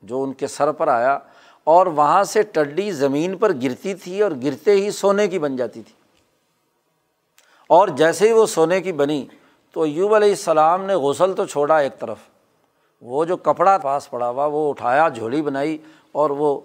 جو 0.02 0.22
ان 0.22 0.32
کے 0.32 0.46
سر 0.46 0.72
پر 0.72 0.88
آیا 0.88 1.18
اور 1.64 1.86
وہاں 1.86 2.24
سے 2.24 2.42
ٹڈی 2.42 2.92
زمین 2.92 3.36
پر 3.36 3.52
گرتی 3.62 3.94
تھی 3.94 4.22
اور 4.22 4.30
گرتے 4.42 4.72
ہی 4.72 4.90
سونے 4.90 5.28
کی 5.28 5.38
بن 5.38 5.56
جاتی 5.56 5.82
تھی۔ 5.82 5.94
اور 7.66 7.88
جیسے 7.88 8.28
ہی 8.28 8.32
وہ 8.32 8.46
سونے 8.46 8.80
کی 8.80 8.92
بنی 8.92 9.26
تو 9.72 9.82
ایوب 9.82 10.14
علیہ 10.14 10.28
السلام 10.28 10.84
نے 10.84 10.94
غسل 10.94 11.34
تو 11.34 11.46
چھوڑا 11.46 11.78
ایک 11.78 11.98
طرف۔ 11.98 12.16
وہ 13.02 13.24
جو 13.24 13.36
کپڑا 13.36 13.78
پاس 13.78 14.10
پڑا 14.10 14.28
ہوا، 14.28 14.46
وہ 14.46 14.70
اٹھایا، 14.70 15.08
جھولی 15.08 15.42
بنائی 15.42 15.78
اور 16.12 16.30
وہ 16.30 16.60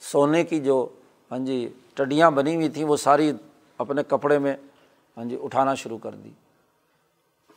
سونے 0.00 0.44
کی 0.44 0.60
جو 0.60 0.86
ہاں 1.30 1.38
جی 1.38 1.68
ٹڈیاں 1.94 2.30
بنی 2.30 2.54
ہوئی 2.54 2.68
تھیں، 2.68 2.84
وہ 2.84 2.96
ساری 2.96 3.32
اپنے 3.78 4.02
کپڑے 4.08 4.38
میں 4.38 4.56
ہاں 5.16 5.24
جی 5.24 5.36
اٹھانا 5.42 5.74
شروع 5.74 5.98
کر 5.98 6.10
دی۔ 6.10 6.30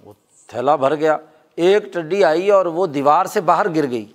وہ 0.06 0.14
تھیلا 0.48 0.76
بھر 0.76 0.96
گیا۔ 0.96 1.18
ایک 1.56 1.94
ٹڈی 1.94 2.24
آئی 2.24 2.52
اور 2.52 2.66
وہ 2.66 2.88
دیوار 2.88 3.26
سے 3.26 3.42
باہر 3.42 3.76
گر 3.76 3.90
گئی۔ 3.92 4.06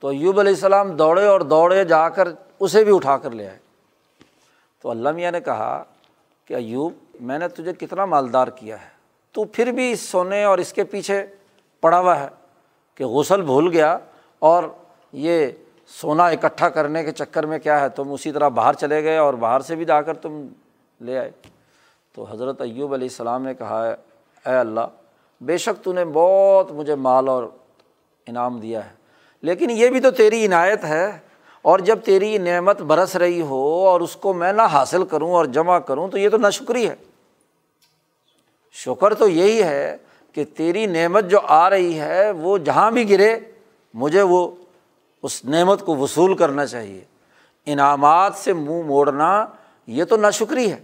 تو 0.00 0.08
ایوب 0.08 0.40
علیہ 0.40 0.52
السلام 0.52 0.90
دوڑے 0.90 1.26
اور 1.26 1.40
دوڑے 1.40 1.84
جا 1.84 2.08
کر 2.08 2.28
اسے 2.60 2.84
بھی 2.84 2.94
اٹھا 2.94 3.16
کر 3.16 3.30
لے 3.30 3.48
آئے۔ 3.48 3.58
تو 4.82 4.90
اللہ 4.90 5.08
میاں 5.12 5.32
نے 5.32 5.40
کہا 5.40 5.84
کہ 6.44 6.54
ایوب، 6.54 6.92
میں 7.20 7.38
نے 7.38 7.48
تجھے 7.48 7.72
کتنا 7.72 8.04
مالدار 8.04 8.48
کیا 8.48 8.82
ہے۔ 8.82 8.88
تو 9.32 9.44
پھر 9.44 9.72
بھی 9.72 9.92
اس 9.92 10.00
سونے 10.00 10.44
اور 10.44 10.58
اس 10.58 10.72
کے 10.72 10.84
پیچھے 10.84 11.26
پڑا 11.80 12.00
ہوا 12.00 12.20
ہے 12.20 12.28
کہ 12.94 13.04
غسل 13.04 13.42
بھول 13.42 13.68
گیا 13.68 13.98
اور 14.38 14.64
یہ 15.12 15.46
سونا 15.86 16.26
اکٹھا 16.26 16.68
کرنے 16.68 17.04
کے 17.04 17.12
چکر 17.12 17.46
میں 17.46 17.58
کیا 17.58 17.80
ہے، 17.80 17.88
تم 17.88 18.12
اسی 18.12 18.32
طرح 18.32 18.48
باہر 18.48 18.72
چلے 18.72 19.04
گئے 19.04 19.16
اور 19.16 19.34
باہر 19.34 19.60
سے 19.60 19.74
بھی 19.74 19.84
جا 19.84 20.02
کر 20.02 20.14
تم 20.14 20.46
لے 21.00 21.18
آئے۔ 21.18 21.30
تو 22.14 22.26
حضرت 22.30 22.60
ایوب 22.60 22.94
علیہ 22.94 23.08
السلام 23.08 23.42
نے 23.42 23.54
کہا 23.54 23.86
ہے 23.86 23.92
اے 24.50 24.56
اللہ 24.56 24.80
بے 25.40 25.58
شک 25.58 25.84
تو 25.84 25.92
نے 25.92 26.04
بہت 26.04 26.72
مجھے 26.72 26.94
مال 26.94 27.28
اور 27.28 27.44
انعام 28.26 28.60
دیا 28.60 28.84
ہے۔ 28.84 28.90
لیکن 29.42 29.70
یہ 29.70 29.88
بھی 29.88 30.00
تو 30.00 30.10
تیری 30.10 30.46
عنایت 30.46 30.84
ہے۔ 30.84 31.18
اور 31.62 31.78
جب 31.78 31.98
تیری 32.04 32.38
نعمت 32.38 32.82
برس 32.82 33.16
رہی 33.16 33.40
ہو 33.40 33.88
اور 33.88 34.00
اس 34.00 34.16
کو 34.16 34.32
میں 34.32 34.52
نہ 34.52 34.62
حاصل 34.62 35.04
کروں 35.04 35.32
اور 35.32 35.44
جمع 35.44 35.78
کروں 35.78 36.08
تو 36.08 36.18
یہ 36.18 36.28
تو 36.28 36.36
نہ 36.36 36.50
شکری 36.50 36.88
ہے۔ 36.88 36.94
شکر 38.72 39.14
تو 39.14 39.28
یہی 39.28 39.62
ہے 39.62 39.96
کہ 40.32 40.44
تیری 40.56 40.86
نعمت 40.86 41.24
جو 41.24 41.38
آ 41.42 41.70
رہی 41.70 42.00
ہے 42.00 42.30
وہ 42.30 42.58
جہاں 42.58 42.90
بھی 42.90 43.10
گرے، 43.10 43.38
مجھے 43.94 44.22
وہ، 44.22 44.50
اس 45.22 45.44
نعمت 45.44 45.86
کو 45.86 45.96
وصول 45.96 46.36
کرنا 46.36 46.66
چاہیے۔ 46.66 47.00
انعامات 47.66 48.34
سے 48.34 48.52
منہ 48.52 48.82
موڑنا 48.82 49.46
یہ 49.86 50.04
تو 50.04 50.16
نہ 50.16 50.30
شکری 50.30 50.72
ہے۔ 50.72 50.78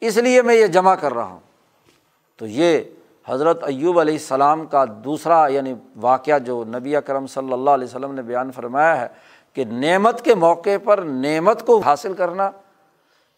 اس 0.00 0.16
لیے 0.16 0.42
میں 0.42 0.54
یہ 0.54 0.66
جمع 0.66 0.94
کر 0.94 1.14
رہا 1.14 1.24
ہوں۔ 1.24 1.40
تو 2.36 2.46
یہ 2.46 2.80
حضرت 3.26 3.64
ایوب 3.64 4.00
علیہ 4.00 4.14
السلام 4.14 4.66
کا 4.66 4.84
دوسرا 5.04 5.46
یعنی 5.46 5.74
واقعہ 5.96 6.38
جو 6.38 6.64
نبی 6.64 6.96
اکرم 6.96 7.26
صلی 7.26 7.52
اللہ 7.52 7.70
علیہ 7.70 7.84
وسلم 7.84 8.14
نے 8.14 8.22
بیان 8.22 8.52
فرمایا 8.52 9.00
ہے 9.00 9.06
کہ 9.52 9.64
نعمت 9.64 10.22
کے 10.22 10.34
موقع 10.34 10.70
پر 10.84 10.98
نعمت 10.98 11.66
کو 11.66 11.78
حاصل 11.78 12.14
کرنا، 12.14 12.50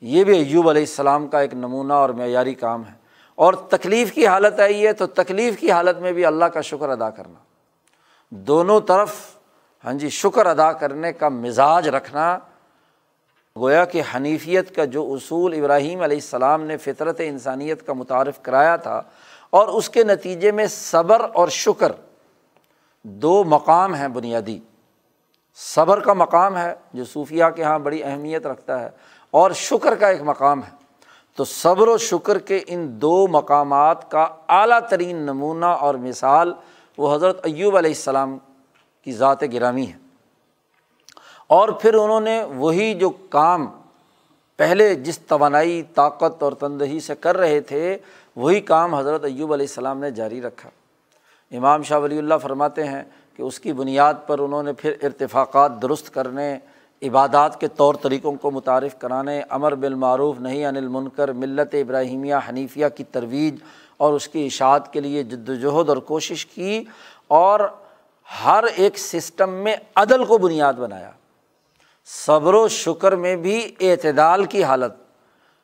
یہ 0.01 0.25
بھی 0.25 0.39
ایوب 0.39 0.69
علیہ 0.69 0.83
السلام 0.83 1.29
کا 1.29 1.41
ایک 1.41 1.55
نمونہ 1.55 1.93
اور 1.93 2.11
معیاری 2.11 2.55
کام 2.55 2.85
ہے۔ 2.85 2.93
اور 3.35 3.55
تکلیف 3.55 4.13
کی 4.13 4.27
حالت 4.27 4.61
آئی 4.61 4.87
ہے 4.87 4.93
تو 4.93 5.07
تکلیف 5.07 5.59
کی 5.59 5.71
حالت 5.71 5.99
میں 5.99 6.13
بھی 6.13 6.25
اللہ 6.25 6.45
کا 6.45 6.61
شکر 6.61 6.89
ادا 6.89 7.11
کرنا۔ 7.11 7.39
دونوں 8.31 8.81
طرف 8.81 9.15
ہاں 9.85 9.93
جی 9.93 10.09
شکر 10.09 10.47
ادا 10.47 10.73
کرنے 10.73 11.13
کا 11.13 11.29
مزاج 11.29 11.89
رکھنا۔ 11.89 12.39
گویا 13.57 13.85
کہ 13.85 14.03
حنیفیت 14.15 14.77
کا 14.77 14.85
جو 14.85 15.13
اصول 15.13 15.61
ابراہیم 15.61 16.01
علیہ 16.01 16.17
السلام 16.17 16.63
نے 16.63 16.77
فطرت 16.77 17.21
انسانیت 17.25 17.87
کا 17.87 17.93
متعارف 17.93 18.43
کرایا 18.43 18.77
تھا 18.77 19.03
اور 19.55 19.69
اس 19.69 19.91
کے 19.91 20.05
نتیجے 20.05 20.53
میں 20.53 20.67
صبر 20.67 21.27
اور 21.35 21.49
شکر 21.49 21.93
دو 23.03 23.45
مقام 23.45 23.95
ہیں 23.95 24.09
بنیادی۔ 24.09 24.59
صبر 25.55 26.01
کا 26.01 26.13
مقام 26.13 26.57
ہے 26.57 26.75
جو 26.93 27.05
صوفیہ 27.05 27.45
کے 27.57 27.63
یہاں 27.63 27.79
بڑی 27.79 28.05
اہمیت 28.05 28.47
رکھتا 28.47 28.81
ہے 28.81 28.89
اور 29.31 29.51
شکر 29.51 29.95
کا 29.95 30.09
ایک 30.09 30.23
مقام 30.23 30.63
ہے۔ 30.63 30.71
تو 31.37 31.45
صبر 31.45 31.89
و 31.89 31.99
شکر 31.99 32.39
کے 32.39 32.61
ان 32.67 33.01
دو 33.01 33.27
مقامات 33.29 34.11
کا 34.11 34.27
اعلیٰ 34.49 34.81
ترین 34.91 35.17
نمونہ 35.17 35.67
اور 35.67 35.95
مثال 35.95 36.53
وہ 36.99 37.15
حضرت 37.15 37.41
ایوب 37.43 37.77
علیہ 37.77 37.91
السلام 37.91 38.39
کی 39.03 39.13
ذات 39.13 39.43
گرامی 39.53 39.87
ہے 39.87 39.97
اور 41.47 41.69
پھر 41.69 41.95
انہوں 41.95 42.21
نے 42.21 42.45
وہی 42.45 42.95
جو 42.95 43.11
کام 43.11 43.67
پہلے 44.57 44.95
جس 44.95 45.19
توانائی، 45.19 45.83
طاقت 45.83 46.43
اور 46.43 46.53
تندہی 46.53 47.01
سے 47.01 47.15
کر 47.15 47.37
رہے 47.37 47.61
تھے 47.61 47.99
وہی 48.37 48.61
کام 48.61 48.95
حضرت 48.95 49.25
ایوب 49.25 49.53
علیہ 49.53 49.67
السلام 49.69 49.99
نے 49.99 50.11
جاری 50.11 50.43
رکھا۔ 50.43 50.71
امام 51.57 51.83
شاہ 51.83 51.99
ولی 51.99 52.19
اللہ 52.19 52.35
فرماتے 52.43 52.85
ہیں 52.85 53.03
کہ 53.37 53.43
اس 53.43 53.61
کی 53.61 53.73
بنیاد 53.73 54.15
پر 54.27 54.39
انہوں 54.39 54.63
نے 54.63 54.73
پھر 54.73 54.93
ارتفاقات 55.03 55.83
درست 55.83 56.15
کرنے، 56.15 56.59
عبادات 57.03 57.61
کے 57.61 57.69
طور 57.69 57.95
طریقوں 57.95 58.33
کو 58.33 58.51
متعارف 58.51 58.99
کرانے، 58.99 59.43
امر 59.49 59.75
بالمعروف 59.75 60.41
نہیں 60.41 60.67
انل 60.67 60.89
منکر 60.89 61.33
ملت 61.33 61.75
ابراہیمیہ، 61.75 62.35
حنیفیہ 62.49 62.87
کی 62.97 63.05
ترویج 63.05 63.57
اور 63.97 64.13
اس 64.13 64.29
کی 64.29 64.47
اشاعت 64.47 64.93
کے 64.93 65.01
لیے 65.01 65.23
جد 65.23 65.49
وجہد 65.49 65.89
اور 65.89 65.97
کوشش 65.97 66.47
کی 66.47 66.85
اور 67.29 67.61
ہر 68.45 68.65
ایک 68.77 68.99
سسٹم 68.99 69.51
میں 69.51 69.77
عدل 69.97 70.25
کو 70.25 70.39
بنیاد 70.39 70.75
بنایا۔ 70.75 71.11
صبر 72.27 72.55
و 72.55 72.69
شکر 72.69 73.17
میں 73.17 73.37
بھی 73.37 73.75
اعتدال 73.81 74.45
کی 74.45 74.65
حالت۔ 74.65 74.93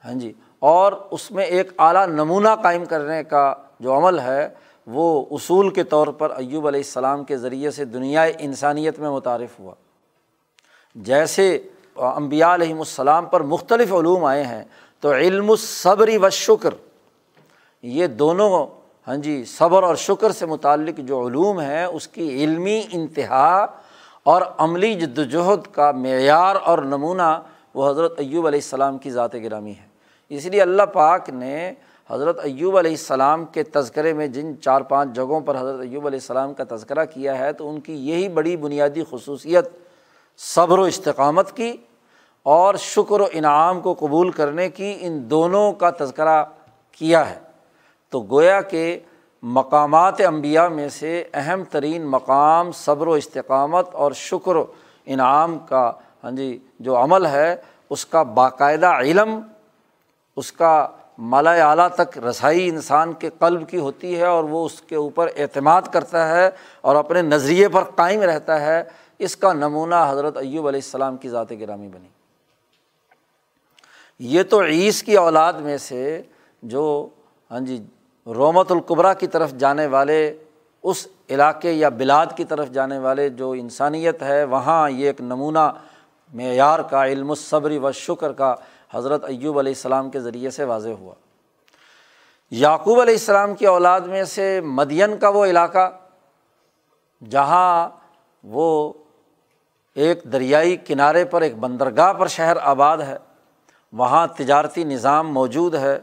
ہاں 0.04 0.14
جی 0.14 0.32
اور 0.62 0.92
اس 1.10 1.30
میں 1.30 1.44
ایک 1.44 1.70
اعلیٰ 1.78 2.06
نمونہ 2.06 2.48
قائم 2.62 2.84
کرنے 2.84 3.22
کا 3.24 3.52
جو 3.80 3.96
عمل 3.96 4.18
ہے، 4.18 4.48
وہ 4.86 5.24
اصول 5.30 5.70
کے 5.70 5.82
طور 5.84 6.06
پر 6.18 6.30
ایوب 6.30 6.66
علیہ 6.66 6.80
السلام 6.80 7.24
کے 7.24 7.36
ذریعے 7.36 7.70
سے 7.70 7.84
دنیا 7.84 8.22
انسانیت 8.38 8.98
میں 8.98 9.10
متعارف 9.10 9.58
ہوا۔ 9.60 9.74
جیسے 10.96 11.58
امبیا 11.96 12.54
علیہم 12.54 12.78
السلام 12.78 13.26
پر 13.26 13.40
مختلف 13.40 13.92
علوم 13.92 14.24
آئے 14.24 14.42
ہیں، 14.42 14.62
تو 15.02 15.12
علم 15.12 15.50
الصبری 15.50 16.16
و 16.16 16.30
شکر 16.30 16.74
یہ 17.84 18.06
دونوں 18.06 18.66
ہاں 19.06 19.16
جی 19.16 19.44
صبر 19.44 19.82
اور 19.82 19.94
شکر 19.96 20.32
سے 20.32 20.46
متعلق 20.46 20.98
جو 20.98 21.26
علوم 21.26 21.60
ہیں، 21.60 21.84
اس 21.84 22.08
کی 22.08 22.28
علمی 22.44 22.80
انتہا 22.92 23.66
اور 24.22 24.42
عملی 24.58 24.94
جد 24.94 25.18
وجہد 25.18 25.66
کا 25.74 25.90
معیار 25.92 26.56
اور 26.64 26.78
نمونہ 26.78 27.38
وہ 27.74 27.88
حضرت 27.90 28.18
ایوب 28.18 28.46
علیہ 28.46 28.58
السلام 28.58 28.98
کی 28.98 29.10
ذات 29.10 29.34
گرامی 29.34 29.70
ہے۔ 29.70 29.88
اس 30.30 30.44
لیے 30.46 30.62
اللہ 30.62 30.82
پاک 30.92 31.28
نے 31.30 31.72
حضرت 32.10 32.38
ایوب 32.42 32.76
علیہ 32.78 32.90
السلام 32.90 33.44
کے 33.52 33.62
تذکرے 33.62 34.12
میں 34.12 34.26
جن 34.26 34.52
چار 34.62 34.80
پانچ 34.90 35.14
جگہوں 35.14 35.40
پر 35.40 35.58
حضرت 35.58 35.80
ایوب 35.80 36.06
علیہ 36.06 36.18
السلام 36.18 36.54
کا 36.54 36.64
تذکرہ 36.70 37.04
کیا 37.04 37.38
ہے، 37.38 37.52
تو 37.52 37.68
ان 37.70 37.80
کی 37.80 37.94
یہی 38.08 38.28
بڑی 38.28 38.56
بنیادی 38.56 39.02
خصوصیت 39.10 39.68
صبر 40.38 40.78
و 40.78 40.82
استقامت 40.82 41.52
کی 41.56 41.72
اور 42.46 42.74
شکر 42.74 43.20
و 43.20 43.26
انعام 43.32 43.80
کو 43.80 43.94
قبول 43.98 44.30
کرنے 44.30 44.68
کی 44.70 44.96
ان 45.00 45.18
دونوں 45.30 45.72
کا 45.72 45.90
تذکرہ 45.98 46.42
کیا 46.98 47.28
ہے۔ 47.30 47.38
تو 48.12 48.20
گویا 48.30 48.60
کہ 48.60 48.98
مقامات 49.42 50.20
انبیاء 50.26 50.66
میں 50.68 50.88
سے 50.88 51.22
اہم 51.34 51.62
ترین 51.70 52.06
مقام 52.10 52.72
صبر 52.74 53.06
و 53.06 53.12
استقامت 53.12 53.94
اور 53.94 54.12
شکر 54.16 54.56
و 54.56 54.64
انعام 55.06 55.58
کا 55.68 55.90
ہاں 56.24 56.30
جی 56.30 56.58
جو 56.80 56.96
عمل 57.02 57.26
ہے، 57.26 57.54
اس 57.90 58.04
کا 58.06 58.22
باقاعدہ 58.22 58.92
علم 58.98 59.40
اس 60.40 60.52
کا 60.52 60.86
مالا 61.18 61.52
اعلیٰ 61.68 61.88
تک 61.94 62.18
رسائی 62.18 62.68
انسان 62.68 63.12
کے 63.12 63.30
قلب 63.38 63.68
کی 63.68 63.78
ہوتی 63.78 64.16
ہے 64.18 64.26
اور 64.26 64.44
وہ 64.44 64.64
اس 64.66 64.80
کے 64.80 64.96
اوپر 64.96 65.28
اعتماد 65.36 65.82
کرتا 65.92 66.28
ہے 66.28 66.48
اور 66.80 66.96
اپنے 66.96 67.22
نظریے 67.22 67.68
پر 67.68 67.84
قائم 67.94 68.22
رہتا 68.22 68.60
ہے، 68.60 68.82
اس 69.18 69.36
کا 69.36 69.52
نمونہ 69.52 70.04
حضرت 70.08 70.36
ایوب 70.36 70.66
علیہ 70.68 70.80
السلام 70.84 71.16
کی 71.16 71.28
ذات 71.28 71.50
گرامی 71.60 71.88
بنی۔ 71.88 72.08
یہ 74.20 74.42
تو 74.42 74.62
عیس 74.62 75.02
کی 75.02 75.16
اولاد 75.16 75.52
میں 75.60 75.76
سے 75.78 76.22
جو 76.62 76.84
ہاں 77.50 77.60
جی 77.60 77.82
رومت 78.26 78.72
القبرا 78.72 79.12
کی 79.14 79.26
طرف 79.26 79.52
جانے 79.58 79.86
والے، 79.86 80.20
اس 80.84 81.06
علاقے 81.30 81.72
یا 81.72 81.88
بلاد 81.88 82.26
کی 82.36 82.44
طرف 82.44 82.70
جانے 82.70 82.98
والے 82.98 83.28
جو 83.28 83.50
انسانیت 83.52 84.22
ہے، 84.22 84.42
وہاں 84.44 84.90
یہ 84.90 85.06
ایک 85.06 85.20
نمونہ 85.20 85.70
معیار 86.32 86.80
کا، 86.80 87.06
علم 87.06 87.34
صبری 87.34 87.78
و 87.78 87.92
شکر 87.92 88.32
کا 88.32 88.54
حضرت 88.94 89.24
ایوب 89.24 89.58
علیہ 89.58 89.72
السلام 89.72 90.10
کے 90.10 90.20
ذریعے 90.20 90.50
سے 90.50 90.64
واضح 90.64 90.88
ہوا۔ 90.88 91.14
یعقوب 92.50 93.00
علیہ 93.00 93.14
السلام 93.14 93.54
کی 93.54 93.66
اولاد 93.66 94.00
میں 94.00 94.24
سے 94.24 94.60
مدین 94.60 95.18
کا 95.18 95.28
وہ 95.28 95.46
علاقہ 95.46 95.90
جہاں 97.30 97.88
وہ 98.44 98.92
ایک 99.94 100.24
دریائی 100.32 100.76
کنارے 100.76 101.24
پر 101.24 101.40
ایک 101.40 101.58
بندرگاہ 101.58 102.12
پر 102.12 102.26
شہر 102.26 102.56
آباد 102.60 102.98
ہے، 102.98 103.16
وہاں 103.92 104.26
تجارتی 104.26 104.84
نظام 104.84 105.32
موجود 105.32 105.74
ہے، 105.74 106.00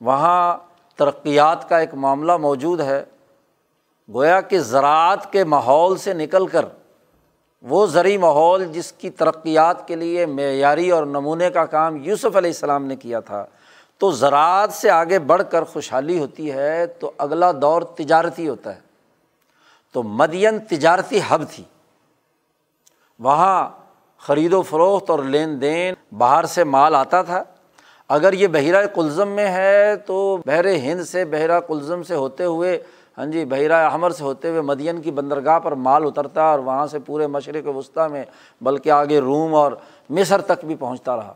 وہاں 0.00 0.58
ترقیات 0.96 1.68
کا 1.68 1.78
ایک 1.78 1.94
معاملہ 1.94 2.36
موجود 2.36 2.80
ہے۔ 2.80 3.04
گویا 4.14 4.40
کہ 4.40 4.58
زراعت 4.58 5.32
کے 5.32 5.44
ماحول 5.44 5.96
سے 5.96 6.12
نکل 6.12 6.46
کر 6.46 6.64
وہ 7.62 7.86
زرعی 7.86 8.16
ماحول 8.16 8.64
جس 8.64 8.92
کی 8.92 9.10
ترقیات 9.10 9.88
کے 9.88 9.96
لیے 9.96 10.26
معیاری 10.26 10.90
اور 10.90 11.04
نمونے 11.04 11.50
کا 11.50 11.64
کام 11.64 11.96
یوسف 11.96 12.36
علیہ 12.36 12.50
السلام 12.50 12.84
نے 12.84 12.96
کیا 12.96 13.20
تھا، 13.20 13.46
تو 13.98 14.10
زراعت 14.10 14.72
سے 14.72 14.90
آگے 14.90 15.18
بڑھ 15.18 15.42
کر 15.50 15.64
خوشحالی 15.64 16.18
ہوتی 16.18 16.52
ہے 16.52 16.86
تو 16.86 17.12
اگلا 17.18 17.52
دور 17.52 17.82
تجارتی 17.82 18.48
ہوتا 18.48 18.74
ہے۔ 18.74 18.80
تو 19.92 20.02
مدین 20.02 20.58
تجارتی 20.58 21.20
حب 21.28 21.42
تھی۔ 21.50 21.64
وہاں 23.18 23.68
خرید 24.18 24.52
و 24.52 24.62
فروخت 24.62 25.10
اور 25.10 25.18
لین 25.18 25.60
دین 25.60 25.94
باہر 26.18 26.44
سے 26.44 26.64
مال 26.64 26.94
آتا 26.94 27.22
تھا۔ 27.22 27.44
اگر 28.08 28.32
یہ 28.32 28.46
بحیرہ 28.46 28.86
کلزم 28.86 29.28
میں 29.28 29.48
ہے 29.48 29.96
تو 29.96 30.38
بحر 30.46 30.64
ہند 30.64 31.02
سے 31.02 31.24
بحیرہ 31.24 31.60
کلزم 31.60 32.02
سے 32.02 32.14
ہوتے 32.14 32.44
ہوئے 32.44 32.82
ہاں 33.18 33.26
جی 33.26 33.44
بحیرہ 33.44 33.72
احمر 33.72 34.10
سے 34.10 34.24
ہوتے 34.24 34.48
ہوئے 34.48 34.60
مدین 34.60 35.00
کی 35.02 35.10
بندرگاہ 35.10 35.58
پر 35.58 35.72
مال 35.72 36.04
اترتا 36.04 36.42
اور 36.42 36.58
وہاں 36.58 36.86
سے 36.86 36.98
پورے 36.98 37.26
مشرق 37.26 37.76
وسطیٰ 37.76 38.10
میں، 38.10 38.24
بلکہ 38.60 38.90
آگے 38.90 39.20
روم 39.20 39.54
اور 39.54 39.72
مصر 40.10 40.40
تک 40.40 40.64
بھی 40.64 40.74
پہنچتا 40.74 41.16
رہا۔ 41.16 41.34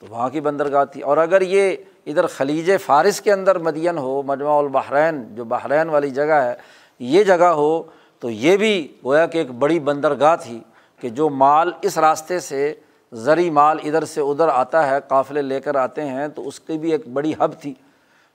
تو 0.00 0.06
وہاں 0.10 0.28
کی 0.28 0.40
بندرگاہ 0.40 0.84
تھی۔ 0.84 1.00
اور 1.00 1.16
اگر 1.16 1.40
یہ 1.40 1.76
ادھر 2.06 2.26
خلیج 2.26 2.70
فارس 2.86 3.20
کے 3.20 3.32
اندر 3.32 3.58
مدین 3.58 3.98
ہو 3.98 4.22
مجموع 4.22 4.58
البحرین، 4.58 5.34
جو 5.34 5.44
بحرین 5.44 5.88
والی 5.88 6.10
جگہ 6.10 6.32
ہے، 6.32 6.54
یہ 6.98 7.24
جگہ 7.24 7.44
ہو، 7.44 7.82
تو 8.20 8.30
یہ 8.30 8.56
بھی 8.56 8.96
گویا 9.04 9.26
کہ 9.26 9.38
ایک 9.38 9.50
بڑی 9.50 9.80
بندرگاہ 9.80 10.36
تھی 10.36 10.60
کہ 11.00 11.08
جو 11.08 11.28
مال 11.28 11.72
اس 11.82 11.98
راستے 11.98 12.40
سے 12.40 12.74
زرعی 13.12 13.50
مال 13.50 13.78
ادھر 13.84 14.04
سے 14.04 14.20
ادھر 14.20 14.48
آتا 14.48 14.90
ہے، 14.90 14.98
قافلے 15.08 15.42
لے 15.42 15.60
کر 15.60 15.74
آتے 15.74 16.04
ہیں، 16.04 16.28
تو 16.28 16.48
اس 16.48 16.60
کی 16.60 16.78
بھی 16.78 16.92
ایک 16.92 17.08
بڑی 17.08 17.32
حب 17.38 17.50
تھی۔ 17.60 17.74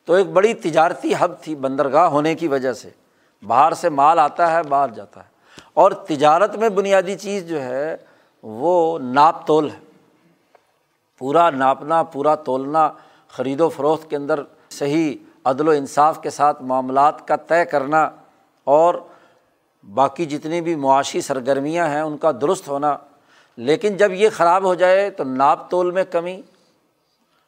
تو 0.07 0.13
ایک 0.13 0.27
بڑی 0.27 0.53
تجارتی 0.53 1.13
حب 1.19 1.31
تھی 1.41 1.55
بندرگاہ 1.55 2.05
ہونے 2.05 2.35
کی 2.35 2.47
وجہ 2.47 2.73
سے۔ 2.73 2.89
باہر 3.47 3.73
سے 3.73 3.89
مال 3.89 4.19
آتا 4.19 4.51
ہے، 4.51 4.63
باہر 4.63 4.89
جاتا 4.89 5.19
ہے۔ 5.19 5.29
اور 5.73 5.91
تجارت 5.91 6.55
میں 6.55 6.69
بنیادی 6.69 7.15
چیز 7.15 7.47
جو 7.47 7.61
ہے، 7.61 7.97
وہ 8.43 8.99
ناپ 8.99 9.47
تول 9.47 9.69
ہے۔ 9.69 9.79
پورا 11.17 11.49
ناپنا، 11.49 12.03
پورا 12.03 12.35
تولنا، 12.35 12.91
خرید 13.27 13.61
و 13.61 13.69
فروخت 13.69 14.09
کے 14.09 14.15
اندر 14.15 14.43
صحیح 14.69 15.15
عدل 15.43 15.67
و 15.67 15.71
انصاف 15.71 16.21
کے 16.21 16.29
ساتھ 16.29 16.63
معاملات 16.63 17.27
کا 17.27 17.35
طے 17.35 17.65
کرنا 17.65 18.09
اور 18.63 18.95
باقی 19.93 20.25
جتنی 20.25 20.61
بھی 20.61 20.75
معاشی 20.75 21.21
سرگرمیاں 21.21 21.87
ہیں، 21.87 22.01
ان 22.01 22.17
کا 22.17 22.31
درست 22.31 22.67
ہونا۔ 22.67 22.97
لیکن 23.57 23.97
جب 23.97 24.11
یہ 24.11 24.29
خراب 24.29 24.63
ہو 24.63 24.73
جائے 24.73 25.09
تو 25.09 25.23
ناپ 25.23 25.71
تول 25.71 25.91
میں 25.91 26.03
کمی 26.03 26.41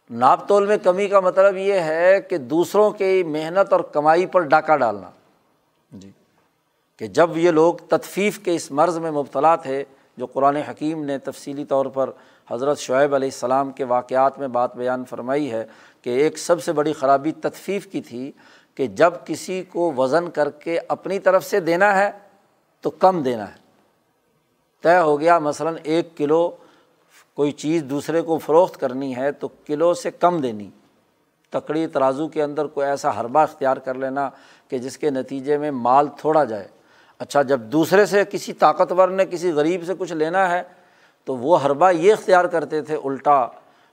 ناپ 0.10 0.48
تول 0.48 0.66
میں 0.66 0.78
کمی 0.78 1.08
کا 1.08 1.20
مطلب 1.20 1.58
یہ 1.58 1.74
ہے 1.74 2.22
کہ 2.22 2.38
دوسروں 2.38 2.92
کی 2.92 3.24
محنت 3.24 3.74
اور 3.74 3.80
کمائی 3.80 4.26
پر 4.26 4.42
ڈاکہ 4.42 4.78
ڈالنا۔ 4.78 5.10
جی۔ 5.92 6.12
کہ 6.98 7.08
جب 7.08 7.30
یہ 7.38 7.52
لوگ 7.52 7.74
تطفیف 7.74 8.40
کے 8.40 8.56
اس 8.56 8.72
مرض 8.72 8.98
میں 8.98 9.12
مبتلا 9.12 9.56
تھے، 9.56 9.84
جو 10.18 10.26
قرآن 10.26 10.56
حکیم 10.56 11.04
نے 11.04 11.18
تفصیلی 11.18 11.66
طور 11.66 11.86
پر 11.86 12.10
حضرت 12.52 12.78
شعیب 12.78 13.16
علیہ 13.16 13.28
السلام 13.28 13.72
کے 13.72 13.84
واقعات 13.84 14.40
میں 14.40 14.48
بات 14.48 14.76
بیان 14.76 15.06
فرمائی 15.06 15.52
ہے 15.52 15.66
کہ 16.02 16.10
ایک 16.10 16.38
سب 16.38 16.64
سے 16.64 16.72
بڑی 16.72 16.94
خرابی 16.94 17.32
تطفیف 17.32 17.88
کی 17.88 18.02
تھی 18.02 18.32
کہ 18.76 18.88
جب 18.88 19.14
کسی 19.26 19.64
کو 19.64 19.94
وزن 19.98 20.30
کر 20.30 20.50
کے 20.50 20.80
اپنی 20.88 21.20
طرف 21.20 21.46
سے 21.46 21.60
دینا 21.60 21.98
ہے، 21.98 22.12
تو 22.82 22.90
کم 22.90 23.24
دینا 23.24 23.48
ہے۔ 23.48 23.58
طے 24.84 24.98
ہو 24.98 25.20
گیا، 25.20 25.40
مثلاً 25.40 25.76
ایک 25.84 26.18
کلو 26.18 26.52
کوئی 27.40 27.52
چیز 27.52 27.84
دوسرے 27.84 28.22
کو 28.22 28.38
فروخت 28.38 28.78
کرنی 28.78 29.16
ہے 29.16 29.32
تو 29.32 29.48
کلو 29.48 29.94
سے 29.94 30.12
کم 30.12 30.42
دینی۔ 30.42 30.70
تکڑی 31.50 31.88
ترازو 31.88 32.28
کے 32.28 32.44
اندر 32.44 32.66
کوئی 32.66 32.88
ایسا 32.88 33.22
حربہ 33.22 33.40
اختیار 33.40 33.78
کر 33.78 33.94
لینا 33.94 34.30
کہ 34.68 34.78
جس 34.78 34.98
کے 34.98 35.10
نتیجے 35.10 35.58
میں 35.58 35.72
مال 35.72 36.08
تھوڑا 36.18 36.44
جائے۔ 36.44 36.68
اچھا 37.20 37.42
جب 37.42 37.60
دوسرے 37.60 38.06
سے 38.06 38.24
کسی 38.32 38.54
طاقتور 38.54 39.10
نے 39.10 39.26
کسی 39.26 39.52
غریب 39.52 39.86
سے 39.86 39.94
کچھ 40.00 40.14
لینا 40.14 40.52
ہے 40.52 40.64
تو 41.26 41.38
وہ 41.38 41.58
حربہ 41.66 41.92
یہ 41.92 42.14
اختیار 42.14 42.46
کرتے 42.46 42.82
تھے 42.82 42.98
الٹا 43.04 43.48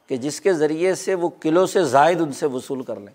کہ 0.07 0.17
جس 0.17 0.41
کے 0.41 0.53
ذریعے 0.53 0.95
سے 0.95 1.15
وہ 1.15 1.29
کلو 1.29 1.67
سے 1.67 1.85
زائد 1.85 2.21
ان 2.21 2.33
سے 2.33 2.47
وصول 2.47 2.83
کر 2.83 2.97
لیں۔ 2.97 3.15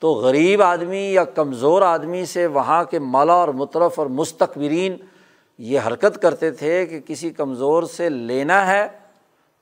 تو 0.00 0.12
غریب 0.12 0.62
آدمی 0.62 1.12
یا 1.12 1.24
کمزور 1.24 1.82
آدمی 1.82 2.26
سے 2.26 2.46
وہاں 2.46 2.84
کے 2.84 2.98
مالا 2.98 3.32
اور 3.32 3.48
مطرف 3.48 3.98
اور 3.98 4.06
مستقبرین 4.06 4.96
یہ 5.58 5.80
حرکت 5.86 6.22
کرتے 6.22 6.50
تھے 6.50 6.86
کہ 6.86 7.00
کسی 7.00 7.30
کمزور 7.30 7.82
سے 7.82 8.08
لینا 8.08 8.66
ہے 8.66 9.05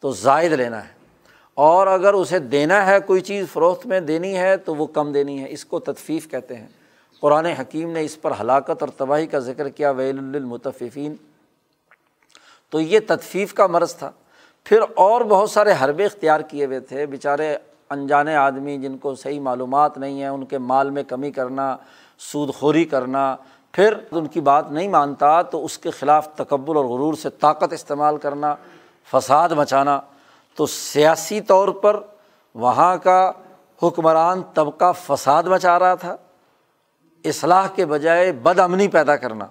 تو 0.05 0.11
زائد 0.11 0.52
لینا 0.52 0.84
ہے۔ 0.84 0.88
اور 1.55 1.86
اگر 1.86 2.12
اسے 2.14 2.38
دینا 2.38 2.86
ہے، 2.86 3.00
کوئی 3.00 3.20
چیز 3.20 3.46
فروخت 3.52 3.86
میں 3.86 4.00
دینی 4.00 4.38
ہے، 4.38 4.57
تو 4.57 4.74
وہ 4.74 4.86
کم 4.86 5.12
دینی 5.12 5.40
ہے۔ 5.40 5.46
اس 5.50 5.64
کو 5.64 5.80
تدفیف 5.80 6.30
کہتے 6.30 6.57
ہیں۔ 6.57 6.66
قرآن 7.20 7.46
حکیم 7.46 7.90
نے 7.90 8.05
اس 8.05 8.22
پر 8.22 8.32
ہلاکت 8.40 8.70
اور 8.70 8.88
تباہی 8.88 9.26
کا 9.26 9.38
ذکر 9.38 9.68
کیا۔ 9.68 9.90
ویل 9.90 10.18
المتففین 10.18 11.14
تو 12.70 12.80
یہ 12.80 13.00
تدفیف 13.07 13.55
کا 13.55 13.66
مرض 13.66 13.94
تھا۔ 13.94 14.11
پھر 14.64 14.80
اور 14.94 15.20
بہت 15.20 15.50
سارے 15.50 15.72
حربے 15.84 16.05
اختیار 16.05 16.40
کیے 16.40 16.64
ہوئے 16.64 16.80
تھے۔ 16.80 17.07
بیچارے 17.07 17.57
انجانے 17.90 18.36
آدمی 18.36 18.78
جن 18.78 18.98
کو 18.98 19.14
صحیح 19.14 19.40
معلومات 19.40 19.98
نہیں 19.98 20.20
ہیں، 20.20 20.28
ان 20.28 20.44
کے 20.44 20.59
مال 20.59 20.90
میں 20.90 21.02
کمی 21.02 21.30
کرنا، 21.30 21.76
سود 22.18 22.55
خوری 22.55 22.84
کرنا، 22.84 23.36
پھر 23.72 23.94
ان 24.11 24.26
کی 24.26 24.40
بات 24.40 24.70
نہیں 24.70 24.88
مانتا، 24.88 25.42
تو 25.42 25.64
اس 25.64 25.78
کے 25.78 25.90
خلاف 25.90 26.34
تکبر 26.34 26.76
اور 26.76 26.84
غرور 26.84 27.14
سے 27.14 27.30
طاقت 27.30 27.72
استعمال 27.72 28.16
کرنا۔ 28.16 28.55
فساد 29.12 29.48
مچانا، 29.48 30.00
تو 30.55 30.66
سیاسی 30.66 31.40
طور 31.40 31.68
پر 31.68 32.00
وہاں 32.55 32.96
کا 32.96 33.32
حکمران 33.82 34.42
طبقہ 34.55 34.92
فساد 35.07 35.42
مچا 35.42 35.78
رہا 35.78 35.94
تھا۔ 35.94 36.16
اصلاح 37.24 37.66
کے 37.68 37.86
بجائے 37.86 38.32
بد 38.32 38.59
امنی 38.59 38.88
پیدا 38.88 39.16
کرنا۔ 39.16 39.46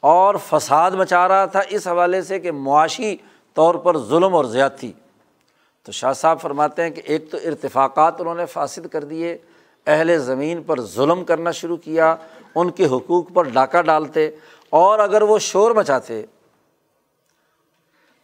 اور 0.00 0.34
فساد 0.50 0.90
مچا 0.90 1.28
رہا 1.28 1.44
تھا 1.44 1.60
اس 1.68 1.86
حوالے 1.86 2.22
سے 2.22 2.40
کہ 2.40 2.52
معاشی 2.52 3.16
طور 3.54 3.74
پر 3.74 3.98
ظلم 3.98 4.34
اور 4.34 4.44
زیادتی۔ 4.44 4.92
تو 5.82 5.92
شاہ 5.92 6.12
صاحب 6.12 6.40
فرماتے 6.40 6.82
ہیں 6.82 6.90
کہ 6.90 7.02
ایک 7.04 7.30
تو 7.30 7.38
ارتفاقات 7.44 8.20
انہوں 8.20 8.34
نے 8.34 8.46
فاصد 8.46 8.86
کر 8.92 9.04
دیے، 9.04 9.38
اہل 9.86 10.18
زمین 10.18 10.62
پر 10.62 10.80
ظلم 10.80 11.24
کرنا 11.24 11.50
شروع 11.50 11.76
کیا، 11.76 12.16
ان 12.54 12.70
کے 12.70 12.86
حقوق 12.86 13.24
پر 13.34 13.42
ڈاکہ 13.42 13.82
ڈالتے، 13.82 14.30
اور 14.70 14.98
اگر 14.98 15.22
وہ 15.22 15.38
شور 15.38 15.70
مچاتے 15.70 16.22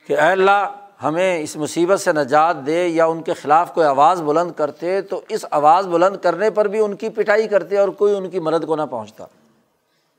کہ 0.06 0.12
اے 0.12 0.30
اللہ، 0.30 0.76
ہمیں 1.02 1.42
اس 1.42 1.56
مصیبت 1.56 2.00
سے 2.00 2.12
نجات 2.12 2.66
دے 2.66 2.86
یا 2.86 3.06
ان 3.06 3.22
کے 3.22 3.34
خلاف 3.34 3.74
کوئی 3.74 3.86
آواز 3.86 4.22
بلند 4.22 4.50
کرتے، 4.56 5.02
تو 5.02 5.20
اس 5.28 5.44
آواز 5.50 5.86
بلند 5.86 6.16
کرنے 6.16 6.50
پر 6.50 6.68
بھی 6.68 6.78
ان 6.78 6.96
کی 6.96 7.08
پٹائی 7.08 7.48
کرتے 7.48 7.78
اور 7.78 7.88
کوئی 7.88 8.16
ان 8.16 8.30
کی 8.30 8.40
مدد 8.40 8.66
کو 8.66 8.76
نہ 8.76 8.82
پہنچتا۔ 8.90 9.24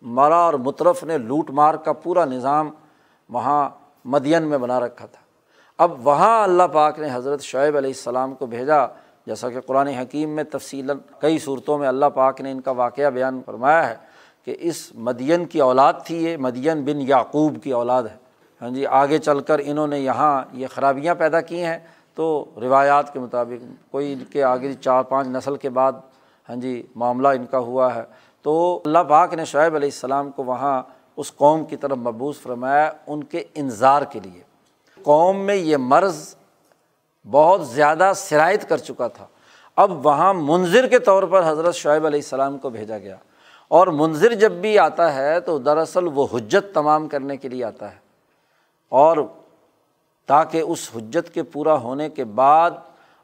مرا 0.02 0.36
اور 0.36 0.54
مطرف 0.54 1.04
نے 1.04 1.18
لوٹ 1.18 1.50
مار 1.50 1.74
کا 1.74 1.94
پورا 1.94 2.26
نظام 2.26 2.70
وہاں 3.30 3.70
مدین 4.06 4.44
میں 4.44 4.58
بنا 4.58 4.80
رکھا 4.80 5.06
تھا۔ 5.06 5.22
اب 5.78 6.08
وہاں 6.08 6.44
اللہ 6.44 6.64
پاک 6.64 7.00
نے 7.00 7.08
حضرت 7.14 7.42
شعیب 7.42 7.78
علیہ 7.78 7.90
السلام 7.90 8.34
کو 8.34 8.46
بھیجا، 8.46 8.86
جیسا 9.26 9.50
کہ 9.50 9.62
قرآن 9.62 9.88
حکیم 9.88 10.30
میں 10.30 10.44
تفصیل 10.44 10.92
کئی 11.20 11.40
صورتوں 11.40 11.78
میں 11.78 11.88
اللہ 11.88 12.06
پاک 12.06 12.42
نے 12.42 12.52
ان 12.52 12.62
کا 12.62 12.72
واقعہ 12.72 13.10
بیان 13.10 13.42
فرمایا 13.46 13.90
ہے 13.90 13.96
کہ 14.46 14.56
اس 14.60 14.92
مدین 14.96 15.46
کی 15.46 15.60
اولاد 15.60 15.94
تھی، 16.06 16.26
یہ 16.26 16.38
مدین 16.38 16.84
بن 16.84 17.02
یعقوب 17.02 17.58
کی 17.64 17.72
اولاد 17.72 18.04
ہے۔ 18.04 18.31
ہاں 18.62 18.70
جی 18.70 18.86
آگے 18.86 19.18
چل 19.18 19.40
کر 19.40 19.62
انہوں 19.64 19.88
نے 19.88 20.00
یہاں 20.00 20.44
یہ 20.54 20.68
خرابیاں 20.68 21.16
پیدا 21.16 21.42
کی 21.42 21.64
ہیں 21.64 21.80
تو 22.16 22.46
روایات 22.62 23.14
کے 23.14 23.20
مطابق 23.20 23.92
کوئی 23.92 24.14
ان 24.14 24.24
کے 24.32 24.44
آگے 24.44 24.74
چار 24.74 25.04
پانچ 25.04 25.28
نسل 25.28 25.56
کے 25.56 25.70
بعد 25.70 25.92
ہاں 26.50 26.56
جی 26.56 26.88
معاملہ 26.96 27.28
ان 27.28 27.46
کا 27.46 27.58
ہوا 27.58 27.96
ہے۔ 27.96 28.04
تو 28.42 28.82
اللہ 28.86 29.00
پاک 29.00 29.34
نے 29.34 29.46
شعیب 29.46 29.76
علیہ 29.76 29.88
السلام 29.88 30.32
کو 30.32 30.44
وہاں 30.44 30.84
اس 31.18 31.36
قوم 31.36 31.66
کی 31.66 31.76
طرف 31.76 31.98
مبوس 31.98 32.42
فرمایا 32.42 32.92
ان 33.08 33.24
کے 33.24 33.44
انظار 33.56 34.02
کے 34.02 34.20
لیے۔ 34.20 34.42
قوم 35.04 35.40
میں 35.40 35.56
یہ 35.56 35.78
مرض 35.78 36.36
بہت 37.32 37.68
زیادہ 37.68 38.12
شرائط 38.16 38.66
کر 38.66 38.78
چکا 38.78 39.08
تھا۔ 39.08 39.28
اب 39.76 40.06
وہاں 40.06 40.34
منظر 40.34 40.88
کے 40.88 41.00
طور 41.00 41.24
پر 41.24 41.50
حضرت 41.50 41.76
شعیب 41.76 42.06
علیہ 42.06 42.20
السلام 42.20 42.58
کو 42.58 42.70
بھیجا 42.70 42.98
گیا۔ 42.98 43.16
اور 43.68 43.88
منظر 43.88 44.34
جب 44.34 44.52
بھی 44.52 44.80
آتا 44.80 45.16
ہے 45.16 45.40
تو 45.40 45.58
دراصل 45.58 46.04
وہ 46.14 46.28
حجت 46.34 46.74
تمام 46.74 47.08
کرنے 47.08 47.38
کے 47.38 47.50
لیے 47.50 47.64
آتا 47.64 47.92
ہے۔ 47.92 48.11
اور 48.92 49.18
تاکہ 50.26 50.58
اس 50.58 50.90
حجت 50.96 51.34
کے 51.34 51.44
پورا 51.44 51.74
ہونے 51.74 52.10
کے 52.10 52.24
بعد 52.24 52.72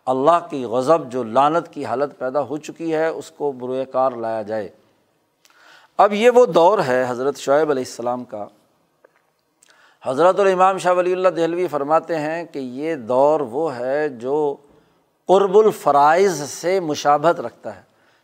اللہ 0.06 0.48
کی 0.50 0.66
غضب 0.66 1.12
جو 1.12 1.24
لانت 1.24 1.68
کی 1.74 1.86
حالت 1.86 2.20
پیدا 2.20 2.42
ہو 2.42 2.58
چکی 2.58 2.94
ہے، 2.96 3.08
اس 3.08 3.32
کو 3.32 3.52
بروئے 3.52 3.86
کار 3.86 4.12
لایا 4.12 4.42
جائے۔ 4.42 4.70
اب 5.98 6.14
یہ 6.14 6.30
وہ 6.30 6.46
دور 6.46 6.80
ہے 6.80 7.06
حضرت 7.08 7.38
شعیب 7.38 7.70
علیہ 7.70 7.84
السلام 7.88 8.24
کا۔ 8.24 8.46
حضرت 10.04 10.40
الامام 10.40 10.78
شاہ 10.78 10.94
ولی 10.94 11.14
اللہ 11.14 11.30
دہلوی 11.30 11.68
فرماتے 11.68 12.20
ہیں 12.20 12.44
کہ 12.44 12.60
یہ 12.60 12.96
دور 12.96 13.40
وہ 13.40 13.76
ہے 13.76 14.10
جو 14.10 14.56
قرب 15.28 15.58
الفرائض 15.58 16.50
سے 16.50 16.80
مشابت 16.80 17.40
رکھتا 17.40 17.76
ہے۔ 17.76 17.82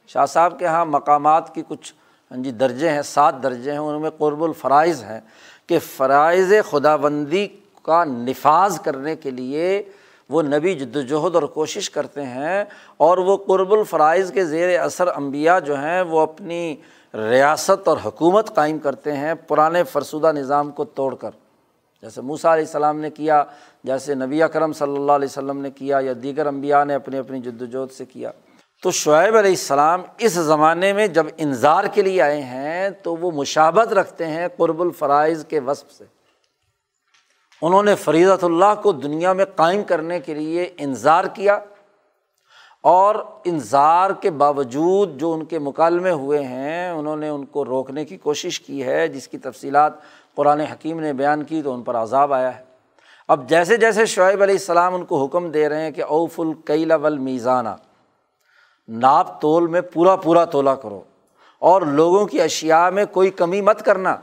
شاہ 0.08 0.26
صاحب 0.26 0.60
کے 0.60 0.66
یہاں 0.66 0.86
مقامات 0.86 1.56
کی 1.56 1.64
کچھ 1.68 1.94
ہاں 2.32 2.44
جی 2.44 2.52
درجے 2.52 2.90
ہیں، 2.90 3.02
سات 3.02 3.36
درجے 3.44 3.72
ہیں، 3.72 3.80
ان 3.80 4.02
میں 4.02 4.10
قرب 4.10 4.44
الفرائض 4.44 5.04
ہیں۔ 5.04 5.20
کہ 5.68 5.80
فرائض 5.80 6.54
خدا 6.70 6.96
بندی 6.96 7.48
کا 7.82 8.04
نفاذ 8.04 8.80
کرنے 8.80 9.16
کے 9.16 9.32
لیے 9.32 9.84
وہ 10.30 10.42
نبی 10.42 10.74
جدوجہد 10.74 11.36
اور 11.36 11.44
کوشش 11.44 11.90
کرتے 11.90 12.24
ہیں 12.26 12.64
اور 12.98 13.18
وہ 13.18 13.38
قرب 13.38 13.74
الفرائض 13.74 14.32
کے 14.32 14.46
زیر 14.46 14.80
اثر 14.80 15.08
انبیاء 15.08 15.60
جو 15.60 15.78
ہیں 15.78 16.02
وہ 16.02 16.20
اپنی 16.20 16.76
ریاست 17.14 17.88
اور 17.88 17.98
حکومت 18.06 18.56
قائم 18.56 18.80
کرتے 18.80 19.18
ہیں 19.18 19.34
پرانے 19.48 19.84
فرسودہ 19.84 20.32
نظام 20.32 20.72
کو 20.72 20.84
توڑ 20.84 21.16
کر۔ 21.16 21.30
جیسے 22.02 22.22
موسا 22.22 22.54
علیہ 22.54 22.66
السلام 22.66 23.00
نے 23.00 23.10
کیا، 23.10 23.44
جیسے 23.84 24.16
نبی 24.16 24.44
اکرم 24.44 24.74
صلی 24.74 24.96
اللہ 24.96 25.12
علیہ 25.12 25.26
وسلم 25.26 25.62
نے 25.62 25.72
کیا 25.72 26.00
یا 26.02 26.14
دیگر 26.24 26.46
انبیاء 26.46 26.84
نے 26.84 26.96
اپنی 26.96 27.18
اپنی 27.18 27.40
جد 27.40 27.62
وجہد 27.62 27.92
سے 27.92 28.06
کیا۔ 28.06 28.32
تو 28.84 28.92
شعیب 28.92 29.36
علیہ 29.38 29.50
السلام 29.50 30.02
اس 30.18 30.32
زمانے 30.32 30.94
میں 30.94 31.08
جب 31.08 31.26
انظار 31.38 31.84
کے 31.84 32.02
لیے 32.02 32.22
آئے 32.22 32.42
ہیں 32.42 32.90
تو 32.90 33.16
وہ 33.16 33.32
مشابت 33.32 33.94
رکھتے 33.94 34.28
ہیں 34.28 34.48
قرب 34.58 34.82
الفرائض 34.82 35.46
کے 35.46 35.60
وصف 35.60 35.92
سے۔ 35.92 36.04
انہوں 37.62 37.84
نے 37.84 37.96
فریضۃ 37.96 38.44
اللہ 38.44 38.74
کو 38.84 38.92
دنیا 38.92 39.34
میں 39.34 39.46
قائم 39.46 39.84
کرنے 39.84 40.20
کے 40.20 40.34
لیے 40.34 40.70
انظار 40.78 41.24
کیا 41.24 41.60
اور 42.82 43.16
انظار 43.46 44.12
کے 44.12 44.32
باوجود 44.32 45.18
جو 45.18 45.34
ان 45.34 45.46
کے 45.46 45.60
مکالمے 45.60 46.12
ہوئے 46.12 46.44
ہیں، 46.44 46.90
انہوں 46.90 47.18
نے 47.18 47.30
ان 47.30 47.46
کو 47.46 47.66
روکنے 47.66 48.06
کی 48.06 48.18
کوشش 48.18 48.60
کی 48.60 48.84
ہے، 48.84 49.08
جس 49.08 49.28
کی 49.28 49.38
تفصیلات 49.38 49.94
قرآن 50.36 50.60
حکیم 50.60 51.00
نے 51.00 51.14
بیان 51.14 51.44
کی 51.44 51.62
تو 51.62 51.74
ان 51.74 51.84
پر 51.84 51.96
عذاب 51.96 52.34
آیا 52.34 52.58
ہے۔ 52.58 52.64
اب 53.28 53.50
جیسے 53.50 53.78
جیسے 53.78 54.06
شعیب 54.06 54.42
علیہ 54.42 54.56
السلام 54.56 54.96
ان 54.96 55.06
کو 55.06 55.26
حکم 55.26 55.52
دے 55.52 55.70
رہے 55.70 55.82
ہیں 55.82 55.92
کہ 55.92 56.04
اوف 56.04 56.40
القیلا 56.40 56.96
ول 56.96 57.18
میزانہ 57.18 57.76
ناپ 58.88 59.40
تول 59.42 59.68
میں 59.68 59.82
پورا 59.94 60.16
پورا 60.16 60.46
تولا 60.46 60.76
کرو 60.76 61.02
اور 61.62 61.82
لوگوں 61.82 62.26
کی 62.26 62.42
اشیا 62.42 62.90
میں 62.90 63.06
کوئی 63.12 63.30
کمی 63.32 63.62
مت 63.62 63.86
کرنا، 63.86 64.16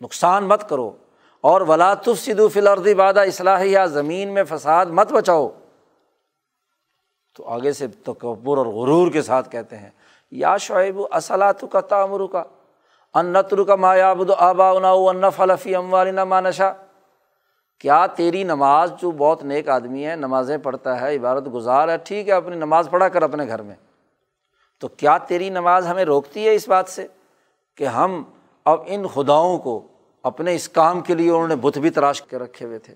نقصان 0.00 0.44
مت 0.44 0.68
کرو 0.68 0.90
اور 1.44 1.60
ولا 1.60 1.92
صدو 2.16 2.48
فلردی 2.48 2.94
بادہ 2.94 3.20
اصلاح 3.20 3.62
یا 3.62 3.84
زمین 3.86 4.34
میں 4.34 4.44
فساد 4.48 4.86
مت 4.86 5.12
بچاؤ۔ 5.12 5.48
تو 7.36 7.48
آگے 7.48 7.72
سے 7.72 7.86
تکبر 8.04 8.58
اور 8.58 8.66
غرور 8.66 9.10
کے 9.12 9.22
ساتھ 9.22 9.50
کہتے 9.50 9.76
ہیں، 9.76 9.90
یا 10.32 10.56
شعیب 10.56 11.00
اصلاۃ 11.10 11.64
کا 11.72 11.80
تعمر 11.80 12.26
کا 12.26 12.42
انتر 13.14 13.62
کا 13.62 13.76
مایاب 13.76 14.22
آبا 14.38 14.70
ان 14.70 15.24
فلفی 15.36 15.74
اموالنا 15.74 16.24
مانشا 16.24 16.72
کیا 17.80 18.06
تیری 18.06 18.44
نماز 18.44 18.92
جو 19.00 19.10
بہت 19.10 19.44
نیک 19.44 19.68
آدمی 19.68 20.06
ہے، 20.06 20.16
نمازیں 20.16 20.58
پڑھتا 20.58 21.00
ہے 21.00 21.16
عبارت 21.16 21.54
گزار 21.54 21.88
ہے، 21.88 21.96
ٹھیک 21.96 22.28
ہے، 22.28 22.34
اپنی 22.34 22.56
نماز 22.56 22.88
پڑھا 22.90 23.08
کر 23.08 23.22
اپنے 23.22 23.46
گھر 23.46 23.62
میں۔ 23.62 23.74
تو 24.78 24.88
کیا 24.88 25.18
تیری 25.18 25.50
نماز 25.50 25.86
ہمیں 25.86 26.04
روکتی 26.04 26.46
ہے 26.46 26.54
اس 26.54 26.68
بات 26.68 26.88
سے 26.88 27.06
کہ 27.76 27.84
ہم 27.84 28.22
اب 28.64 28.80
ان 28.86 29.06
خداؤں 29.06 29.58
کو 29.58 29.80
اپنے 30.22 30.54
اس 30.54 30.68
کام 30.68 31.00
کے 31.00 31.14
لیے 31.14 31.30
انہوں 31.30 31.48
نے 31.48 31.56
بت 31.56 31.78
بھی 31.78 31.90
تراش 31.90 32.22
کے 32.22 32.38
رکھے 32.38 32.66
ہوئے 32.66 32.78
تھے؟ 32.78 32.94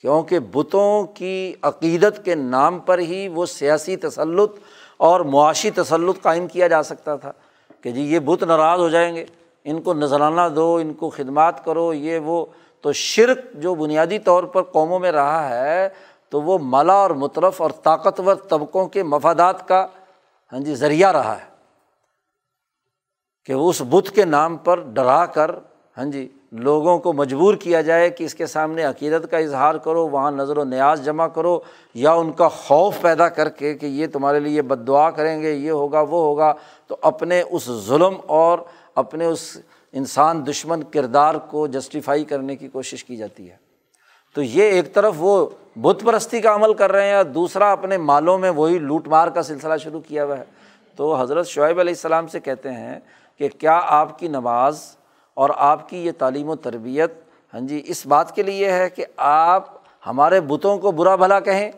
کیونکہ 0.00 0.38
بتوں 0.38 1.06
کی 1.06 1.54
عقیدت 1.62 2.24
کے 2.24 2.34
نام 2.34 2.78
پر 2.78 2.98
ہی 2.98 3.28
وہ 3.28 3.46
سیاسی 3.46 3.96
تسلط 3.96 4.58
اور 4.96 5.20
معاشی 5.20 5.70
تسلط 5.70 6.22
قائم 6.22 6.46
کیا 6.46 6.68
جا 6.68 6.82
سکتا 6.82 7.16
تھا 7.16 7.32
کہ 7.80 7.90
جی 7.90 8.02
یہ 8.02 8.18
بت 8.18 8.42
ناراض 8.42 8.80
ہو 8.80 8.88
جائیں 8.88 9.16
گے، 9.16 9.24
ان 9.64 9.82
کو 9.82 9.94
نذرانہ 9.94 10.48
دو، 10.56 10.76
ان 10.76 10.94
کو 10.94 11.10
خدمات 11.10 11.64
کرو، 11.64 11.94
یہ 11.94 12.18
وہ 12.18 12.46
تو 12.86 12.92
شرک 12.92 13.38
جو 13.54 13.74
بنیادی 13.74 14.18
طور 14.18 14.44
پر 14.44 14.62
قوموں 14.62 14.98
میں 14.98 15.12
رہا 15.12 15.48
ہے، 15.48 15.88
تو 16.30 16.42
وہ 16.42 16.58
ملا 16.62 16.92
اور 16.92 17.10
مطرف 17.10 17.62
اور 17.62 17.70
طاقتور 17.82 18.34
طبقوں 18.34 18.86
کے 18.86 19.02
مفادات 19.02 19.68
کا 19.68 19.86
ہاں 20.52 20.60
جی 20.60 20.74
ذریعہ 20.74 21.12
رہا 21.12 21.36
ہے۔ 21.36 21.44
کہ 23.44 23.52
اس 23.52 23.82
بت 23.88 24.10
کے 24.10 24.24
نام 24.24 24.56
پر 24.56 24.80
ڈرا 24.80 25.26
کر 25.26 25.50
ہاں 25.98 26.04
جی 26.04 26.28
لوگوں 26.52 26.98
کو 26.98 27.12
مجبور 27.12 27.54
کیا 27.54 27.80
جائے 27.80 28.10
کہ 28.10 28.24
اس 28.24 28.34
کے 28.34 28.46
سامنے 28.46 28.82
عقیدت 28.84 29.30
کا 29.30 29.38
اظہار 29.38 29.74
کرو، 29.74 30.08
وہاں 30.08 30.30
نظر 30.30 30.58
و 30.58 30.64
نیاز 30.64 31.04
جمع 31.04 31.26
کرو، 31.26 31.60
یا 31.94 32.12
ان 32.12 32.32
کا 32.32 32.48
خوف 32.48 33.00
پیدا 33.00 33.28
کر 33.28 33.48
کے 33.48 33.74
کہ 33.74 33.86
یہ 33.86 34.06
تمہارے 34.12 34.40
لیے 34.40 34.62
بد 34.62 34.86
دعا 34.86 35.10
کریں 35.10 35.42
گے، 35.42 35.52
یہ 35.52 35.70
ہوگا، 35.70 36.00
وہ 36.00 36.20
ہوگا۔ 36.24 36.54
تو 36.86 36.96
اپنے 37.02 37.42
اس 37.50 37.64
ظلم 37.64 38.14
اور 38.26 38.58
اپنے 38.94 39.26
اس 39.26 39.56
انسان 39.96 40.46
دشمن 40.46 40.82
کردار 40.82 41.34
کو 41.34 41.66
جسٹیفائی 41.66 42.24
کرنے 42.24 42.56
کی 42.56 42.68
کوشش 42.68 43.04
کی 43.04 43.16
جاتی 43.16 43.50
ہے۔ 43.50 43.56
تو 44.34 44.42
یہ 44.42 44.62
ایک 44.62 44.94
طرف 44.94 45.14
وہ 45.16 45.46
بت 45.76 46.02
پرستی 46.04 46.40
کا 46.40 46.54
عمل 46.54 46.74
کر 46.74 46.92
رہے 46.92 47.06
ہیں 47.06 47.14
اور 47.14 47.24
دوسرا 47.24 47.72
اپنے 47.72 47.96
مالوں 47.96 48.38
میں 48.38 48.50
وہی 48.50 48.78
لوٹ 48.78 49.08
مار 49.08 49.28
کا 49.28 49.42
سلسلہ 49.42 49.76
شروع 49.76 50.00
کیا 50.00 50.24
ہوا 50.24 50.38
ہے۔ 50.38 50.44
تو 50.96 51.14
حضرت 51.14 51.46
شعیب 51.46 51.80
علیہ 51.80 51.94
السلام 51.94 52.26
سے 52.26 52.40
کہتے 52.40 52.72
ہیں 52.72 53.00
کہ 53.38 53.48
کیا 53.48 53.80
آپ 53.84 54.18
کی 54.18 54.28
نماز 54.28 54.96
اور 55.34 55.50
آپ 55.56 55.88
کی 55.88 56.06
یہ 56.06 56.12
تعلیم 56.18 56.48
و 56.48 56.56
تربیت 56.56 57.12
ہاں 57.54 57.60
جی 57.60 57.82
اس 57.86 58.06
بات 58.06 58.34
کے 58.34 58.42
لیے 58.42 58.72
ہے 58.72 58.90
کہ 58.90 59.04
آپ 59.16 59.64
ہمارے 60.06 60.40
بتوں 60.40 60.78
کو 60.78 60.90
برا 60.90 61.16
بھلا 61.16 61.40
کہیں 61.40 61.70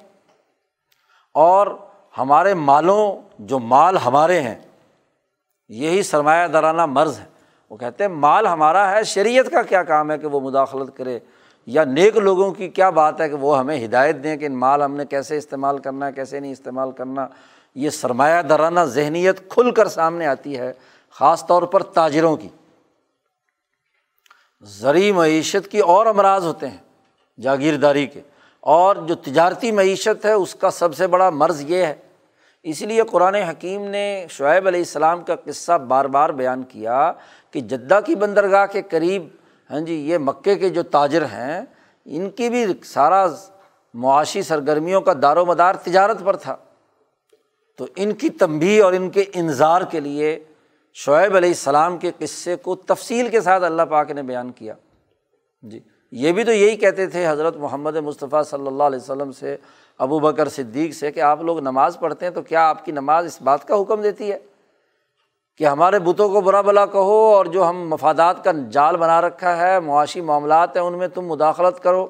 اور 1.35 1.67
ہمارے 2.19 2.55
مالوں 2.55 3.17
جو 3.39 3.59
مال 3.59 3.97
ہمارے 3.97 4.41
ہیں، 4.41 4.55
یہی 5.69 6.03
سرمایہ 6.03 6.47
دارانہ 6.47 6.87
مرض 6.87 7.19
ہے۔ 7.19 7.38
وہ 7.71 7.77
کہتے 7.77 8.05
ہیں، 8.05 8.11
مال 8.11 8.47
ہمارا 8.47 8.91
ہے، 8.91 9.05
شریعت 9.05 9.51
کا 9.51 9.63
کیا 9.63 9.83
کام 9.83 10.11
ہے 10.11 10.19
کہ 10.19 10.27
وہ 10.27 10.41
مداخلت 10.41 10.97
کرے؟ 10.97 11.19
یا 11.67 11.85
نیک 11.85 12.17
لوگوں 12.17 12.53
کی 12.53 12.69
کیا 12.69 12.91
بات 12.91 13.21
ہے 13.21 13.29
کہ 13.29 13.35
وہ 13.35 13.59
ہمیں 13.59 13.85
ہدایت 13.85 14.17
دیں 14.23 14.37
کہ 14.37 14.49
مال 14.49 14.83
ہم 14.83 14.97
نے 14.97 15.07
کیسے 15.07 15.37
استعمال 15.37 15.79
کرنا 15.79 16.07
ہے، 16.07 16.13
کیسے 16.13 16.41
نہیں 16.41 16.53
استعمال 16.53 16.93
کرنا؟ 16.93 17.27
یہ 17.75 17.91
سرمایہ 17.91 18.43
درانہ 18.43 18.81
ذہنیت 18.81 19.49
کھل 19.49 19.71
کر 19.71 19.89
سامنے 19.89 20.27
آتی 20.27 20.59
ہے، 20.59 20.73
خاص 21.11 21.47
طور 21.47 21.63
پر 21.63 21.83
تاجروں 21.83 22.37
کی۔ 22.37 22.49
زرعی 24.63 25.13
معیشت 25.13 25.69
کی 25.69 25.79
اور 25.79 26.07
امراض 26.07 26.47
ہوتے 26.47 26.69
ہیں 26.69 26.79
جاگیرداری 27.41 28.07
کے۔ 28.07 28.21
اور 28.61 28.97
جو 28.97 29.15
تجارتی 29.15 29.73
معیشت 29.73 30.25
ہے، 30.25 30.33
اس 30.33 30.55
کا 30.55 30.71
سب 30.71 30.97
سے 30.97 31.07
بڑا 31.07 31.31
مرض 31.31 31.61
یہ 31.61 31.87
ہے 31.87 31.95
اس 32.63 32.83
لیے 32.83 33.03
قرآن 33.11 33.35
حکیم 33.35 33.85
نے 33.85 34.27
شعیب 34.31 34.67
علیہ 34.67 34.81
السلام 34.81 35.23
کا 35.23 35.35
قصہ 35.37 35.79
بار 35.79 36.05
بار 36.05 36.31
بیان 36.31 36.63
کیا 36.63 37.13
کہ 37.51 37.61
جدہ 37.61 37.99
کی 38.07 38.15
بندرگاہ 38.15 38.67
کے 38.67 38.83
قریب 38.83 39.27
ہاں 39.71 39.81
جی 39.81 39.95
یہ 39.95 40.19
مکے 40.19 40.55
کے 40.55 40.69
جو 40.69 40.83
تاجر 40.83 41.25
ہیں، 41.25 41.63
ان 42.05 42.31
کی 42.31 42.49
بھی 42.49 42.67
سارا 42.85 43.27
معاشی 43.95 44.43
سرگرمیوں 44.43 45.01
کا 45.01 45.13
دار 45.23 45.37
و 45.37 45.45
مدار 45.47 45.75
تجارت 45.75 46.25
پر 46.25 46.37
تھا۔ 46.37 46.57
تو 47.77 47.87
ان 47.97 48.13
کی 48.13 48.29
تنبی 48.29 48.79
اور 48.81 48.93
ان 48.93 49.11
کے 49.11 49.25
انظار 49.35 49.83
کے 49.83 50.01
لیے 50.01 50.39
شعیب 50.95 51.37
علیہ 51.37 51.49
السلام 51.49 51.99
کے 51.99 52.11
قصے 52.19 52.57
کو 52.57 52.75
تفصیل 52.75 53.29
کے 53.29 53.41
ساتھ 53.41 53.63
اللہ 53.63 53.83
پاک 53.83 54.11
نے 54.11 54.23
بیان 54.23 54.53
کیا۔ 54.53 54.75
جی 55.63 55.81
یہ 56.11 56.33
بھی 56.33 56.45
تو 56.45 56.53
یہی 56.53 56.77
کہتے 56.77 57.07
تھے 57.07 57.29
حضرت 57.29 57.57
محمد 57.57 57.97
مصطفیٰ 57.97 58.45
صلی 58.45 58.67
اللہ 58.67 58.83
علیہ 58.83 58.99
وسلم 58.99 59.33
سے 59.33 59.57
ابو 59.99 60.19
بکر 60.19 60.49
صدیق 60.49 60.93
سے 60.93 61.13
کہ 61.13 61.21
آپ 61.21 61.43
لوگ 61.43 61.59
نماز 61.59 61.99
پڑھتے 62.01 62.27
ہیں 62.27 62.33
تو 62.33 62.43
کیا 62.43 62.69
آپ 62.69 62.85
کی 62.85 62.93
نماز 62.93 63.25
اس 63.25 63.43
بات 63.43 63.65
کا 63.65 63.81
حکم 63.81 64.03
دیتی 64.03 64.33
ہے 64.33 64.39
کہ 65.57 65.65
ہمارے 65.65 65.99
بتوں 65.99 66.29
کو 66.29 66.41
برا 66.41 66.61
بلا 66.61 66.87
کہو 66.87 67.35
اور 67.35 67.47
جو 67.47 67.69
ہم 67.69 67.89
مفادات 67.89 68.45
کا 68.45 68.53
جال 68.71 68.97
بنا 68.97 69.21
رکھا 69.21 69.57
ہے، 69.57 69.81
معاشی 69.81 70.21
معاملات 70.21 70.77
ہیں، 70.77 70.83
ان 70.83 70.99
میں 70.99 71.09
تم 71.09 71.27
مداخلت 71.27 71.83
کرو۔ 71.83 72.07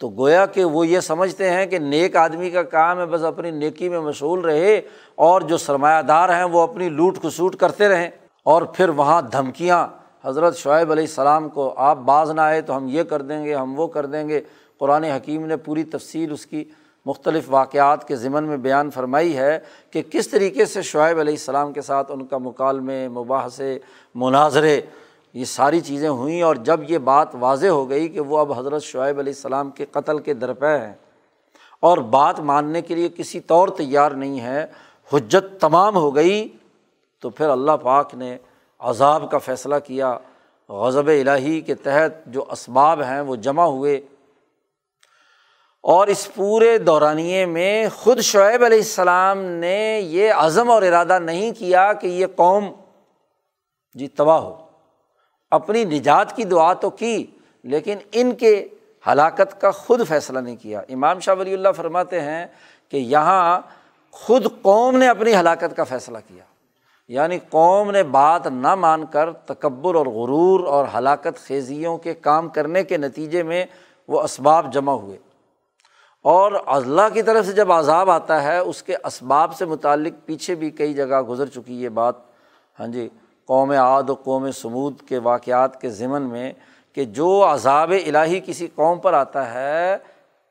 تو 0.00 0.08
گویا 0.08 0.46
کہ 0.46 0.64
وہ 0.64 0.86
یہ 0.86 1.00
سمجھتے 1.00 1.50
ہیں 1.50 1.66
کہ 1.66 1.78
نیک 1.78 2.16
آدمی 2.16 2.50
کا 2.50 2.62
کام 2.62 2.98
ہے، 2.98 3.06
بس 3.06 3.24
اپنی 3.24 3.50
نیکی 3.50 3.88
میں 3.88 4.00
مشغول 4.00 4.40
رہے 4.40 4.80
اور 5.14 5.40
جو 5.40 5.56
سرمایہ 5.56 6.02
دار 6.02 6.28
ہیں 6.28 6.44
وہ 6.44 6.60
اپنی 6.60 6.88
لوٹ 6.88 7.18
کھسوٹ 7.18 7.56
کرتے 7.56 7.88
رہیں۔ 7.88 8.10
اور 8.44 8.62
پھر 8.62 8.88
وہاں 8.88 9.22
دھمکیاں۔ 9.22 9.88
حضرت 10.24 10.56
شعیب 10.56 10.92
علیہ 10.92 11.04
السلام 11.04 11.48
کو 11.48 11.74
آپ 11.76 11.96
باز 11.96 12.30
نہ 12.30 12.40
آئے 12.40 12.60
تو 12.60 12.76
ہم 12.76 12.86
یہ 12.88 13.02
کر 13.02 13.22
دیں 13.22 13.44
گے، 13.44 13.54
ہم 13.54 13.80
وہ 13.80 13.86
کر 13.86 14.06
دیں 14.06 14.28
گے۔ 14.28 14.40
قرآن 14.78 15.04
حکیم 15.04 15.46
نے 15.46 15.56
پوری 15.56 15.84
تفصیل 15.84 16.32
اس 16.32 16.46
کی 16.46 16.64
مختلف 17.06 17.44
واقعات 17.46 18.08
کے 18.08 18.16
ضمن 18.16 18.44
میں 18.44 18.56
بیان 18.56 18.90
فرمائی 18.90 19.36
ہے 19.36 19.58
کہ 19.90 20.02
کس 20.10 20.28
طریقے 20.28 20.64
سے 20.64 20.82
شعیب 20.82 21.18
علیہ 21.18 21.32
السلام 21.32 21.72
کے 21.72 21.82
ساتھ 21.82 22.12
ان 22.12 22.26
کا 22.26 22.38
مکالمے، 22.38 23.08
مباحثے، 23.08 23.78
مناظرے، 24.14 24.80
یہ 25.34 25.44
ساری 25.44 25.80
چیزیں 25.80 26.08
ہوئیں 26.08 26.42
اور 26.42 26.56
جب 26.56 26.80
یہ 26.88 26.98
بات 26.98 27.34
واضح 27.34 27.66
ہو 27.66 27.90
گئی 27.90 28.08
کہ 28.08 28.20
وہ 28.20 28.38
اب 28.38 28.58
حضرت 28.58 28.82
شعیب 28.82 29.18
علیہ 29.18 29.32
السلام 29.32 29.70
کے 29.70 29.86
قتل 29.90 30.18
کے 30.18 30.34
درپے 30.34 30.78
ہیں 30.78 30.92
اور 31.80 31.98
بات 31.98 32.40
ماننے 32.40 32.82
کے 32.82 32.94
لیے 32.94 33.08
کسی 33.08 33.40
طور 33.40 33.68
تیار 33.68 34.10
نہیں 34.10 34.40
ہے، 34.40 34.66
حجت 35.12 35.60
تمام 35.60 35.96
ہو 35.96 36.14
گئی، 36.14 36.48
تو 37.20 37.30
پھر 37.30 37.48
اللہ 37.48 37.72
پاک 37.72 38.14
نے 38.14 38.36
عذاب 38.78 39.30
کا 39.30 39.38
فیصلہ 39.38 39.74
کیا، 39.84 40.18
غضب 40.68 41.06
الہی 41.06 41.60
کے 41.60 41.74
تحت 41.74 42.26
جو 42.26 42.44
اسباب 42.50 43.02
ہیں 43.02 43.20
وہ 43.20 43.36
جمع 43.36 43.64
ہوئے۔ 43.64 44.00
اور 45.82 46.06
اس 46.06 46.34
پورے 46.34 46.78
دورانیے 46.78 47.46
میں 47.46 47.86
خود 47.96 48.20
شعیب 48.20 48.64
علیہ 48.64 48.78
السلام 48.78 49.38
نے 49.38 50.00
یہ 50.04 50.32
عزم 50.32 50.70
اور 50.70 50.82
ارادہ 50.82 51.18
نہیں 51.18 51.52
کیا 51.58 51.92
کہ 51.92 52.06
یہ 52.06 52.26
قوم 52.36 52.68
جی 53.94 54.08
تباہ 54.08 54.38
ہو۔ 54.38 54.66
اپنی 55.50 55.84
نجات 55.84 56.36
کی 56.36 56.44
دعا 56.44 56.72
تو 56.72 56.90
کی، 56.90 57.26
لیکن 57.62 57.96
ان 58.12 58.34
کے 58.34 58.68
ہلاکت 59.06 59.60
کا 59.60 59.70
خود 59.70 60.08
فیصلہ 60.08 60.38
نہیں 60.38 60.56
کیا۔ 60.56 60.80
امام 60.88 61.20
شاہ 61.20 61.34
ولی 61.34 61.54
اللہ 61.54 61.68
فرماتے 61.76 62.20
ہیں 62.20 62.46
کہ 62.88 62.96
یہاں 62.96 63.60
خود 64.10 64.46
قوم 64.62 64.96
نے 64.96 65.08
اپنی 65.08 65.34
ہلاکت 65.34 65.76
کا 65.76 65.84
فیصلہ 65.84 66.18
کیا۔ 66.28 66.44
یعنی 67.08 67.38
قوم 67.50 67.90
نے 67.90 68.02
بات 68.02 68.46
نہ 68.46 68.74
مان 68.74 69.06
کر 69.06 69.32
تکبر 69.32 69.94
اور 69.94 70.06
غرور 70.06 70.66
اور 70.66 70.86
ہلاکت 70.98 71.46
خیزیوں 71.46 71.98
کے 71.98 72.14
کام 72.14 72.48
کرنے 72.48 72.84
کے 72.84 72.96
نتیجے 72.96 73.42
میں 73.42 73.66
وہ 74.08 74.22
اسباب 74.22 74.72
جمع 74.72 74.92
ہوئے۔ 74.92 75.16
اور 76.22 76.52
اللہ 76.66 77.08
کی 77.14 77.22
طرف 77.22 77.46
سے 77.46 77.52
جب 77.52 77.72
عذاب 77.72 78.10
آتا 78.10 78.42
ہے، 78.42 78.58
اس 78.58 78.82
کے 78.82 78.96
اسباب 79.04 79.56
سے 79.56 79.64
متعلق 79.64 80.26
پیچھے 80.26 80.54
بھی 80.54 80.70
کئی 80.70 80.94
جگہ 80.94 81.22
گزر 81.22 81.46
چکی 81.46 81.82
یہ 81.82 81.88
بات۔ 81.88 82.14
ہاں 82.80 82.86
جی 82.86 83.08
قوم 83.46 83.70
عاد 83.70 84.10
و 84.10 84.14
قوم 84.14 84.50
سمود 84.50 85.00
کے 85.08 85.18
واقعات 85.18 85.80
کے 85.80 85.90
ضمن 85.90 86.22
میں 86.22 86.52
کہ 86.92 87.04
جو 87.04 87.46
عذاب 87.48 87.92
الہی 88.06 88.40
کسی 88.46 88.66
قوم 88.74 88.98
پر 88.98 89.12
آتا 89.12 89.54
ہے، 89.54 89.96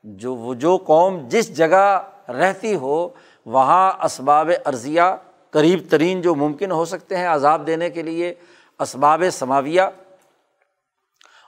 جو 0.04 0.34
وہ 0.34 0.54
جو 0.54 0.76
قوم 0.76 1.28
جس 1.28 1.56
جگہ 1.56 2.02
رہتی 2.28 2.74
ہو، 2.74 3.08
وہاں 3.46 3.92
اسباب 4.04 4.50
عرضیہ 4.64 5.02
قریب 5.50 5.80
ترین 5.90 6.20
جو 6.20 6.34
ممکن 6.34 6.70
ہو 6.70 6.84
سکتے 6.84 7.16
ہیں 7.16 7.28
عذاب 7.28 7.66
دینے 7.66 7.90
کے 7.90 8.02
لیے، 8.02 8.34
اسباب 8.78 9.22
سماویہ۔ 9.32 9.82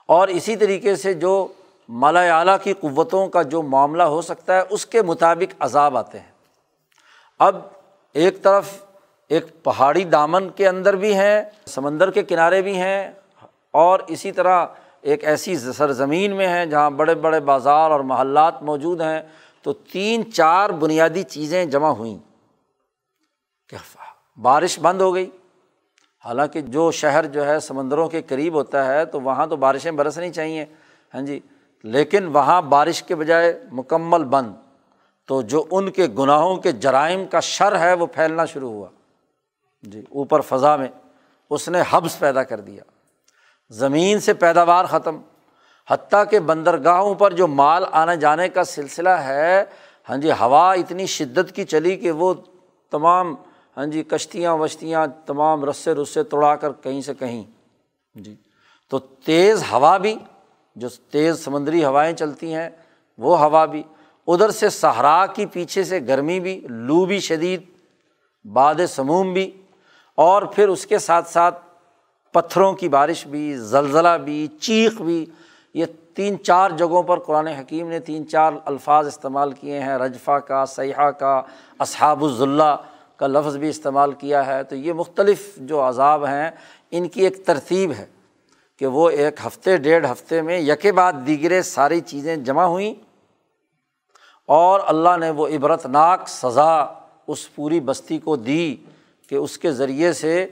اور 0.05 0.27
اسی 0.27 0.55
طریقے 0.55 0.95
سے 0.95 1.13
جو 1.13 1.47
مالا 1.91 2.39
اعلیٰ 2.39 2.57
کی 2.63 2.73
قوتوں 2.73 3.27
کا 3.27 3.41
جو 3.41 3.61
معاملہ 3.61 4.03
ہو 4.03 4.21
سکتا 4.21 4.55
ہے، 4.55 4.63
اس 4.69 4.85
کے 4.85 5.01
مطابق 5.01 5.53
عذاب 5.59 5.97
آتے 5.97 6.19
ہیں۔ 6.19 6.31
اب 7.39 7.55
ایک 8.13 8.43
طرف 8.43 8.83
ایک 9.27 9.63
پہاڑی 9.63 10.03
دامن 10.03 10.49
کے 10.49 10.67
اندر 10.67 10.95
بھی 10.95 11.15
ہیں، 11.15 11.41
سمندر 11.65 12.11
کے 12.11 12.23
کنارے 12.23 12.61
بھی 12.61 12.77
ہیں، 12.77 13.11
اور 13.71 13.99
اسی 14.07 14.31
طرح 14.31 14.65
ایک 15.01 15.23
ایسی 15.23 15.57
سرزمین 15.57 16.35
میں 16.35 16.47
ہیں 16.47 16.65
جہاں 16.65 16.89
بڑے 16.89 17.15
بڑے 17.15 17.39
بازار 17.39 17.91
اور 17.91 17.99
محلات 17.99 18.61
موجود 18.61 19.01
ہیں۔ 19.01 19.21
تو 19.61 19.73
تین 19.73 20.33
چار 20.33 20.69
بنیادی 20.69 21.23
چیزیں 21.23 21.65
جمع 21.65 21.89
ہوئیں۔ 21.89 22.17
کہ 23.69 23.77
بارش 24.39 24.79
بند 24.79 25.01
ہو 25.01 25.13
گئی۔ 25.13 25.29
حالانکہ 26.25 26.61
جو 26.61 26.91
شہر 26.91 27.25
جو 27.25 27.45
ہے، 27.45 27.59
سمندروں 27.59 28.09
کے 28.09 28.21
قریب 28.21 28.53
ہوتا 28.53 28.85
ہے، 28.85 29.05
تو 29.05 29.21
وہاں 29.21 29.47
تو 29.47 29.55
بارشیں 29.55 29.91
برسنی 29.91 30.29
چاہیے۔ 30.29 30.65
ہاں 31.13 31.21
جی 31.21 31.39
لیکن 31.83 32.27
وہاں 32.27 32.61
بارش 32.61 33.03
کے 33.03 33.15
بجائے 33.15 33.63
مکمل 33.71 34.23
بند۔ 34.23 34.53
تو 35.27 35.41
جو 35.41 35.65
ان 35.71 35.91
کے 35.91 36.07
گناہوں 36.17 36.55
کے 36.55 36.71
جرائم 36.71 37.25
کا 37.25 37.39
شر 37.39 37.79
ہے، 37.79 37.93
وہ 37.93 38.05
پھیلنا 38.05 38.45
شروع 38.45 38.71
ہوا۔ 38.71 38.87
جی 39.81 39.99
اوپر 40.09 40.41
فضا 40.41 40.75
میں 40.75 40.87
اس 41.49 41.69
نے 41.69 41.81
حبس 41.89 42.19
پیدا 42.19 42.43
کر 42.43 42.59
دیا۔ 42.59 42.83
زمین 43.69 44.19
سے 44.19 44.33
پیداوار 44.33 44.85
ختم۔ 44.85 45.17
حتیٰ 45.89 46.23
کہ 46.29 46.39
بندرگاہوں 46.39 47.15
پر 47.15 47.33
جو 47.33 47.47
مال 47.47 47.85
آنے 47.91 48.17
جانے 48.17 48.49
کا 48.49 48.63
سلسلہ 48.63 49.09
ہے 49.09 49.63
ہاں 50.09 50.17
جی 50.17 50.31
ہوا 50.31 50.73
اتنی 50.73 51.05
شدت 51.05 51.55
کی 51.55 51.63
چلی 51.63 51.95
کہ 51.95 52.11
وہ 52.11 52.33
تمام 52.91 53.35
ہاں 53.77 53.85
جی 53.85 54.03
کشتیاں 54.03 54.53
وشتیاں 54.53 55.07
تمام 55.25 55.65
رسے 55.65 55.93
رسے 55.93 56.23
توڑا 56.23 56.55
کر 56.55 56.71
کہیں 56.71 57.01
سے 57.01 57.13
کہیں۔ 57.13 57.43
جی 58.15 58.35
تو 58.89 58.99
تیز 58.99 59.63
ہوا 59.71 59.97
بھی 59.97 60.15
جو 60.75 60.89
تیز 60.89 61.43
سمندری 61.43 61.85
ہوائیں 61.85 62.15
چلتی 62.15 62.53
ہیں، 62.53 62.69
وہ 63.17 63.39
ہوا 63.39 63.65
بھی۔ 63.65 63.83
ادھر 64.27 64.49
سے 64.49 64.69
صحرا 64.69 65.25
کی 65.25 65.45
پیچھے 65.45 65.83
سے 65.83 65.99
گرمی 66.07 66.39
بھی، 66.39 66.61
لو 66.69 67.05
بھی 67.05 67.19
شدید، 67.19 67.63
باد 68.45 68.75
سموم 68.89 69.33
بھی۔ 69.33 69.61
اور 70.15 70.41
پھر 70.41 70.69
اس 70.69 70.85
کے 70.85 70.99
ساتھ 70.99 71.29
ساتھ 71.29 71.59
پتھروں 72.33 72.73
کی 72.73 72.89
بارش 72.89 73.27
بھی، 73.27 73.57
زلزلہ 73.57 74.17
بھی، 74.23 74.47
چیخ 74.47 75.01
بھی۔ 75.01 75.25
یہ 75.73 75.85
تین 76.13 76.43
چار 76.43 76.69
جگہوں 76.69 77.03
پر 77.03 77.19
قرآن 77.19 77.47
حکیم 77.47 77.89
نے 77.89 77.99
تین 77.99 78.27
چار 78.27 78.53
الفاظ 78.65 79.07
استعمال 79.07 79.51
کیے 79.51 79.79
ہیں۔ 79.79 79.97
رجفا 79.97 80.39
کا 80.39 80.65
سیاح 80.65 81.09
کا، 81.09 81.41
اصحاب 81.79 82.23
الضلہ 82.23 82.75
کا 83.15 83.27
لفظ 83.27 83.57
بھی 83.57 83.69
استعمال 83.69 84.11
کیا 84.11 84.45
ہے۔ 84.45 84.63
تو 84.63 84.75
یہ 84.75 84.93
مختلف 84.93 85.55
جو 85.57 85.89
عذاب 85.89 86.25
ہیں، 86.25 86.51
ان 86.91 87.09
کی 87.09 87.21
ایک 87.21 87.45
ترتیب 87.45 87.91
ہے۔ 87.91 88.05
کہ 88.79 88.87
وہ 88.87 89.09
ایک 89.09 89.39
ہفتے، 89.45 89.77
ڈیڑھ 89.77 90.05
ہفتے 90.11 90.41
میں 90.41 90.59
یکے 90.59 90.91
بعد 90.91 91.13
دیگرے 91.27 91.61
ساری 91.61 91.99
چیزیں 92.01 92.35
جمع 92.35 92.63
ہوئیں 92.63 92.93
اور 94.49 94.79
اللہ 94.87 95.17
نے 95.19 95.29
وہ 95.29 95.47
عبرت 95.47 95.85
ناک 95.85 96.27
سزا 96.29 96.85
اس 97.27 97.55
پوری 97.55 97.79
بستی 97.79 98.17
کو 98.17 98.35
دی 98.35 98.75
کہ 99.29 99.35
اس 99.35 99.57
کے 99.57 99.71
ذریعے 99.71 100.13
سے 100.13 100.45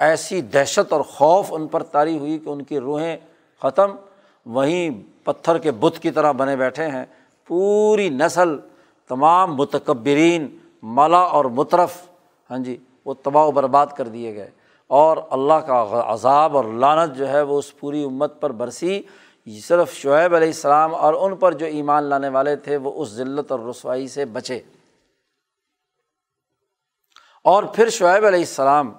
ایسی 0.00 0.40
دہشت 0.40 0.92
اور 0.92 1.00
خوف 1.00 1.52
ان 1.52 1.66
پر 1.66 1.82
طاری 1.82 2.18
ہوئی 2.18 2.38
کہ 2.38 2.48
ان 2.48 2.62
کی 2.62 2.80
روحیں 2.80 3.16
ختم، 3.62 3.90
وہیں 4.46 4.90
پتھر 5.24 5.58
کے 5.58 5.70
بت 5.70 5.98
کی 5.98 6.10
طرح 6.10 6.32
بنے 6.32 6.56
بیٹھے 6.56 6.86
ہیں۔ 6.86 7.04
پوری 7.48 8.08
نسل، 8.08 8.56
تمام 9.08 9.54
متکبرین، 9.56 10.56
ملا 10.82 11.18
اور 11.18 11.44
مترف 11.44 11.96
ہاں 12.50 12.58
جی 12.58 12.76
وہ 13.04 13.14
تباہ 13.14 13.44
و 13.44 13.50
برباد 13.50 13.86
کر 13.96 14.08
دیے 14.08 14.34
گئے۔ 14.34 14.50
اور 14.88 15.16
اللہ 15.30 15.54
کا 15.54 16.04
عذاب 16.06 16.56
اور 16.56 16.64
لانت 16.64 17.16
جو 17.16 17.28
ہے 17.28 17.42
وہ 17.42 17.58
اس 17.58 17.78
پوری 17.78 18.04
امت 18.04 18.40
پر 18.40 18.52
برسی۔ 18.52 19.02
صرف 19.62 19.92
شعیب 19.92 20.34
علیہ 20.34 20.46
السلام 20.46 20.94
اور 20.94 21.14
ان 21.14 21.36
پر 21.36 21.52
جو 21.52 21.66
ایمان 21.66 22.04
لانے 22.04 22.28
والے 22.28 22.56
تھے 22.56 22.76
وہ 22.76 23.02
اس 23.02 23.08
ذلت 23.08 23.52
اور 23.52 23.60
رسوائی 23.60 24.08
سے 24.08 24.24
بچے۔ 24.24 24.60
اور 27.44 27.62
پھر 27.62 27.88
شعیب 27.88 28.26
علیہ 28.26 28.38
السلام 28.38 28.92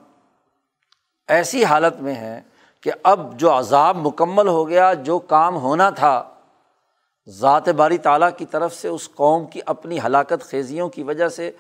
ایسی 1.28 1.64
حالت 1.64 2.02
میں 2.02 2.16
ہے 2.16 2.42
کہ 2.82 2.92
اب 3.04 3.40
جو 3.40 3.58
عذاب 3.58 3.98
مکمل 3.98 4.48
ہو 4.48 4.70
گیا، 4.70 4.94
جو 4.94 5.20
کام 5.20 5.56
ہونا 5.56 5.90
تھا، 5.90 6.24
ذات 7.28 7.70
باری 7.70 7.98
تعالیٰ 7.98 8.30
کی 8.38 8.46
طرف 8.46 8.74
سے 8.74 8.88
اس 8.88 9.10
قوم 9.16 9.46
کی 9.46 9.60
اپنی 9.66 10.00
ہلاکت 10.00 10.42
خیزیوں 10.42 10.90
کی 10.90 11.04
وجہ 11.04 11.28
سے 11.28 11.52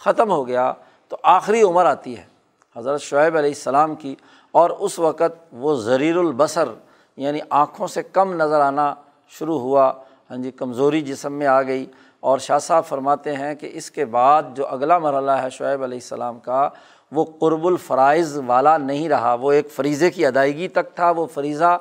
ختم 0.00 0.30
ہو 0.30 0.46
گیا، 0.46 0.72
تو 1.08 1.16
آخری 1.22 1.62
عمر 1.62 1.86
آتی 1.86 2.18
ہے۔ 2.18 2.37
حضرت 2.76 3.00
شعیب 3.00 3.36
علیہ 3.36 3.50
السلام 3.50 3.94
کی 3.94 4.14
اور 4.52 4.70
اس 4.70 4.98
وقت 4.98 5.38
وہ 5.52 5.74
زریر 5.74 6.16
البصر 6.16 6.68
یعنی 7.16 7.38
آنکھوں 7.50 7.86
سے 7.86 8.02
کم 8.02 8.32
نظر 8.32 8.60
آنا 8.60 8.94
شروع 9.28 9.58
ہوا۔ 9.60 9.92
ہاں 10.30 10.36
جی 10.36 10.50
کمزوری 10.50 11.00
جسم 11.00 11.32
میں 11.32 11.46
آ 11.46 11.62
گئی 11.62 11.86
اور 12.20 12.38
شاہ 12.38 12.58
صاحب 12.58 12.84
فرماتے 12.84 13.36
ہیں 13.36 13.54
کہ 13.54 13.70
اس 13.72 13.90
کے 13.90 14.04
بعد 14.04 14.42
جو 14.54 14.66
اگلا 14.66 14.98
مرحلہ 14.98 15.30
ہے 15.30 15.50
شعیب 15.50 15.82
علیہ 15.82 15.98
السلام 15.98 16.38
کا، 16.38 16.68
وہ 17.12 17.24
قرب 17.40 17.66
الفرائض 17.66 18.38
والا 18.46 18.76
نہیں 18.76 19.08
رہا۔ 19.08 19.34
وہ 19.34 19.52
ایک 19.52 19.70
فریضے 19.70 20.10
کی 20.10 20.26
ادائیگی 20.26 20.68
تک 20.68 20.94
تھا۔ 20.94 21.10
وہ 21.10 21.26
فریضہ 21.26 21.78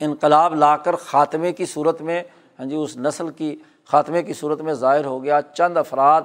انقلاب 0.00 0.54
لا 0.54 0.76
کر 0.76 0.96
خاتمے 0.96 1.52
کی 1.52 1.66
صورت 1.66 2.02
میں 2.02 2.22
ہاں 2.58 2.66
جی 2.66 2.76
اس 2.76 2.96
نسل 2.96 3.28
کی 3.28 3.56
خاتمے 3.90 4.22
کی 4.22 4.32
صورت 4.32 4.60
میں 4.60 4.74
ظاہر 4.74 5.04
ہو 5.04 5.22
گیا۔ 5.24 5.40
چند 5.42 5.76
افراد 5.76 6.22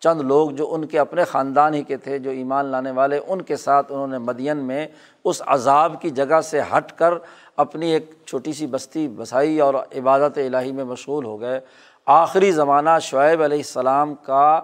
چند 0.00 0.20
لوگ 0.20 0.50
جو 0.50 0.74
ان 0.74 0.84
کے 0.86 0.98
اپنے 0.98 1.24
خاندان 1.24 1.74
ہی 1.74 1.82
کے 1.82 1.96
تھے، 1.96 2.18
جو 2.18 2.30
ایمان 2.30 2.66
لانے 2.66 2.90
والے، 2.90 3.20
ان 3.26 3.42
کے 3.42 3.56
ساتھ 3.56 3.92
انہوں 3.92 4.06
نے 4.06 4.18
مدین 4.18 4.56
میں 4.56 4.86
اس 5.24 5.42
عذاب 5.46 6.00
کی 6.02 6.10
جگہ 6.10 6.40
سے 6.40 6.60
ہٹ 6.72 6.92
کر 6.92 7.14
اپنی 7.56 7.92
ایک 7.92 8.10
چھوٹی 8.26 8.52
سی 8.52 8.66
بستی 8.66 9.06
بسائی 9.08 9.60
اور 9.60 9.74
عبادت 9.74 10.38
الہی 10.38 10.72
میں 10.72 10.84
مشغول 10.84 11.24
ہو 11.24 11.40
گئے۔ 11.40 11.60
آخری 12.06 12.52
زمانہ 12.52 12.98
شعیب 13.02 13.42
علیہ 13.42 13.58
السلام 13.58 14.14
کا 14.14 14.60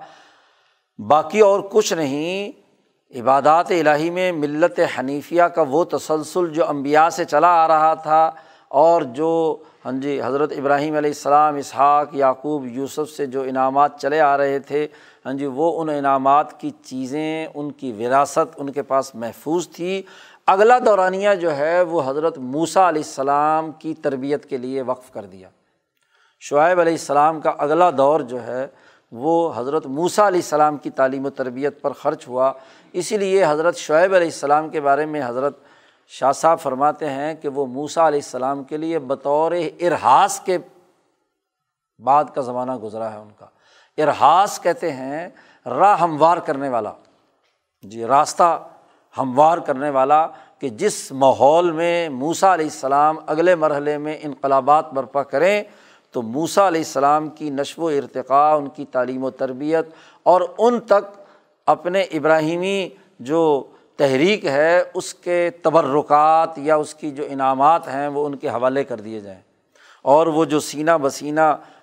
باقی 0.99 1.41
اور 1.41 1.61
کچھ 1.70 1.93
نہیں، 1.93 2.53
عبادات 3.12 3.70
الہی 3.70 4.11
میں 4.11 4.30
ملت 4.32 4.80
حنیفیہ 4.99 5.43
کا 5.43 5.64
وہ 5.70 5.85
تسلسل 5.85 6.49
جو 6.53 6.68
امبیا 6.68 7.11
سے 7.11 7.24
چلا 7.24 7.49
آ 7.64 7.68
رہا 7.68 7.95
تھا 7.95 8.30
اور 8.68 9.03
جو 9.03 9.57
ہاں 9.85 9.93
جی 9.93 10.20
حضرت 10.22 10.53
ابراہیم 10.57 10.95
علیہ 10.97 11.11
السلام، 11.11 11.57
اسحاق، 11.57 12.14
یعقوب، 12.16 12.66
یوسف 12.66 13.11
سے 13.11 13.26
جو 13.26 13.43
انعامات 13.43 14.01
چلے 14.01 14.20
آ 14.20 14.37
رہے 14.37 14.59
تھے 14.59 14.87
ہاں 15.25 15.33
جی 15.33 15.47
وہ 15.47 15.81
ان 15.81 15.89
انعامات 15.89 16.61
کی 16.61 16.70
چیزیں 16.70 17.47
ان 17.55 17.72
کی 17.72 17.93
وراثت 17.93 18.55
ان 18.57 18.70
کے 18.70 18.83
پاس 18.83 19.14
محفوظ 19.14 19.68
تھی۔ 19.68 20.03
اگلا 20.47 20.79
دورانیہ 20.79 21.35
جو 21.41 21.57
ہے، 21.57 21.83
وہ 21.83 22.03
حضرت 22.07 22.39
موسا 22.39 22.89
علیہ 22.89 23.03
السلام 23.03 23.72
کی 23.72 23.95
تربیت 23.95 24.47
کے 24.47 24.57
لیے 24.57 24.83
وقف 24.83 25.11
کر 25.11 25.25
دیا۔ 25.25 25.49
شعیب 26.41 26.81
علیہ 26.81 26.93
السلام 26.93 27.41
کا 27.41 27.51
اگلا 27.59 27.91
دور 27.91 28.20
جو 28.20 28.43
ہے، 28.43 28.66
وہ 29.12 29.53
حضرت 29.57 29.87
موسا 29.87 30.29
علیہ 30.29 30.39
السلام 30.39 30.77
کی 30.77 30.91
تعلیم 30.91 31.27
و 31.27 31.31
تربیت 31.31 31.83
پر 31.83 31.93
خرچ 31.93 32.29
ہوا۔ 32.29 32.53
اسی 32.93 33.16
لیے 33.16 33.45
حضرت 33.49 33.77
شعیب 33.77 34.14
علیہ 34.14 34.27
السلام 34.27 34.68
کے 34.68 34.81
بارے 34.81 35.07
میں 35.07 35.22
حضرت 35.27 35.59
شاہ 36.09 36.33
صاحب 36.33 36.61
فرماتے 36.61 37.11
ہیں 37.11 37.35
کہ 37.35 37.49
وہ 37.49 37.66
موسا 37.66 38.09
علیہ 38.09 38.18
السلام 38.18 38.64
کے 38.64 38.77
لیے 38.77 38.99
بطور 38.99 39.53
ارحاس 39.81 40.41
کے 40.41 40.59
بعد 42.05 42.25
کا 42.35 42.41
زمانہ 42.41 42.77
گزرا 42.77 43.12
ہے 43.12 43.18
ان 43.18 43.29
کا۔ 43.39 43.47
ارحاس 43.99 44.61
کہتے 44.61 44.92
ہیں، 44.92 45.28
راہ 45.66 46.01
ہموار 46.01 46.36
کرنے 46.36 46.68
والا۔ 46.68 46.92
جی 47.82 48.05
راستہ 48.05 48.68
ہموار 49.18 49.59
کرنے 49.59 49.90
والا 49.90 50.26
کہ 50.59 50.68
جس 50.68 51.12
ماحول 51.12 51.70
میں 51.70 52.09
موسا 52.09 52.55
علیہ 52.55 52.66
السلام 52.66 53.16
اگلے 53.26 53.55
مرحلے 53.55 53.99
میں 53.99 54.18
انقلابات 54.22 54.92
برپا 54.92 55.22
کریں، 55.22 55.62
تو 56.12 56.22
موسا 56.22 56.68
علیہ 56.68 56.80
السلام 56.80 57.28
کی 57.28 57.51
نشو 57.51 57.82
و 57.82 57.88
ارتقاء، 57.88 58.57
ان 58.57 58.68
کی 58.68 58.84
تعلیم 58.84 59.24
و 59.24 59.30
تربیت 59.30 59.86
اور 60.22 60.40
ان 60.59 60.80
تک 60.80 61.20
اپنے 61.66 62.03
ابراہیمی 62.03 62.88
جو 63.20 63.64
تحریک 63.97 64.45
ہے، 64.45 64.82
اس 64.95 65.14
کے 65.14 65.51
تبرکات 65.62 66.59
یا 66.59 66.76
اس 66.76 66.95
کی 66.95 67.11
جو 67.11 67.24
انعامات 67.28 67.88
ہیں، 67.88 68.09
وہ 68.09 68.26
ان 68.26 68.36
کے 68.36 68.49
حوالے 68.49 68.84
کر 68.84 69.01
دیے 69.01 69.20
جائیں۔ 69.20 69.40
اور 70.03 70.26
وہ 70.26 70.45
جو 70.45 70.61
سینہ 70.61 70.90
بسینہ 71.03 71.40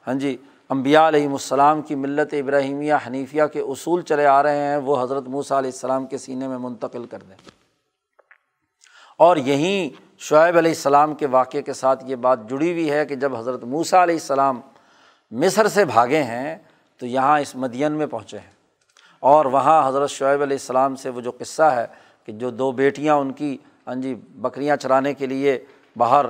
ہاں 0.07 0.13
جی 0.13 0.37
امبیا 0.71 1.07
علیہم 1.07 1.31
السلام 1.31 1.81
کی 1.81 1.95
ملت 1.95 2.33
ابراہیمیہ 2.33 2.93
حنیفیہ 3.07 3.43
کے 3.53 3.59
اصول 3.59 4.01
چلے 4.01 4.25
آ 4.25 4.43
رہے 4.43 4.57
ہیں، 4.57 4.77
وہ 4.77 5.03
حضرت 5.03 5.23
موسیٰ 5.27 5.57
علیہ 5.57 5.71
السلام 5.73 6.05
کے 6.05 6.17
سینے 6.17 6.47
میں 6.47 6.57
منتقل 6.57 7.05
کر 7.05 7.17
دیں۔ 7.29 7.35
اور 9.17 9.37
یہیں 9.37 9.89
شعیب 10.17 10.57
علیہ 10.57 10.71
السلام 10.71 11.15
کے 11.15 11.27
واقعے 11.27 11.61
کے 11.61 11.73
ساتھ 11.73 12.03
یہ 12.07 12.15
بات 12.15 12.49
جڑی 12.49 12.71
ہوئی 12.71 12.91
ہے 12.91 13.05
کہ 13.05 13.15
جب 13.15 13.35
حضرت 13.35 13.63
موسیٰ 13.63 14.01
علیہ 14.01 14.15
السلام 14.15 14.61
مصر 15.31 15.67
سے 15.67 15.85
بھاگے 15.85 16.23
ہیں، 16.23 16.57
تو 16.97 17.05
یہاں 17.05 17.39
اس 17.39 17.55
مدین 17.55 17.91
میں 17.91 18.07
پہنچے 18.07 18.39
ہیں۔ 18.39 18.51
اور 19.19 19.45
وہاں 19.45 19.87
حضرت 19.87 20.09
شعیب 20.09 20.41
علیہ 20.41 20.57
السلام 20.61 20.95
سے 20.95 21.09
وہ 21.09 21.21
جو 21.21 21.31
قصہ 21.31 21.63
ہے 21.63 21.85
کہ 22.25 22.31
جو 22.31 22.49
دو 22.49 22.71
بیٹیاں 22.71 23.15
ان 23.15 23.31
کی 23.31 23.57
ہاں 23.87 23.95
جی 23.95 24.15
بکریاں 24.15 24.75
چرانے 24.75 25.13
کے 25.13 25.25
لیے 25.25 25.65
باہر 25.97 26.25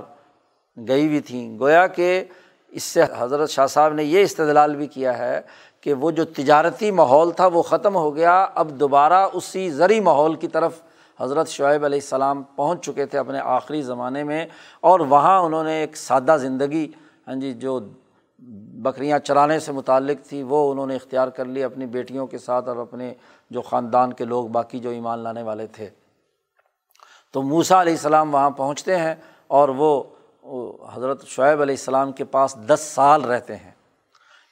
گئی 0.87 1.07
ہوئی 1.07 1.19
تھیں، 1.19 1.59
گویا 1.59 1.87
کہ 1.87 2.23
اس 2.71 2.83
سے 2.83 3.01
حضرت 3.17 3.49
شاہ 3.49 3.67
صاحب 3.67 3.93
نے 3.93 4.03
یہ 4.03 4.23
استدلال 4.23 4.75
بھی 4.75 4.87
کیا 4.87 5.17
ہے 5.17 5.41
کہ 5.81 5.93
وہ 5.93 6.11
جو 6.11 6.25
تجارتی 6.25 6.91
ماحول 6.91 7.31
تھا 7.31 7.47
وہ 7.47 7.61
ختم 7.61 7.95
ہو 7.95 8.15
گیا، 8.15 8.41
اب 8.55 8.69
دوبارہ 8.69 9.27
اسی 9.33 9.69
زرعی 9.69 9.99
ماحول 9.99 10.35
کی 10.35 10.47
طرف 10.47 10.81
حضرت 11.19 11.47
شعیب 11.47 11.85
علیہ 11.85 11.99
السلام 12.01 12.43
پہنچ 12.55 12.85
چکے 12.85 13.05
تھے 13.05 13.17
اپنے 13.19 13.39
آخری 13.39 13.81
زمانے 13.81 14.23
میں 14.23 14.45
اور 14.81 14.99
وہاں 14.99 15.39
انہوں 15.39 15.63
نے 15.63 15.73
ایک 15.81 15.97
سادہ 15.97 16.37
زندگی 16.41 16.87
ہاں 17.27 17.35
جی 17.35 17.53
جو 17.53 17.79
بکریاں 18.83 19.19
چرانے 19.19 19.59
سے 19.59 19.71
متعلق 19.71 20.25
تھی، 20.27 20.41
وہ 20.43 20.71
انہوں 20.71 20.87
نے 20.87 20.95
اختیار 20.95 21.27
کر 21.27 21.45
لی 21.45 21.63
اپنی 21.63 21.85
بیٹیوں 21.85 22.25
کے 22.27 22.37
ساتھ 22.37 22.69
اور 22.69 22.77
اپنے 22.77 23.13
جو 23.51 23.61
خاندان 23.61 24.13
کے 24.13 24.25
لوگ 24.25 24.47
باقی 24.47 24.79
جو 24.79 24.89
ایمان 24.89 25.19
لانے 25.19 25.43
والے 25.43 25.67
تھے۔ 25.67 25.89
تو 27.33 27.41
موسا 27.41 27.81
علیہ 27.81 27.93
السلام 27.93 28.33
وہاں 28.33 28.49
پہنچتے 28.49 28.97
ہیں 28.99 29.13
اور 29.47 29.69
وہ 29.69 30.03
حضرت 30.95 31.27
شعیب 31.27 31.61
علیہ 31.61 31.75
السلام 31.75 32.11
کے 32.11 32.23
پاس 32.23 32.55
دس 32.55 32.91
سال 32.95 33.21
رہتے 33.21 33.55
ہیں۔ 33.55 33.71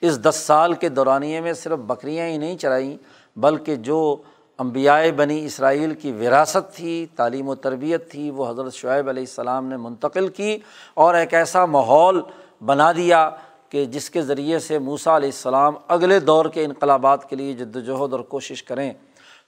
اس 0.01 0.21
دس 0.21 0.35
سال 0.35 0.73
کے 0.73 0.89
دورانیے 0.89 1.41
میں 1.41 1.53
صرف 1.53 1.79
بکریاں 1.79 2.25
ہی 2.25 2.37
نہیں 2.37 2.57
چرائیں، 2.57 2.97
بلکہ 3.35 3.75
جو 3.75 4.17
امبیائے 4.57 5.11
بنی 5.11 5.45
اسرائیل 5.45 5.93
کی 5.93 6.11
وراثت 6.11 6.75
تھی، 6.75 7.05
تعلیم 7.15 7.49
و 7.49 7.55
تربیت 7.55 8.11
تھی، 8.11 8.31
وہ 8.31 8.49
حضرت 8.49 8.73
شعیب 8.73 9.09
علیہ 9.09 9.23
السلام 9.23 9.65
نے 9.65 9.77
منتقل 9.77 10.27
کی 10.27 10.57
اور 10.93 11.13
ایک 11.13 11.33
ایسا 11.33 11.65
ماحول 11.65 12.21
بنا 12.65 12.91
دیا 12.91 13.29
کہ 13.69 13.85
جس 13.85 14.09
کے 14.09 14.21
ذریعے 14.21 14.59
سے 14.59 14.79
موسا 14.79 15.17
علیہ 15.17 15.29
السلام 15.29 15.73
اگلے 15.87 16.19
دور 16.19 16.45
کے 16.45 16.65
انقلابات 16.65 17.29
کے 17.29 17.35
لیے 17.35 17.53
جد 17.53 17.75
وجہد 17.75 18.13
اور 18.13 18.19
کوشش 18.19 18.63
کریں۔ 18.63 18.93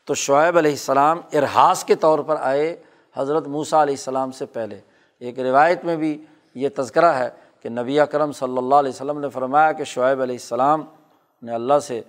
تو 0.05 0.13
شعیب 0.13 0.57
علیہ 0.57 0.71
السلام 0.71 1.19
ارحاس 1.33 1.83
کے 1.83 1.95
طور 1.95 2.19
پر 2.19 2.35
آئے 2.39 2.75
حضرت 3.15 3.47
موسا 3.47 3.83
علیہ 3.83 3.93
السلام 3.93 4.31
سے 4.31 4.45
پہلے۔ 4.45 4.79
ایک 5.19 5.39
روایت 5.39 5.85
میں 5.85 5.95
بھی 5.95 6.25
یہ 6.55 6.69
تذکرہ 6.75 7.13
ہے 7.13 7.29
کہ 7.61 7.69
نبی 7.69 7.99
اکرم 7.99 8.31
صلی 8.31 8.57
اللہ 8.57 8.75
علیہ 8.75 8.89
وسلم 8.89 9.19
نے 9.19 9.29
فرمایا 9.29 9.71
کہ 9.71 9.83
شعیب 9.83 10.21
علیہ 10.21 10.35
السلام 10.35 10.83
نے 11.43 11.53
اللہ 11.53 11.79
سے 11.79 12.01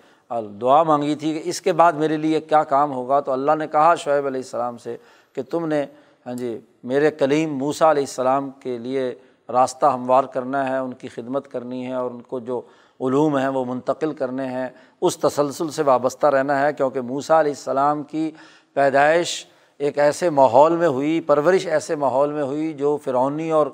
دعا 0.60 0.82
مانگی 0.82 1.14
تھی 1.14 1.32
کہ 1.34 1.40
اس 1.44 1.60
کے 1.60 1.72
بعد 1.72 1.92
میرے 1.92 2.16
لیے 2.16 2.40
کیا 2.40 2.62
کام 2.64 2.92
ہوگا؟ 2.92 3.20
تو 3.20 3.32
اللہ 3.32 3.54
نے 3.58 3.66
کہا 3.68 3.94
شعیب 3.94 4.26
علیہ 4.26 4.40
السلام 4.40 4.78
سے 4.78 4.96
کہ 5.32 5.42
تم 5.42 5.66
نے 5.66 5.84
ہاں 6.26 6.34
جی 6.34 6.58
میرے 6.84 7.10
کلیم 7.10 7.56
موسا 7.58 7.90
علیہ 7.90 8.02
السلام 8.02 8.50
کے 8.60 8.78
لیے 8.78 9.14
راستہ 9.48 9.86
ہموار 9.86 10.24
کرنا 10.24 10.68
ہے، 10.68 10.76
ان 10.76 10.92
کی 10.92 11.08
خدمت 11.08 11.48
کرنی 11.48 11.86
ہے 11.86 11.92
اور 11.92 12.10
ان 12.10 12.22
کو 12.22 12.40
جو 12.40 12.60
علوم 13.00 13.36
ہیں 13.36 13.48
وہ 13.48 13.64
منتقل 13.64 14.12
کرنے 14.14 14.46
ہیں۔ 14.46 14.68
اس 15.00 15.16
تسلسل 15.18 15.70
سے 15.70 15.82
وابستہ 15.82 16.26
رہنا 16.26 16.60
ہے 16.60 16.72
کیونکہ 16.72 17.00
موسا 17.00 17.40
علیہ 17.40 17.52
السلام 17.52 18.02
کی 18.02 18.30
پیدائش 18.74 19.44
ایک 19.78 19.98
ایسے 19.98 20.30
ماحول 20.30 20.76
میں 20.76 20.88
ہوئی، 20.88 21.20
پرورش 21.20 21.66
ایسے 21.66 21.96
ماحول 21.96 22.32
میں 22.32 22.42
ہوئی 22.42 22.72
جو 22.72 22.96
فرونی 23.04 23.50
اور 23.50 23.66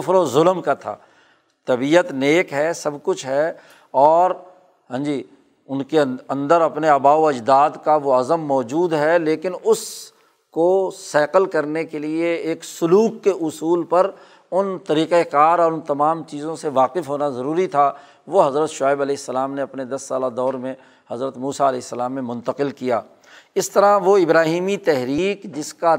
کفر 0.00 0.14
و 0.14 0.24
ظلم 0.26 0.62
کا 0.62 0.74
تھا۔ 0.74 0.96
طبیعت 1.66 2.12
نیک 2.12 2.52
ہے، 2.52 2.72
سب 2.72 3.02
کچھ 3.02 3.26
ہے 3.26 3.52
اور 3.90 4.30
ہاں 4.90 4.98
جی 4.98 5.22
ان 5.68 5.82
کے 5.82 6.00
اندر 6.28 6.60
اپنے 6.60 6.88
آبا 6.88 7.14
و 7.14 7.26
اجداد 7.26 7.70
کا 7.84 7.96
وہ 7.96 8.14
عزم 8.14 8.40
موجود 8.40 8.92
ہے، 8.92 9.18
لیکن 9.18 9.52
اس 9.64 10.12
کو 10.50 10.90
سیکل 10.98 11.46
کرنے 11.46 11.84
کے 11.84 11.98
لیے 11.98 12.34
ایک 12.34 12.64
سلوک 12.64 13.24
کے 13.24 13.30
اصول 13.30 13.82
پر 13.82 14.10
ان 14.50 14.78
طریقۂ 14.78 15.30
کار 15.30 15.58
اور 15.58 15.72
ان 15.72 15.80
تمام 15.80 16.22
چیزوں 16.24 16.56
سے 16.56 16.68
واقف 16.68 17.08
ہونا 17.08 17.28
ضروری 17.28 17.66
تھا۔ 17.66 17.92
وہ 18.26 18.46
حضرت 18.46 18.70
شعیب 18.70 19.00
علیہ 19.02 19.16
السلام 19.18 19.54
نے 19.54 19.62
اپنے 19.62 19.84
دس 19.84 20.02
سالہ 20.02 20.26
دور 20.26 20.54
میں 20.54 20.74
حضرت 21.10 21.36
موسیٰ 21.36 21.66
علیہ 21.66 21.80
السلام 21.80 22.12
میں 22.12 22.22
منتقل 22.22 22.70
کیا۔ 22.70 23.00
اس 23.54 23.70
طرح 23.70 23.96
وہ 23.96 24.16
ابراہیمی 24.18 24.76
تحریک 24.76 25.42
جس 25.44 25.74
کا 25.74 25.94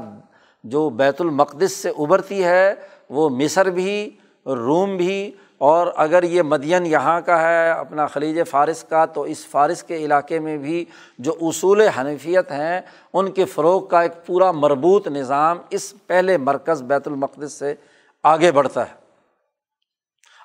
جو 0.64 0.88
بیت 0.90 1.20
المقدس 1.20 1.72
سے 1.72 1.88
ابھرتی 1.88 2.44
ہے 2.44 2.74
وہ 3.10 3.28
مصر 3.28 3.70
بھی، 3.70 4.10
روم 4.46 4.96
بھی، 4.96 5.32
اور 5.58 5.86
اگر 5.96 6.22
یہ 6.22 6.42
مدین 6.42 6.86
یہاں 6.86 7.20
کا 7.20 7.40
ہے 7.42 7.70
اپنا 7.70 8.06
خلیج 8.06 8.40
فارس 8.50 8.82
کا، 8.84 9.04
تو 9.04 9.22
اس 9.22 9.46
فارس 9.46 9.82
کے 9.82 9.96
علاقے 9.96 10.38
میں 10.38 10.56
بھی 10.56 10.84
جو 11.18 11.34
اصول 11.40 11.80
حنفیت 11.88 12.50
ہیں، 12.52 12.80
ان 13.12 13.30
کے 13.30 13.44
فروغ 13.44 13.86
کا 13.86 14.02
ایک 14.02 14.26
پورا 14.26 14.50
مربوط 14.52 15.08
نظام 15.08 15.58
اس 15.70 15.92
پہلے 16.06 16.36
مرکز 16.36 16.82
بیت 16.82 17.08
المقدس 17.08 17.52
سے 17.52 17.74
آگے 18.22 18.52
بڑھتا 18.52 18.88
ہے۔ 18.88 18.94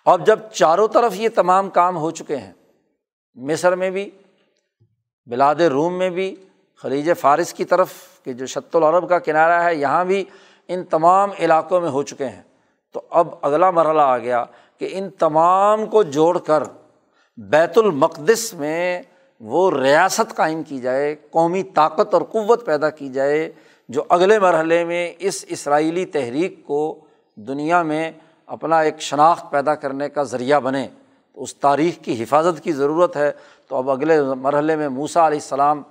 اب 0.05 0.25
جب 0.25 0.39
چاروں 0.51 0.87
طرف 0.87 1.15
یہ 1.15 1.29
تمام 1.35 1.69
کام 1.69 1.97
ہو 1.97 2.11
چکے 2.11 2.37
ہیں، 2.37 2.51
مصر 3.35 3.75
میں 3.75 3.89
بھی، 3.89 4.09
بلاد 5.25 5.55
روم 5.55 5.97
میں 5.97 6.09
بھی، 6.09 6.35
خلیج 6.81 7.09
فارس 7.19 7.53
کی 7.53 7.65
طرف، 7.65 7.93
کہ 8.23 8.33
جو 8.33 8.45
شط 8.45 8.75
العرب 8.75 9.09
کا 9.09 9.19
کنارہ 9.19 9.63
ہے، 9.63 9.75
یہاں 9.75 10.05
بھی 10.05 10.23
ان 10.67 10.83
تمام 10.83 11.29
علاقوں 11.39 11.81
میں 11.81 11.89
ہو 11.89 12.03
چکے 12.03 12.25
ہیں۔ 12.25 12.41
تو 12.93 13.01
اب 13.09 13.27
اگلا 13.41 13.71
مرحلہ 13.71 14.01
آ 14.01 14.17
گیا 14.17 14.45
کہ 14.77 14.89
ان 14.91 15.09
تمام 15.09 15.85
کو 15.85 16.03
جوڑ 16.03 16.37
کر 16.37 16.63
بیت 17.37 17.77
المقدس 17.77 18.53
میں 18.53 19.01
وہ 19.39 19.71
ریاست 19.71 20.35
قائم 20.35 20.63
کی 20.63 20.79
جائے، 20.79 21.15
قومی 21.31 21.63
طاقت 21.63 22.13
اور 22.13 22.21
قوت 22.21 22.65
پیدا 22.65 22.89
کی 22.89 23.09
جائے، 23.09 23.51
جو 23.89 24.03
اگلے 24.09 24.39
مرحلے 24.39 24.85
میں 24.85 25.13
اس 25.19 25.45
اسرائیلی 25.47 26.05
تحریک 26.05 26.67
کو 26.67 26.99
دنیا 27.35 27.81
میں 27.81 28.11
اپنا 28.45 28.79
ایک 28.79 29.01
شناخت 29.01 29.51
پیدا 29.51 29.75
کرنے 29.75 30.09
کا 30.09 30.23
ذریعہ 30.23 30.59
بنے۔ 30.59 30.87
تو 31.33 31.43
اس 31.43 31.55
تاریخ 31.55 32.03
کی 32.03 32.23
حفاظت 32.23 32.63
کی 32.63 32.71
ضرورت 32.71 33.15
ہے۔ 33.15 33.31
تو 33.67 33.75
اب 33.75 33.89
اگلے 33.89 34.21
مرحلے 34.21 34.75
میں 34.75 34.89
موسا 34.89 35.27
علیہ 35.27 35.37
السلام 35.37 35.81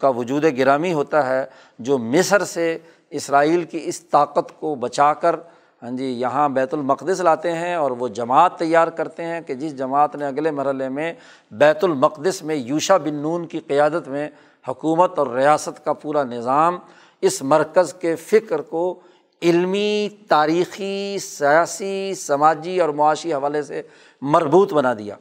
کا 0.00 0.08
وجود 0.08 0.44
گرامی 0.58 0.92
ہوتا 0.92 1.26
ہے، 1.26 1.46
جو 1.78 1.98
مصر 1.98 2.44
سے 2.44 2.78
اسرائیل 3.10 3.64
کی 3.64 3.80
اس 3.84 4.00
طاقت 4.00 4.60
کو 4.60 4.74
بچا 4.74 5.14
کر 5.14 5.36
ہاں 5.84 5.90
جی 5.90 6.04
یہاں 6.04 6.48
بیت 6.48 6.74
المقدس 6.74 7.20
لاتے 7.20 7.52
ہیں 7.52 7.74
اور 7.74 7.90
وہ 7.90 8.08
جماعت 8.08 8.58
تیار 8.58 8.88
کرتے 8.88 9.24
ہیں 9.24 9.40
کہ 9.40 9.54
جس 9.54 9.78
جماعت 9.78 10.16
نے 10.16 10.26
اگلے 10.26 10.50
مرحلے 10.50 10.88
میں 10.88 11.14
بیت 11.50 11.84
المقدس 11.84 12.42
میں 12.42 12.54
یوشا 12.54 12.96
بن 12.96 13.14
نون 13.14 13.46
کی 13.46 13.60
قیادت 13.60 14.08
میں 14.08 14.30
حکومت 14.68 15.18
اور 15.18 15.26
ریاست 15.26 15.84
کا 15.84 15.92
پورا 15.92 16.22
نظام 16.22 16.78
اس 17.20 17.42
مرکز 17.42 17.94
کے 17.94 18.16
فکر 18.16 18.62
کو 18.62 19.00
علمی، 19.42 20.08
تاریخی، 20.28 21.16
سیاسی، 21.22 22.14
سماجی 22.14 22.80
اور 22.80 22.88
معاشی 22.88 23.34
حوالے 23.34 23.62
سے 23.62 23.82
مربوط 24.22 24.72
بنا 24.72 24.94
دیا۔ 24.94 25.14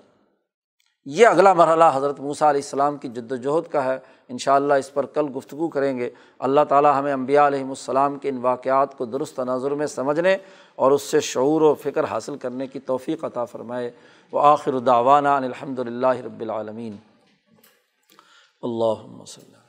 یہ 1.06 1.28
اگلا 1.28 1.54
مرحلہ 1.54 1.84
حضرت 1.94 2.20
موسیٰ 2.20 2.50
علیہ 2.50 2.62
السلام 2.64 2.98
کی 2.98 3.08
جد 3.08 3.32
وجہد 3.32 3.72
کا 3.72 3.84
ہے۔ 3.84 4.00
ان 4.34 4.38
شاء 4.38 4.56
اللہ 4.56 4.74
اس 4.74 4.94
پر 4.94 5.06
کل 5.06 5.26
گفتگو 5.38 5.68
کریں 5.70 5.98
گے۔ 5.98 6.10
اللہ 6.40 6.62
تعالیٰ 6.70 7.00
ہمیں 7.00 7.14
امبیا 7.14 7.48
علیہم 7.48 7.70
السلام 7.70 8.20
کے 8.20 8.30
ان 8.30 8.38
واقعات 8.38 8.98
کو 8.98 9.06
درست 9.06 9.36
تناظر 9.36 9.72
میں 9.72 9.88
سمجھنے 9.88 10.38
اور 10.76 10.92
اس 10.92 11.02
سے 11.02 11.20
شعور 11.20 11.62
و 11.62 11.74
فکر 11.74 12.04
حاصل 12.04 12.38
کرنے 12.38 12.68
کی 12.68 12.80
توفیق 12.80 13.24
عطا 13.24 13.46
فرمائے۔ 13.46 13.92
وہ 14.32 14.42
آخر 14.42 14.80
داوانہ 14.80 15.28
الحمد 15.28 15.80
للہ 15.80 16.18
رب 16.26 16.42
العالمین۔ 16.42 16.96
اللہ 18.62 19.22
وسلم 19.22 19.63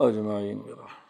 اجمعین 0.00 0.58
برحمۃ 0.58 1.07